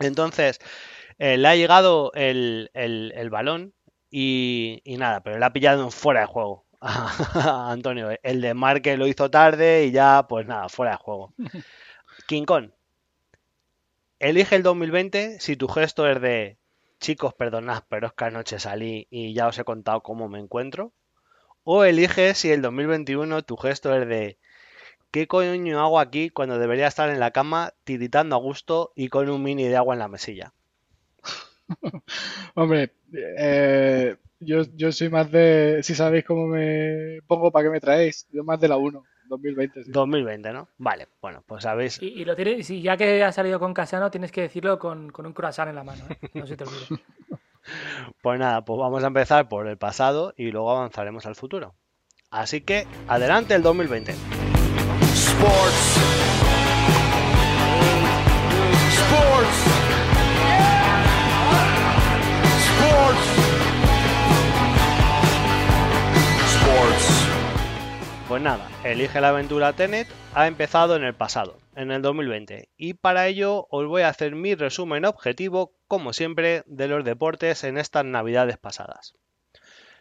[0.00, 0.58] Entonces,
[1.18, 3.74] eh, le ha llegado el, el- el balón
[4.10, 8.10] y, y nada, pero le ha pillado fuera de juego a Antonio.
[8.22, 11.34] El de Marque lo hizo tarde y ya, pues nada, fuera de juego.
[12.28, 12.70] King Kong,
[14.20, 16.58] elige el 2020 si tu gesto es de
[17.00, 20.92] chicos, perdonad, pero es que anoche salí y ya os he contado cómo me encuentro.
[21.64, 24.38] O elige si el 2021 tu gesto es de
[25.10, 29.28] ¿qué coño hago aquí cuando debería estar en la cama tiritando a gusto y con
[29.28, 30.52] un mini de agua en la mesilla?
[32.54, 37.80] Hombre, eh, yo, yo soy más de, si sabéis cómo me pongo, ¿para qué me
[37.80, 38.26] traéis?
[38.32, 39.90] Yo más de la 1, 2020, sí.
[39.90, 40.68] 2020, ¿no?
[40.78, 42.00] Vale, bueno, pues sabéis.
[42.02, 45.10] Y, y lo tienes, si ya que has salido con Casano, tienes que decirlo con,
[45.10, 46.18] con un croissant en la mano, ¿eh?
[46.34, 47.02] No se te olvide.
[48.22, 51.74] Pues nada, pues vamos a empezar por el pasado y luego avanzaremos al futuro.
[52.30, 54.14] Así que, adelante el 2020.
[55.38, 55.96] Sports.
[58.90, 59.58] Sports.
[62.66, 63.26] Sports.
[66.42, 67.28] Sports.
[68.26, 72.94] Pues nada, Elige la aventura Tenet ha empezado en el pasado, en el 2020, y
[72.94, 77.78] para ello os voy a hacer mi resumen objetivo, como siempre, de los deportes en
[77.78, 79.14] estas navidades pasadas.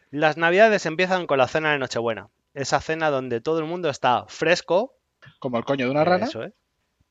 [0.10, 4.26] Las navidades empiezan con la cena de Nochebuena, esa cena donde todo el mundo está
[4.28, 4.97] fresco,
[5.40, 6.26] Como el coño de una rana.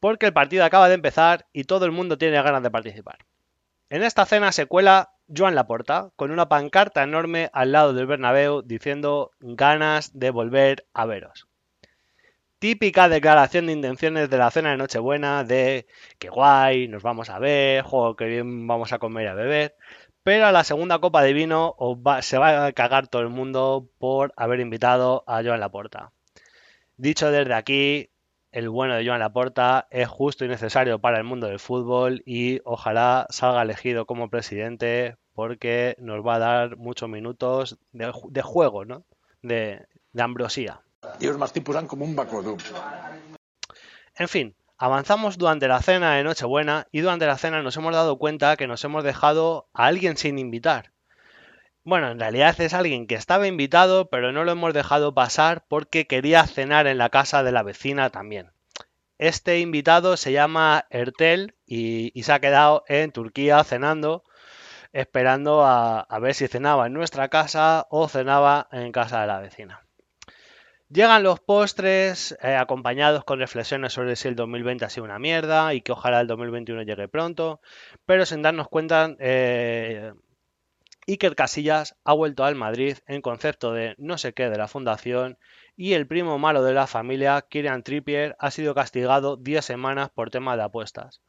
[0.01, 3.19] porque el partido acaba de empezar y todo el mundo tiene ganas de participar.
[3.89, 8.63] En esta cena se cuela Joan Laporta con una pancarta enorme al lado del Bernabéu
[8.63, 11.49] diciendo ganas de volver a veros.
[12.59, 15.87] Típica declaración de intenciones de la cena de Nochebuena de
[16.19, 19.77] que guay, nos vamos a ver, juego que bien vamos a comer y a beber.
[20.23, 23.29] Pero a la segunda copa de vino os va- se va a cagar todo el
[23.29, 26.13] mundo por haber invitado a Joan Laporta.
[26.97, 28.11] Dicho desde aquí,
[28.53, 32.61] el bueno de Joan Laporta es justo y necesario para el mundo del fútbol y
[32.65, 38.43] ojalá salga elegido como presidente porque nos va a dar muchos minutos de, ju- de
[38.43, 39.05] juego, ¿no?
[39.43, 40.81] De, de ambrosía.
[41.21, 42.57] I us m'estic posant com un bacodú.
[44.19, 48.17] En fin, avanzamos durante la cena de Nochebuena y durante la cena nos hemos dado
[48.17, 50.93] cuenta que nos hemos dejado a alguien sin invitar.
[51.87, 56.09] Bueno, en realidad es alguien que estaba invitado, pero no lo hemos dejado pasar porque
[56.09, 58.51] quería cenar en la casa de la vecina también.
[59.19, 64.25] Este invitado se llama Ertel y, se ha quedado en Turquía cenando,
[64.93, 69.39] esperando a, a ver si cenaba en nuestra casa o cenaba en casa de la
[69.39, 69.87] vecina.
[70.89, 75.75] Llegan los postres eh, acompañados con reflexiones sobre si el 2020 ha sido una mierda
[75.75, 77.61] y que ojalá el 2021 llegue pronto,
[78.07, 80.13] pero sin darnos cuenta, eh,
[81.09, 85.39] Iker Casillas ha vuelto al Madrid en concepto de no sé qué de la fundación
[85.77, 90.31] y el primo malo de la familia, Kieran Trippier, ha sido castigado 10 semanas por
[90.31, 91.23] tema de apuestas.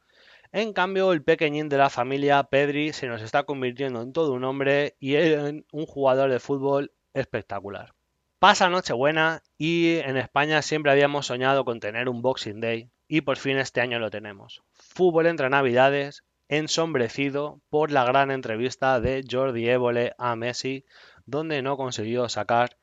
[0.50, 4.44] En cambio, el pequeñín de la familia, Pedri, se nos está convirtiendo en todo un
[4.44, 7.94] hombre y en un jugador de fútbol espectacular.
[8.40, 13.36] Pasa Nochebuena y en España siempre habíamos soñado con tener un Boxing Day y por
[13.36, 14.62] fin este año lo tenemos.
[14.72, 20.84] Fútbol entre Navidades, ensombrecido por la gran entrevista de Jordi Évole a Messi,
[21.26, 22.76] donde no consiguió sacar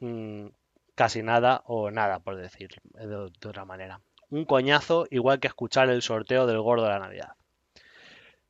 [0.00, 0.46] mm,
[0.94, 4.00] casi nada o nada, por decir de, de otra manera.
[4.30, 7.32] Un coñazo igual que escuchar el sorteo del gordo de la Navidad.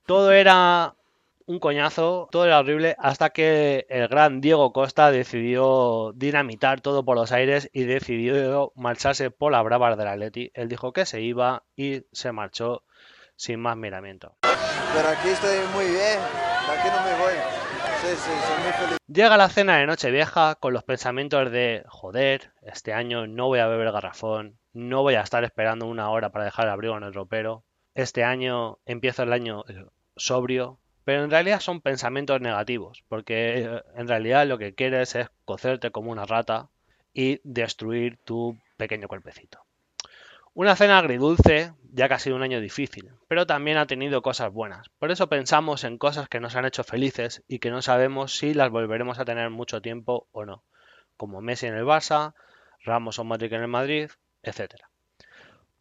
[0.07, 0.95] Todo era
[1.49, 7.17] un coñazo, todo era horrible, hasta que el gran Diego Costa decidió dinamitar todo por
[7.17, 10.51] los aires y decidió marcharse por las bravas del Atleti.
[10.53, 12.83] Él dijo que se iba y se marchó
[13.39, 14.37] sin más miramiento.
[14.43, 16.19] Pero aquí estoy muy bien,
[16.69, 17.35] aquí no me voy.
[18.01, 18.99] Sí, sí, soy muy feliz.
[19.07, 23.69] Llega la cena de Nochevieja con los pensamientos de, joder, este año no voy a
[23.69, 27.15] beber garrafón, no voy a estar esperando una hora para dejar el abrigo en el
[27.15, 29.87] ropero, este año empiezo el año eh,
[30.17, 35.29] sobrio, pero en realidad son pensamientos negativos, porque eh, en realidad lo que quieres es
[35.45, 36.69] cocerte como una rata
[37.15, 39.68] y destruir tu pequeño cuerpecito.
[40.59, 44.53] Una cena agridulce, ya que ha sido un año difícil, pero también ha tenido cosas
[44.53, 44.89] buenas.
[44.99, 48.55] Por eso pensamos en cosas que nos han hecho felices y que no sabemos si
[48.55, 50.65] las volveremos a tener mucho tiempo o no,
[51.17, 52.35] como Messi en el Barça,
[52.83, 54.11] Ramos o Modric en el Madrid,
[54.43, 54.83] etc.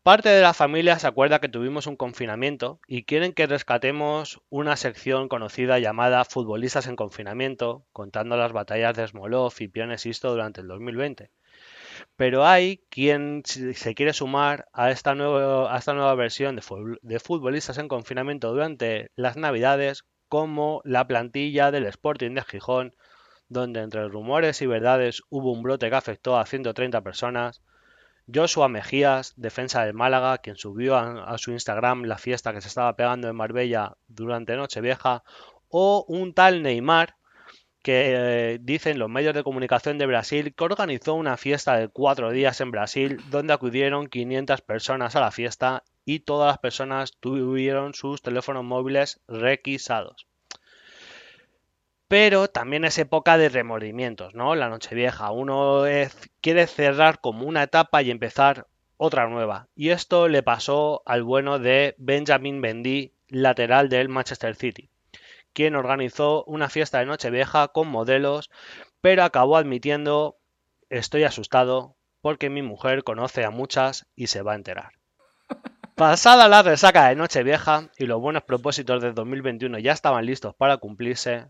[0.04, 4.76] Parte de la familia se acuerda que tuvimos un confinamiento y quieren que rescatemos una
[4.76, 10.62] sección conocida llamada Futbolistas en confinamiento, contando las batallas de Smolov y Pione Sisto durante
[10.62, 11.32] el 2020
[12.18, 17.88] pero hay quien se quiere sumar a esta, a esta nueva versión de futbolistas en
[17.88, 22.96] confinamiento durante las navidades como la plantilla del Sporting de Gijón,
[23.50, 27.62] donde entre rumores y verdades hubo un brote que afectó a 130 personas.
[28.34, 32.68] Joshua Mejías, defensa del Málaga, quien subió a, a su Instagram la fiesta que se
[32.68, 35.24] estaba pegando en Marbella durante Nochevieja,
[35.70, 37.16] o un tal Neymar,
[37.88, 42.32] que eh, dicen los medios de comunicación de Brasil que organizó una fiesta de cuatro
[42.32, 47.94] días en Brasil donde acudieron 500 personas a la fiesta y todas las personas tuvieron
[47.94, 50.28] sus teléfonos móviles requisados.
[52.10, 54.56] Pero también es época de remordimientos, ¿no?
[54.56, 55.32] La Nochevieja.
[55.32, 59.68] Uno es- quiere cerrar como una etapa y empezar otra nueva.
[59.76, 64.90] Y esto le pasó al bueno de Benjamin Mendy, lateral del Manchester City,
[65.58, 68.52] quien organizó una fiesta de Nochevieja con modelos,
[69.02, 70.38] pero acabó admitiendo,
[70.92, 74.92] estoy asustado porque mi mujer conoce a muchas y se va a enterar.
[75.96, 80.78] Pasada la resaca de Nochevieja y los buenos propósitos de 2021 ya estaban listos para
[80.78, 81.48] cumplirse,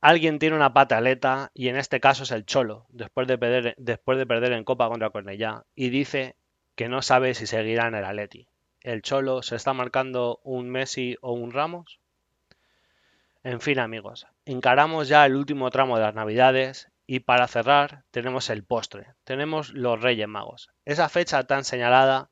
[0.00, 4.18] alguien tiene una pataleta y en este caso es el Cholo, después de perder, después
[4.18, 6.34] de perder en Copa contra Cornellá, y dice
[6.74, 8.48] que no sabe si seguirá en el Atleti.
[8.80, 12.00] ¿El Cholo se está marcando un Messi o un Ramos?
[13.52, 18.50] En fin, amigos, encaramos ya el último tramo de las Navidades y para cerrar tenemos
[18.50, 22.28] el postre, tenemos los Reyes Magos, esa fecha tan señalada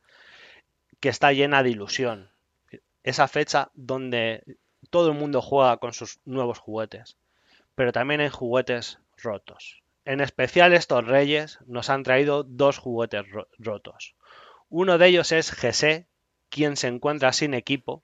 [1.01, 2.31] que está llena de ilusión,
[3.03, 4.43] esa fecha donde
[4.91, 7.17] todo el mundo juega con sus nuevos juguetes,
[7.77, 9.83] pero también hay juguetes rotos.
[10.05, 14.17] En especial estos Reyes nos han traído dos juguetes ro- rotos.
[14.69, 16.07] Uno de ellos es Jesse,
[16.51, 18.03] quien se encuentra sin equipo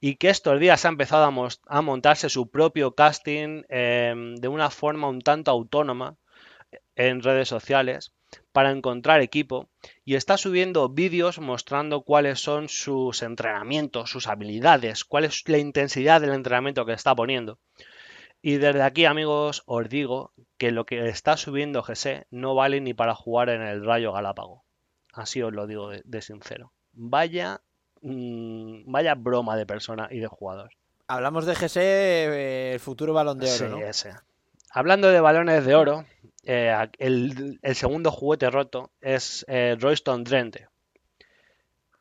[0.00, 5.08] y que estos días ha empezado a, montarse su propio casting eh, de una forma
[5.08, 6.16] un tanto autónoma
[6.94, 8.12] en redes sociales
[8.52, 9.68] para encontrar equipo
[10.04, 16.20] y está subiendo vídeos mostrando cuáles son sus entrenamientos, sus habilidades, cuál es la intensidad
[16.20, 17.58] del entrenamiento que está poniendo.
[18.42, 22.94] Y desde aquí, amigos, os digo que lo que está subiendo Jesse no vale ni
[22.94, 24.64] para jugar en el Rayo Galápago.
[25.12, 26.72] Así os lo digo de sincero.
[26.92, 27.62] Vaya,
[28.02, 30.70] mm, vaya broma de persona y de jugador.
[31.08, 33.78] Hablamos de GS, eh, el futuro balón de oro, Sí, ¿no?
[33.78, 34.14] ese.
[34.70, 36.04] Hablando de balones de oro,
[36.44, 40.68] eh, el, el segundo juguete roto es eh, Royston Drenthe.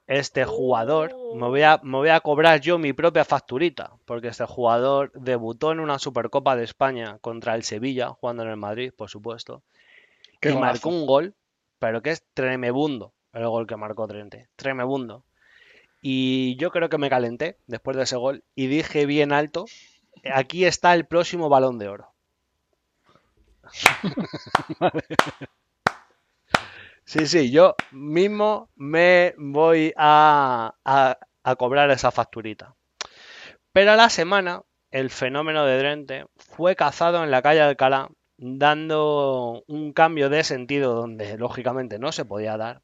[0.08, 4.46] Este jugador, me voy, a, me voy a cobrar yo mi propia facturita, porque este
[4.46, 9.10] jugador debutó en una Supercopa de España contra el Sevilla, jugando en el Madrid, por
[9.10, 9.64] supuesto,
[10.40, 10.74] Qué y golazo.
[10.74, 11.34] marcó un gol,
[11.80, 15.26] pero que es tremebundo el gol que marcó Drenthe, tremebundo.
[16.08, 19.66] Y yo creo que me calenté después de ese gol y dije bien alto,
[20.34, 22.14] aquí está el próximo balón de oro.
[27.06, 32.76] Sí, sí, yo mismo me voy a, a- a cobrar esa facturita.
[33.74, 39.64] Pero a la semana, el fenómeno de Drenthe fue cazado en la calle Alcalá, dando
[39.68, 42.82] un cambio de sentido donde lógicamente no se podía dar,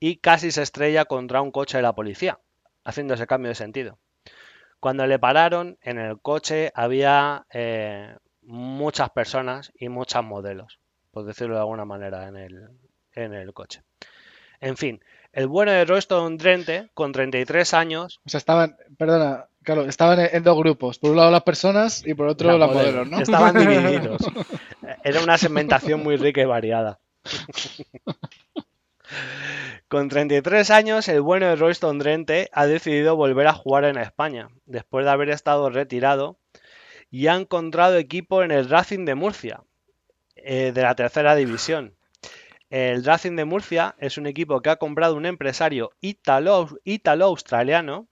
[0.00, 2.38] y casi se estrella contra un coche de la policía,
[2.84, 3.98] haciendo ese cambio de sentido.
[4.80, 10.78] Cuando le pararon, en el coche había eh, muchas personas y muchos modelos,
[11.10, 12.68] por decirlo de alguna manera, en el,
[13.12, 13.82] en el coche.
[14.60, 15.02] En fin,
[15.32, 20.28] el bueno de Royston Drenthe, con 33 años, O sea, estaban, perdona, claro, estaban en,
[20.32, 20.98] en dos grupos.
[20.98, 22.94] Por un lado las personas y por otro Las modelos.
[22.94, 23.20] modelos, ¿no?
[23.20, 24.22] Estaban divididos.
[25.04, 26.98] Era una segmentación muy rica y variada.
[29.88, 34.48] Con 33 años, el bueno de Royston Drenthe ha decidido volver a jugar en España,
[34.64, 36.38] después de haber estado retirado,
[37.10, 39.62] y ha encontrado equipo en el Racing de Murcia,
[40.36, 41.96] eh, de la tercera división.
[42.70, 48.08] El Racing de Murcia es un equipo que ha comprado un empresario ítalo- ítalo-australiano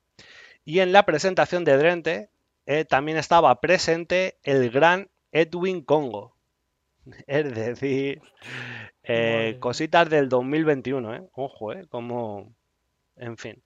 [0.65, 2.31] y en la presentación de Drenthe
[2.67, 6.34] eh, también estaba presente el gran Edwin Congo.
[7.27, 8.21] Es decir,
[9.05, 11.23] eh, cositas del 2021, ¿eh?
[11.35, 11.87] Ojo, ¿eh?
[11.89, 12.55] Como...
[13.17, 13.63] En fin.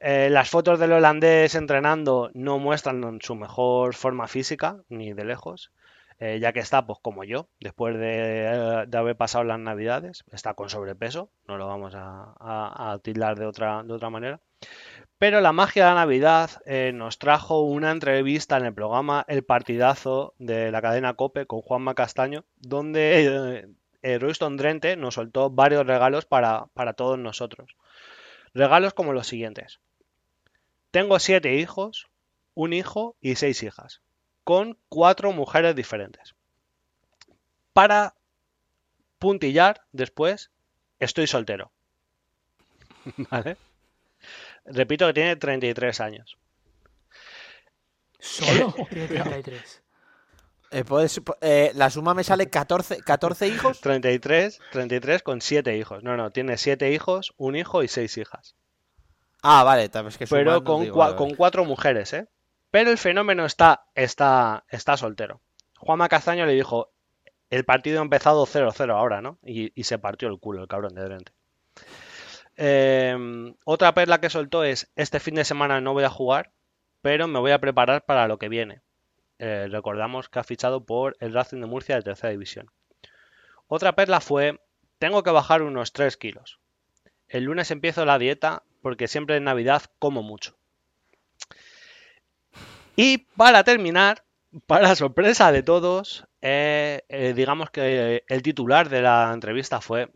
[0.00, 5.72] Eh, las fotos del holandés entrenando no muestran su mejor forma física, ni de lejos,
[6.20, 10.54] eh, ya que está, pues como yo, después de, de haber pasado las navidades, está
[10.54, 14.40] con sobrepeso, no lo vamos a, a- a tildar de otra, de otra manera.
[15.20, 19.44] Pero la magia de la Navidad eh, nos trajo una entrevista en el programa El
[19.44, 23.68] Partidazo de la cadena Cope con Juanma Castaño, donde eh,
[24.00, 27.76] eh, Royston Drenthe nos soltó varios regalos para, para todos nosotros.
[28.54, 29.80] Regalos como los siguientes.
[30.90, 32.08] Tengo siete hijos,
[32.54, 34.00] un hijo y seis hijas,
[34.42, 36.34] con cuatro mujeres diferentes.
[37.74, 38.14] Para
[39.18, 40.50] puntillar después,
[40.98, 41.70] estoy soltero.
[43.30, 43.58] ¿Vale?
[44.66, 46.38] Repito que tiene 33 años.
[48.18, 49.82] Solo tiene 33.
[50.72, 53.80] Eh, puedes- eh, la suma me sale 14, 14 hijos.
[53.80, 56.02] 33, 33 con 7 hijos.
[56.04, 58.54] No, no, tiene 7 hijos, un hijo y 6 hijas.
[59.42, 62.28] Ah, vale, tal vez que Pero con, digo, cua- vale, con cuatro mujeres, ¿eh?
[62.70, 65.40] Pero el fenómeno está, está, está soltero.
[65.78, 66.92] Juanma Castaño le dijo,
[67.48, 69.38] el partido ha empezado 0-0 ahora, ¿no?
[69.42, 71.32] Y, y se partió el culo el cabrón de Drente.
[72.62, 76.52] Eh, otra perla que soltó es, este fin de semana no voy a jugar,
[77.00, 78.82] pero me voy a preparar para lo que viene.
[79.38, 82.70] Eh, recordamos que ha fichado por el Racing de Murcia de tercera división.
[83.66, 84.60] Otra perla fue,
[84.98, 86.60] tengo que bajar unos 3 kilos.
[87.28, 90.54] El lunes empiezo la dieta porque siempre en Navidad como mucho.
[92.94, 94.22] Y para terminar,
[94.66, 100.10] para sorpresa de todos, eh, eh, digamos que el titular de la entrevista fue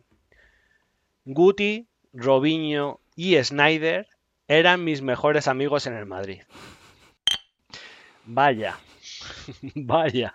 [1.24, 4.08] Guti, Robinho y Snyder
[4.48, 6.42] eran mis mejores amigos en el Madrid.
[8.26, 8.78] Vaya,
[9.74, 10.32] vaya,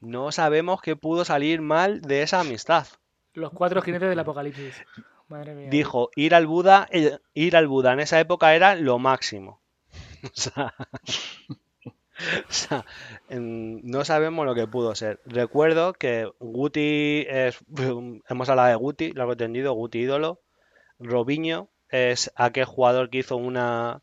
[0.00, 2.86] no sabemos qué pudo salir mal de esa amistad.
[3.34, 4.76] Los cuatro jinetes del apocalipsis.
[5.28, 5.68] Madre mía.
[5.70, 9.60] Dijo, ir al Buda, eh, ir al Buda en esa época era lo máximo.
[10.24, 10.74] O sea,
[12.48, 12.84] o sea,
[13.28, 15.20] en- no sabemos lo que pudo ser.
[15.24, 17.58] Recuerdo que Guti es,
[18.28, 20.40] hemos hablado de Guti, lo he entendido, Guti ídolo.
[20.98, 24.02] Robinho es aquel jugador que hizo una,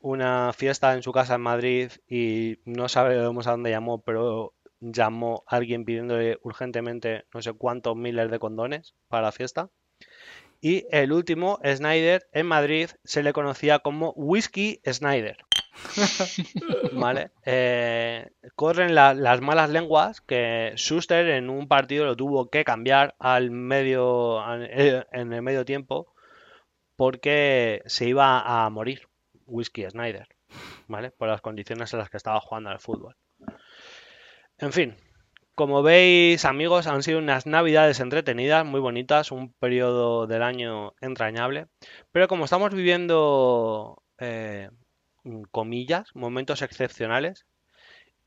[0.00, 5.44] una fiesta en su casa en Madrid y no sabemos a dónde llamó, pero llamó
[5.46, 9.70] a alguien pidiéndole urgentemente no sé cuántos miles de condones para la fiesta.
[10.60, 15.36] Y el último, Snyder, en Madrid se le conocía como Whisky Snyder.
[16.92, 17.30] ¿Vale?
[17.44, 23.14] Eh, corren la- las malas lenguas que Schuster en un partido lo tuvo que cambiar
[23.18, 26.13] al medio, eh, en el medio tiempo
[26.96, 29.08] porque se iba a morir
[29.46, 30.28] Whisky Snyder,
[30.88, 31.10] ¿vale?
[31.10, 33.16] Por las condiciones en las que estaba jugando al fútbol.
[34.58, 34.96] En fin,
[35.54, 41.66] como veis, amigos, han sido unas navidades entretenidas, muy bonitas, un periodo del año entrañable.
[42.12, 44.70] Pero como estamos viviendo, eh,
[45.50, 47.46] comillas, momentos excepcionales,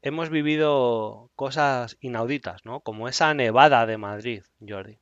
[0.02, 2.80] hemos vivido cosas inauditas, ¿no?
[2.82, 5.00] Como esa nevada de Madrid, Jordi,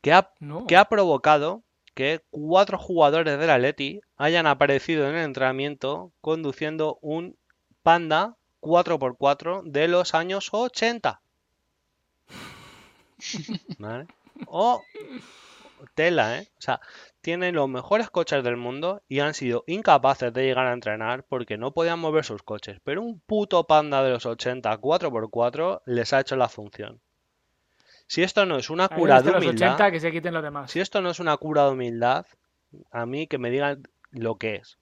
[0.00, 0.66] que ha, No.
[0.66, 1.62] que ha provocado
[1.96, 7.38] que cuatro jugadores del Atleti hayan aparecido en el entrenamiento conduciendo un
[7.82, 11.22] Panda 4x4 de los años 80.
[13.78, 14.06] ¿Vale?
[14.46, 14.82] O
[15.94, 16.48] tela, ¿eh?
[16.58, 16.82] O sea,
[17.22, 21.56] tienen los mejores coches del mundo y han sido incapaces de llegar a entrenar porque
[21.56, 22.78] no podían mover sus coches.
[22.84, 27.00] Pero un puto Panda de los 80 4x4 les ha hecho la función.
[28.06, 30.70] Si esto no es una cura de humildad, 80 que se quiten los demás.
[30.70, 32.26] si esto no es una cura de humildad,
[32.90, 34.78] a mí que me digan lo que es.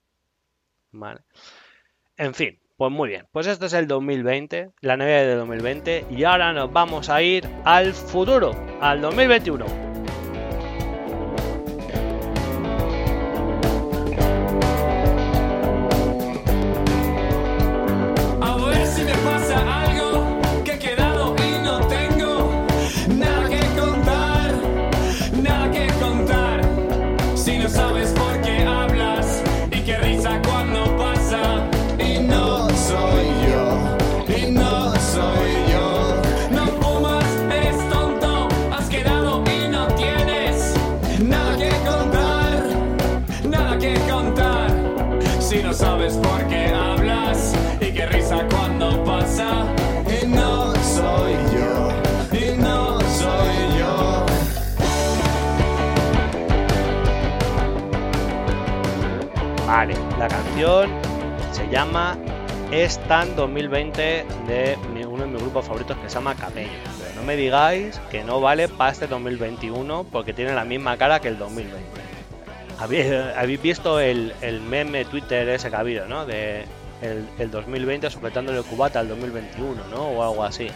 [0.91, 1.21] Vale.
[2.17, 3.27] En fin, pues muy bien.
[3.31, 7.47] Pues este es el 2020, la Navidad de 2020, y ahora nos vamos a ir
[7.65, 9.94] al futuro, al 2021.
[60.25, 60.89] La canción
[61.51, 62.17] se llama
[62.71, 64.77] Stan 2020 de
[65.07, 66.71] uno de mis grupos favoritos que se llama Camello.
[66.97, 71.19] Pero no me digáis que no vale para este 2021 porque tiene la misma cara
[71.19, 71.79] que el 2020.
[72.79, 76.25] Habéis, habéis visto el, el meme Twitter ese que ha habido, ¿no?
[76.25, 76.65] De
[77.03, 80.07] el, el 2020 sujetándole cubata al 2021, ¿no?
[80.07, 80.69] O algo así.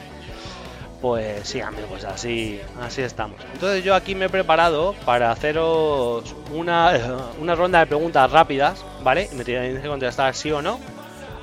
[1.01, 3.39] Pues sí, amigos, así, así estamos.
[3.53, 6.91] Entonces yo aquí me he preparado para haceros una,
[7.39, 9.30] una ronda de preguntas rápidas, ¿vale?
[9.31, 10.80] Y me tenéis que contestar sí o no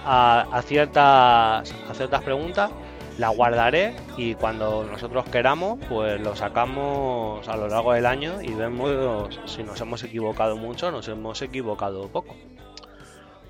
[0.05, 2.71] a, a ciertas, a ciertas preguntas.
[3.19, 8.53] La guardaré y cuando nosotros queramos, pues lo sacamos a lo largo del año y
[8.53, 12.37] vemos si nos hemos equivocado mucho o nos hemos equivocado poco.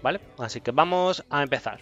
[0.02, 0.20] ¿Vale?
[0.38, 1.80] Así que vamos a empezar.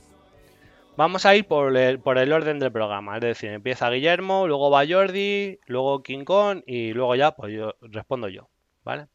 [0.97, 4.71] Vamos a ir por el, por el orden del programa, es decir, empieza Guillermo, luego
[4.71, 8.49] va Jordi, luego King Kong y luego ya pues yo respondo yo,
[8.85, 9.09] ¿vale?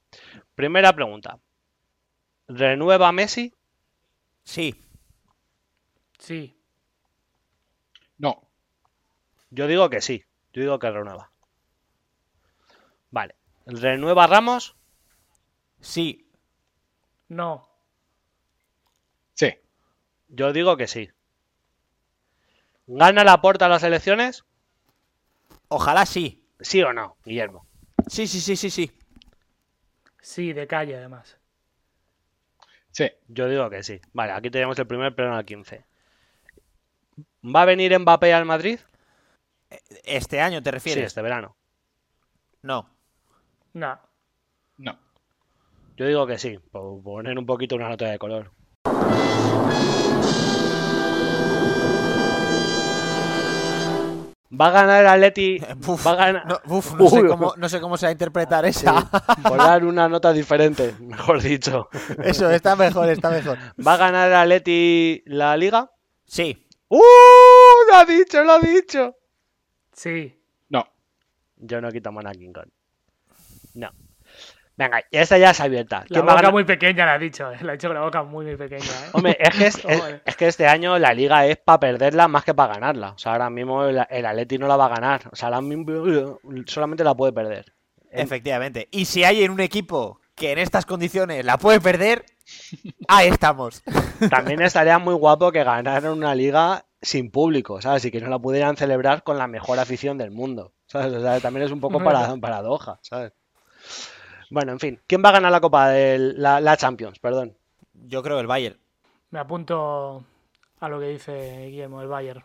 [0.56, 1.40] Primera pregunta.
[2.48, 3.54] ¿Renueva Messi?
[4.44, 4.76] Sí,
[6.20, 6.56] Sí.
[8.18, 8.48] No.
[9.50, 10.24] Yo digo que sí.
[10.54, 11.32] Yo digo que renueva.
[13.10, 13.36] Vale.
[13.66, 14.76] ¿Renueva Ramos?
[15.80, 16.30] Sí.
[17.30, 17.68] No.
[19.34, 19.56] Sí.
[20.28, 21.10] Yo digo que sí.
[22.92, 24.46] ¿Gana la porta las elecciones?
[25.68, 26.44] Ojalá sí.
[26.60, 27.68] ¿Sí o no, Guillermo?
[28.08, 28.92] Sí, sí, sí, sí, sí.
[30.22, 31.38] Sí, de calle además.
[32.92, 33.12] Sí.
[33.28, 34.02] Yo digo que sí.
[34.14, 35.86] Vale, aquí tenemos el primer pleno al 15.
[37.56, 38.80] ¿Va a venir Mbappé al Madrid?
[40.04, 41.06] Este año te Sí, refieres.
[41.06, 41.56] este verano.
[42.64, 42.90] No.
[43.74, 44.00] No.
[44.78, 44.98] No.
[45.96, 48.52] Yo digo que sí, por poner un poquito una nota de color.
[54.52, 55.62] Va a ganar el Atleti.
[55.88, 56.46] Uf, Va a ganar.
[56.48, 59.10] no, uf, no sé cómo, no sé cómo se va a interpretar esa.
[59.44, 61.90] Por dar una nota diferente, mejor dicho.
[62.24, 63.58] Eso, está mejor, está mejor.
[63.86, 65.92] ¿Va a ganar el Atleti la liga?
[66.26, 66.68] Sí.
[66.88, 67.00] ¡Uh!
[67.88, 69.16] Lo ha dicho, lo ha dicho.
[69.94, 70.36] Sí.
[70.70, 70.88] No.
[71.58, 72.70] Yo no quito a King Kong.
[73.76, 73.90] No.
[74.80, 76.00] Venga, esta ya es abierta.
[76.00, 77.58] La ¿Quién va a boca muy pequeña la ha dicho, eh.
[77.62, 79.10] La ha dicho con la boca muy, muy pequeña, ¿eh?
[79.12, 80.22] Hombre, es que, es, es- Joder.
[80.26, 83.10] es que este año la liga es para perderla más que para ganarla.
[83.12, 85.22] O sea, ahora mismo el, el Atleti no la va a ganar.
[85.32, 87.74] O sea, ahora mismo solamente la puede perder.
[88.10, 88.88] En- Efectivamente.
[88.92, 92.24] Y si hay en un equipo que en estas condiciones la puede perder,
[93.10, 93.84] ahí estamos.
[94.30, 98.06] También estaría muy guapo que ganaran una liga sin público, ¿sabes?
[98.06, 100.74] Y que no la pudieran celebrar con la mejor afición del mundo.
[100.88, 101.14] ¿Sabes?
[101.14, 103.34] O sea, también es un poco para, paradoja, ¿sabes?
[104.50, 105.00] Bueno, en fin.
[105.08, 107.20] ¿Quién va a ganar la Copa del la, la Champions?
[107.20, 107.56] Perdón.
[107.94, 108.78] Yo creo el Bayern.
[109.32, 110.24] Me apunto
[110.80, 112.44] a lo que dice Guillermo, el Bayern.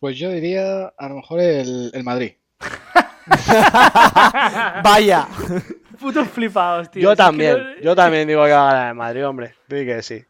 [0.00, 2.32] Pues yo diría a lo mejor el, el Madrid.
[4.84, 5.26] Vaya.
[5.98, 7.02] Putos flipados, tío.
[7.02, 7.58] Yo Si es que también.
[7.58, 9.54] no- Yo también digo que va a ganar el Madrid, hombre.
[9.68, 10.24] Que sí.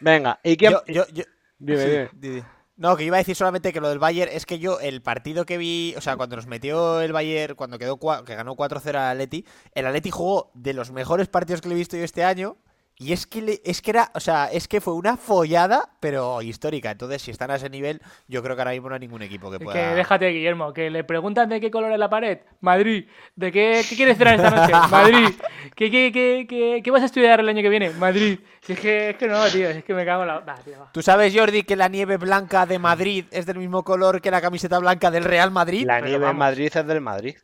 [0.00, 0.72] Venga, ¿y quién?
[0.72, 1.24] Yo, yo, yo-
[1.58, 2.08] Dime, Sí, dime.
[2.12, 2.42] di, di.
[2.76, 5.46] No, que iba a decir solamente que lo del Bayern es que yo, el partido
[5.46, 9.12] que vi, o sea, cuando nos metió el Bayern, cuando quedó que ganó 4-0 al
[9.12, 9.44] Atleti,
[9.74, 12.56] el Atleti jugó de los mejores partidos que le he visto yo este año.
[12.96, 16.40] Y es que, le- es que era, o sea, es que fue una follada, pero
[16.42, 16.92] histórica.
[16.92, 19.50] Entonces, si están a ese nivel, yo creo que ahora mismo no hay ningún equipo
[19.50, 19.94] que Que pueda.
[19.96, 22.38] déjate, Guillermo, que le preguntan de qué color es la pared.
[22.60, 23.08] Madrid.
[23.34, 24.72] ¿De qué, qué quieres cenar esta noche?
[24.90, 25.28] Madrid.
[25.74, 27.90] ¿Qué, qué, qué, qué, qué vas a estudiar el año que viene?
[27.90, 28.38] Madrid.
[28.62, 30.54] Si es que, es que no, tío, es que me cago en la...
[30.64, 30.86] Tío.
[30.92, 34.40] ¿Tú sabes, Jordi, que la nieve blanca de Madrid es del mismo color que la
[34.40, 35.84] camiseta blanca del Real Madrid?
[35.84, 36.38] La pero nieve en vamos.
[36.38, 37.34] Madrid es del Madrid.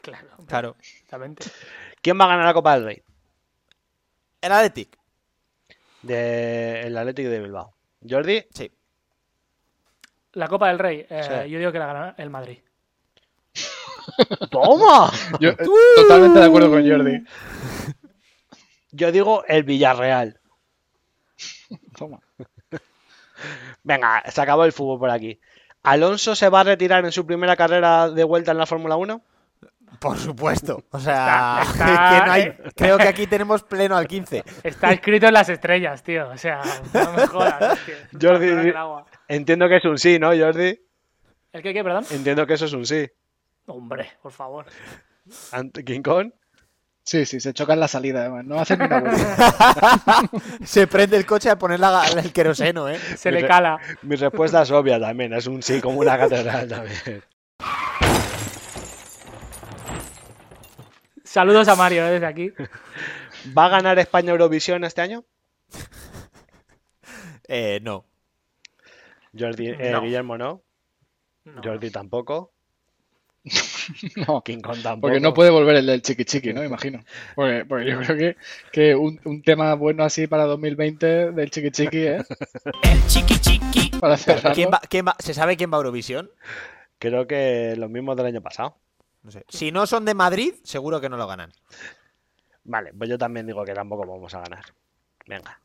[0.00, 0.76] Claro, Claro.
[0.80, 1.44] exactamente.
[2.00, 3.02] ¿Quién va a ganar la Copa del Rey?
[4.46, 4.96] El Athletic.
[6.02, 7.74] Del Atlético de Bilbao.
[8.08, 8.70] Jordi, Sí.
[10.32, 11.50] La Copa del Rey, eh, Sí.
[11.50, 12.58] yo digo que la gana el Madrid.
[14.50, 15.10] ¡toma!
[15.40, 15.56] Yo eh,
[15.96, 17.24] totalmente de acuerdo con Jordi.
[18.92, 20.38] Yo digo el Villarreal.
[21.96, 22.20] Toma.
[23.82, 25.40] Venga, se acabó el fútbol por aquí.
[25.82, 29.22] ¿Alonso se va a retirar en su primera carrera de vuelta en la Fórmula 1?
[30.00, 30.82] Por supuesto.
[30.90, 34.44] O sea, Está- está- que no hay- creo que aquí tenemos pleno al 15.
[34.62, 36.28] Está escrito en las estrellas, tío.
[36.28, 36.60] O sea,
[36.92, 37.78] no me jodas.
[37.84, 37.94] tío.
[38.30, 38.72] Jordi.
[39.28, 40.78] Entiendo que es un sí, ¿no, Jordi?
[41.52, 42.04] ¿El qué, qué, perdón?
[42.10, 43.08] Entiendo que eso es un sí.
[43.66, 44.66] Hombre, por favor.
[45.84, 46.30] King Kong.
[47.02, 48.44] Sí, sí, se choca en la salida, además.
[48.44, 50.22] No hacen ni una vuelta.
[50.64, 52.98] Se prende el coche a poner la- el queroseno, ¿eh?
[52.98, 53.78] Se le cala.
[54.02, 57.22] Mi respuesta es obvia también, es un sí como una catedral también.
[61.36, 62.50] Saludos a Mario eh, desde aquí.
[63.56, 65.22] ¿Va a ganar España Eurovisión este año?
[67.46, 68.06] Eh, no.
[69.38, 70.00] Jordi, eh, No.
[70.00, 70.62] Guillermo no.
[71.44, 71.60] No.
[71.62, 72.52] Jordi tampoco.
[74.26, 75.02] No, King Kong tampoco.
[75.02, 76.64] porque no puede volver el del chiqui chiqui, ¿no?
[76.64, 77.04] Imagino.
[77.34, 78.36] Porque, porque yo creo que,
[78.72, 82.18] que un, un tema bueno así para 2020 del chiqui chiqui, ¿eh?
[82.82, 83.90] El chiqui chiqui.
[84.00, 84.54] Para cerrarlo.
[84.54, 86.30] ¿Quién va, quién va- ¿Se sabe quién va a Eurovisión?
[86.98, 88.76] Creo que los mismos del año pasado.
[89.26, 89.44] No sé.
[89.48, 91.52] Si no son de Madrid, seguro que no lo ganan.
[92.62, 94.64] Vale, pues yo también digo que tampoco vamos a ganar.
[95.26, 95.60] Venga.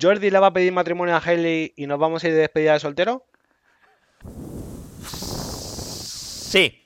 [0.00, 2.74] ¿Jordi le va a pedir matrimonio a Hailey y nos vamos a ir de despedida
[2.74, 3.26] de soltero?
[5.82, 6.78] Sí.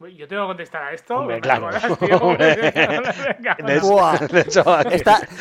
[0.00, 1.16] Yo tengo que contestar a esto.
[1.16, 1.70] Hombre, claro.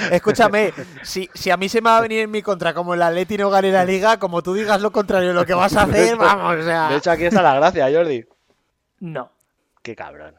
[0.09, 3.01] escúchame, si, si a mí se me va a venir en mi contra como el
[3.01, 5.81] Atleti no gane la liga, como tú digas lo contrario de lo que vas a
[5.83, 6.87] hacer, vamos, o sea...
[6.87, 8.25] de hecho, aquí está la gracia, Jordi.
[8.99, 9.31] No.
[9.83, 10.35] Qué cabrón.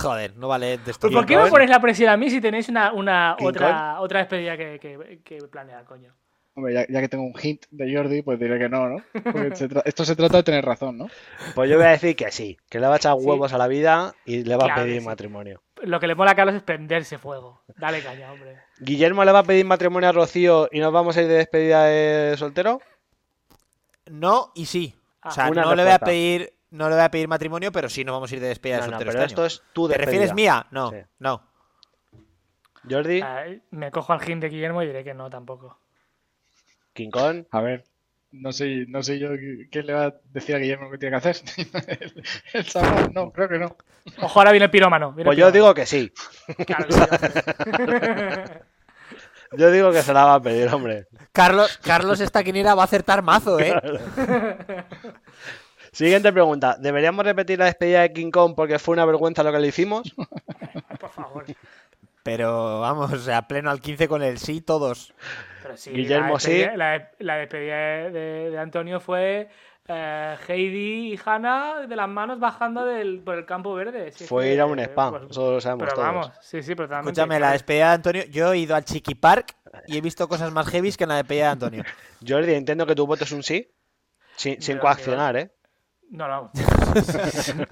[0.00, 1.08] Joder, no vale de esto.
[1.10, 4.56] ¿Por qué me pones la presión a mí si tenéis una, una otra, otra despedida
[4.56, 6.12] que, que, que planear, coño?
[6.54, 9.02] Hombre, ya, ya que tengo un hint de Jordi, pues diré que no, ¿no?
[9.12, 11.08] Porque se tra- esto se trata de tener razón, ¿no?
[11.54, 13.24] Pues yo voy a decir que sí, que le va a echar Sí.
[13.26, 15.06] huevos a la vida y le va Claro a pedir sí.
[15.06, 15.62] matrimonio.
[15.82, 17.60] Lo que le mola a Carlos es prenderse fuego.
[17.76, 18.56] Dale caña, hombre.
[18.80, 21.84] ¿Guillermo le va a pedir matrimonio a Rocío y nos vamos a ir de despedida
[21.84, 22.80] de soltero?
[24.10, 24.94] No y sí.
[25.20, 27.72] Ah, O sea, Una no le voy a pedir, no le voy a pedir matrimonio,
[27.72, 29.40] pero sí no vamos a ir de despedida de No, no, soltero pero este esto
[29.42, 29.46] año.
[29.46, 30.66] es tu ¿Te refieres mía?
[30.70, 30.96] No, Sí.
[31.18, 31.42] no.
[32.88, 33.20] Jordi,
[33.70, 35.78] me cojo al gin de Guillermo y diré que no tampoco.
[36.92, 37.44] King Kong.
[37.50, 37.84] A ver,
[38.30, 39.30] no sé, no sé yo
[39.70, 41.44] qué le va a decir a Guillermo que tiene que hacer.
[42.00, 42.22] El,
[42.52, 43.76] el sabrá, no, creo que no.
[44.22, 45.08] Ojo, ahora viene el pirómano.
[45.12, 46.12] viene el Pues yo digo que sí.
[46.64, 46.86] Claro.
[49.52, 51.06] Yo digo que se la va a pedir, hombre.
[51.32, 53.74] Carlos, Carlos esta quiniela va a acertar mazo, ¿eh?
[55.96, 56.76] Siguiente pregunta.
[56.78, 60.14] ¿Deberíamos repetir la despedida de King Kong porque fue una vergüenza lo que le hicimos?
[61.00, 61.46] Por favor.
[62.22, 65.14] Pero vamos, o sea, pleno al 15 con el sí, todos.
[65.62, 66.66] Pero sí, Guillermo, la sí.
[66.76, 69.48] La, la despedida de, Antonio fue
[69.88, 74.12] eh, Heidi y Hannah de las manos bajando del, por el campo verde.
[74.12, 76.06] Si Fue ir a un eh, spa, pues- eso lo sabemos pero todos.
[76.08, 76.94] vamos, sí, sí, pero.
[76.94, 79.56] Escúchame, la despedida de Antonio, yo he ido al Chiqui Park
[79.86, 81.84] y he visto cosas más heavies que en la despedida de Antonio.
[82.28, 83.72] Jordi, entiendo que tu voto es un sí.
[84.36, 85.50] Sin, coaccionar, ¿eh?
[86.10, 86.50] No, no.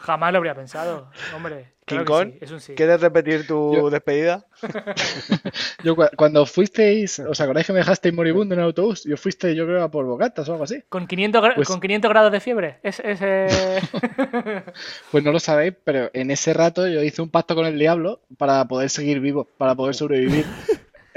[0.00, 1.74] Jamás lo habría pensado, hombre.
[1.84, 2.74] King Claro que Kong, sí, es un sí.
[2.74, 4.46] ¿quieres repetir tu Yo- despedida?
[5.84, 9.04] Yo cu- cuando fuisteis, ¿os acordáis que me dejasteis moribundo en el autobús?
[9.04, 10.82] Yo fuiste, yo creo, a por bocatas o algo así.
[10.88, 12.78] Con 500, gra- Pues- con 500 grados de fiebre.
[12.82, 13.82] Es, es, eh,
[15.10, 18.20] Pues no lo sabéis, pero en ese rato yo hice un pacto con el diablo
[18.38, 20.44] para poder seguir vivo, para poder sobrevivir.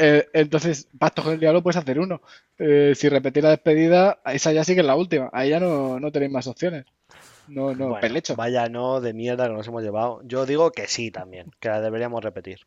[0.01, 2.21] Eh, entonces, pacto con el diablo puedes hacer uno.
[2.57, 5.29] Eh, si repetís la despedida, esa ya sí que es la última.
[5.33, 6.85] Ahí ya no, no tenéis más opciones.
[7.47, 8.35] No, no, Bueno, pelecho.
[8.35, 10.21] vaya no de mierda que nos hemos llevado.
[10.23, 12.59] Yo digo que sí también, que la deberíamos repetir.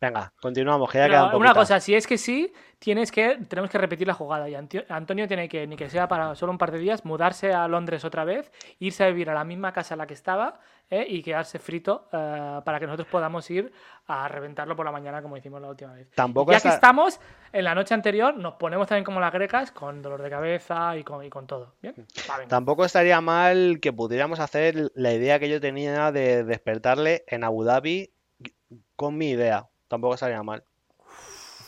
[0.00, 4.06] Venga, continuamos, que ya una cosa, si es que sí, tienes que, tenemos que repetir
[4.06, 4.48] la jugada.
[4.48, 7.66] Y Antonio tiene que, ni que sea para solo un par de días, mudarse a
[7.66, 11.04] Londres otra vez, irse a vivir a la misma casa en la que estaba ¿eh?
[11.08, 13.72] y quedarse frito eh, para que nosotros podamos ir
[14.06, 16.08] a reventarlo por la mañana como hicimos la última vez.
[16.14, 17.20] Tampoco ya está- que estamos,
[17.52, 21.02] en la noche anterior nos ponemos también como las grecas, con dolor de cabeza y
[21.02, 21.74] con, y con todo.
[21.82, 21.94] ¿Bien?
[22.30, 22.48] Va, venga.
[22.48, 27.64] Tampoco estaría mal que pudiéramos hacer la idea que yo tenía de despertarle en Abu
[27.64, 28.12] Dhabi
[28.94, 29.66] con mi idea.
[29.88, 30.62] Tampoco estaría mal.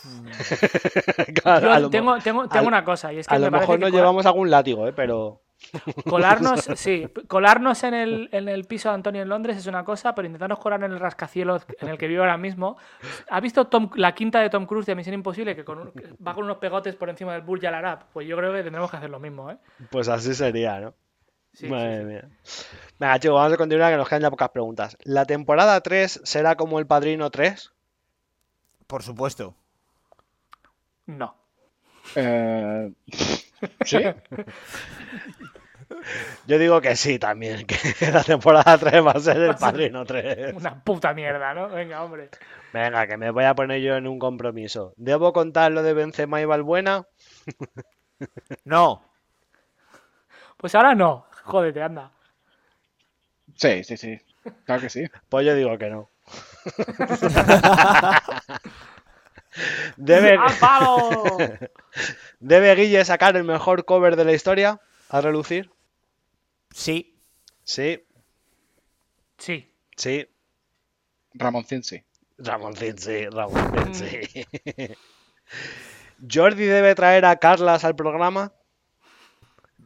[1.43, 3.51] Claro, Yo mo- tengo, tengo, tengo a- una cosa, y es que a me lo
[3.51, 4.93] mejor que nos llevamos algún látigo, ¿eh?
[4.93, 5.41] Pero
[6.09, 10.15] Colarnos, sí, colarnos en el, en el piso de Antonio en Londres es una cosa,
[10.15, 12.77] pero intentarnos colar en el rascacielos en el que vivo ahora mismo.
[13.29, 16.13] ¿Has visto Tom- la quinta de Tom Cruise de Misión Imposible que con un- que
[16.25, 18.05] va con unos pegotes por encima del Burj Al Arab?
[18.11, 19.57] Pues yo creo que tendremos que hacer lo mismo, ¿eh?
[19.91, 20.93] pues así sería, ¿no?
[21.53, 22.05] Sí, sí, Madre sí.
[22.05, 22.29] mía.
[22.97, 24.97] Venga, chicos, vamos a continuar que nos quedan ya pocas preguntas.
[25.03, 27.71] ¿La temporada 3 será como el Padrino 3?
[28.91, 29.55] Por supuesto.
[31.05, 31.33] No.
[32.13, 32.91] Eh,
[33.85, 33.99] ¿Sí?
[36.45, 37.77] Yo digo que sí también, que
[38.11, 40.55] la temporada 3 va a ser el Padrino 3.
[40.55, 41.69] Una puta mierda, ¿no?
[41.69, 42.31] Venga, hombre.
[42.73, 44.93] Venga, que me voy a poner yo en un compromiso.
[44.97, 47.07] ¿Debo contar lo de Benzema y Valbuena?
[48.65, 49.05] No.
[50.57, 51.27] Pues ahora no.
[51.43, 52.11] Jódete, anda.
[53.55, 54.19] Sí, sí, sí.
[54.65, 55.05] Claro que sí.
[55.29, 56.10] Pues yo digo que no.
[59.97, 61.37] ¿Debe, ¡Al palo!
[62.39, 64.79] ¿Debe Guille sacar el mejor cover de la historia
[65.09, 65.71] a relucir?
[66.73, 67.17] Sí.
[67.63, 68.05] Sí,
[69.37, 69.73] Sí.
[69.97, 70.27] sí.
[71.33, 72.03] Ramoncín sí.
[72.37, 74.45] Ramoncín, sí, Ramoncín, sí.
[76.31, 78.53] ¿Jordi debe traer a Carlas al programa?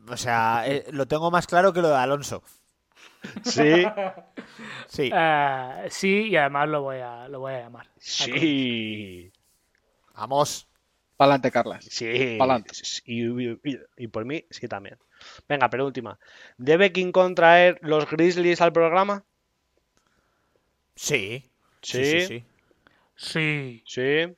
[0.10, 2.43] O sea, eh, lo tengo más claro que lo de Alonso.
[3.43, 3.85] Sí,
[4.88, 5.10] Sí.
[5.14, 7.88] Eh, sí, y además lo voy a, lo voy a llamar.
[7.97, 9.31] sí,
[10.15, 10.68] Vamos.
[11.18, 11.85] Pa'lante, Carlas.
[11.89, 12.35] sí.
[12.38, 12.72] Pa'lante.
[13.06, 14.97] Y, y- y- y por mí, sí también.
[15.47, 16.19] Venga, penúltima.
[16.57, 19.23] ¿Debe King Kong traer los Grizzlies al programa?
[20.95, 21.43] Sí.
[21.81, 22.27] Sí, Sí, sí.
[22.27, 22.43] sí.
[23.15, 23.84] Sí.
[23.85, 24.35] sí.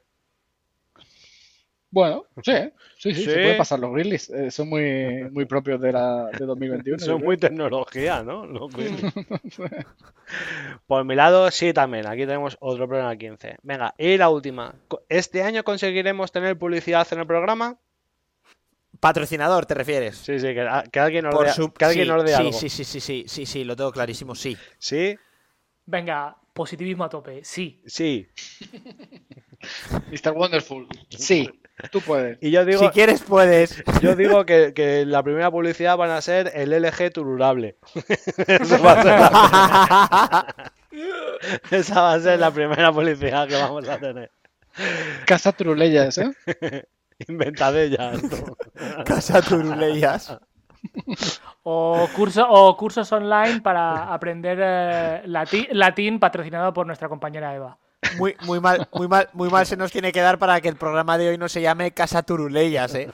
[1.97, 2.51] Bueno, sí,
[2.99, 3.23] sí, sí, Sí.
[3.23, 4.29] se puede pasar los Grizzlies.
[4.29, 6.97] eh, son muy, muy propios de, la, de 2021.
[6.97, 8.45] Eso yo es muy tecnología, ¿no?
[8.45, 8.71] Los.
[10.85, 12.05] Por mi lado, sí también.
[12.05, 13.57] Aquí tenemos otro problema 15.
[13.63, 14.75] Venga, y la última.
[15.09, 17.79] ¿Este año conseguiremos tener publicidad en el programa?
[18.99, 20.17] Patrocinador, ¿te refieres?
[20.17, 22.53] Sí, sí, que, que alguien nos dé, su- que alguien sí, nos dé sí, algo.
[22.53, 24.55] sí, sí, sí, sí, sí, sí, lo tengo clarísimo, sí.
[24.77, 25.17] ¿Sí?
[25.87, 27.43] Venga, positivismo a tope.
[27.43, 27.81] Sí.
[27.87, 28.27] Sí.
[30.11, 30.31] Mr.
[30.33, 30.87] Wonderful.
[31.09, 31.49] Sí,
[31.91, 32.37] tú puedes.
[32.41, 33.83] Y yo digo, Si quieres, puedes.
[34.01, 37.77] yo digo que, que la primera publicidad van a ser el LG tururable.
[38.47, 40.55] Eso va a ser la-
[41.71, 44.31] Esa va a ser la primera publicidad que vamos a tener.
[45.25, 46.31] Casa Truleyas, ¿eh?
[47.27, 48.21] Inventadillas.
[48.23, 49.03] ¿no?
[49.05, 50.37] Casa Turuleyas.
[51.63, 57.77] O, curso, o cursos online para aprender eh, lati- latín patrocinado por nuestra compañera Eva.
[58.17, 60.75] Muy, muy mal, muy mal, muy mal se nos tiene que dar para que el
[60.75, 63.09] programa de hoy no se llame Casa Turuleyas, eh.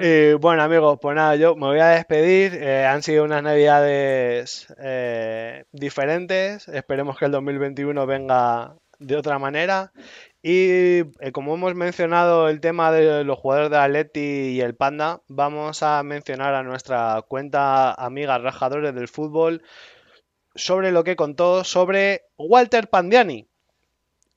[0.00, 2.54] Y bueno, amigos, pues nada, yo me voy a despedir.
[2.54, 6.68] Eh, han sido unas navidades eh, diferentes.
[6.68, 9.92] Esperemos que el 2021 venga de otra manera.
[10.42, 15.22] Y eh, como hemos mencionado el tema de los jugadores de Atleti y el Panda,
[15.28, 19.62] vamos a mencionar a nuestra cuenta amiga Rajadores del Fútbol
[20.54, 23.46] sobre lo que contó sobre Walter Pandiani.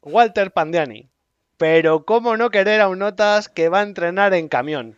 [0.02, 1.10] Walter Pandiani.
[1.58, 4.98] Pero cómo no querer a un notas que va a entrenar en camión.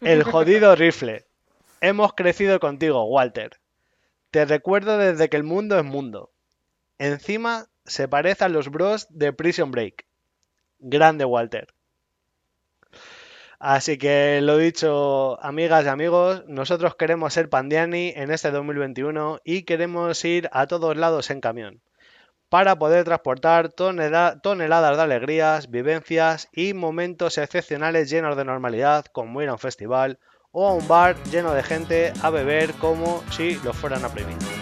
[0.00, 1.24] El jodido rifle.
[1.80, 3.58] Hemos crecido contigo, Walter.
[4.30, 6.30] Te recuerdo desde que el mundo es mundo.
[6.98, 10.06] Encima se parece a los bros de Prison Break.
[10.78, 11.74] Grande Walter.
[13.60, 19.64] Así que lo dicho, amigas y amigos, nosotros queremos ser Pandiani en este 2021 y
[19.64, 21.82] queremos ir a todos lados en camión
[22.48, 29.42] para poder transportar tonela- toneladas de alegrías, vivencias y momentos excepcionales llenos de normalidad, como
[29.42, 30.18] ir a un festival
[30.52, 34.59] o a un bar lleno de gente a beber como si lo fueran a.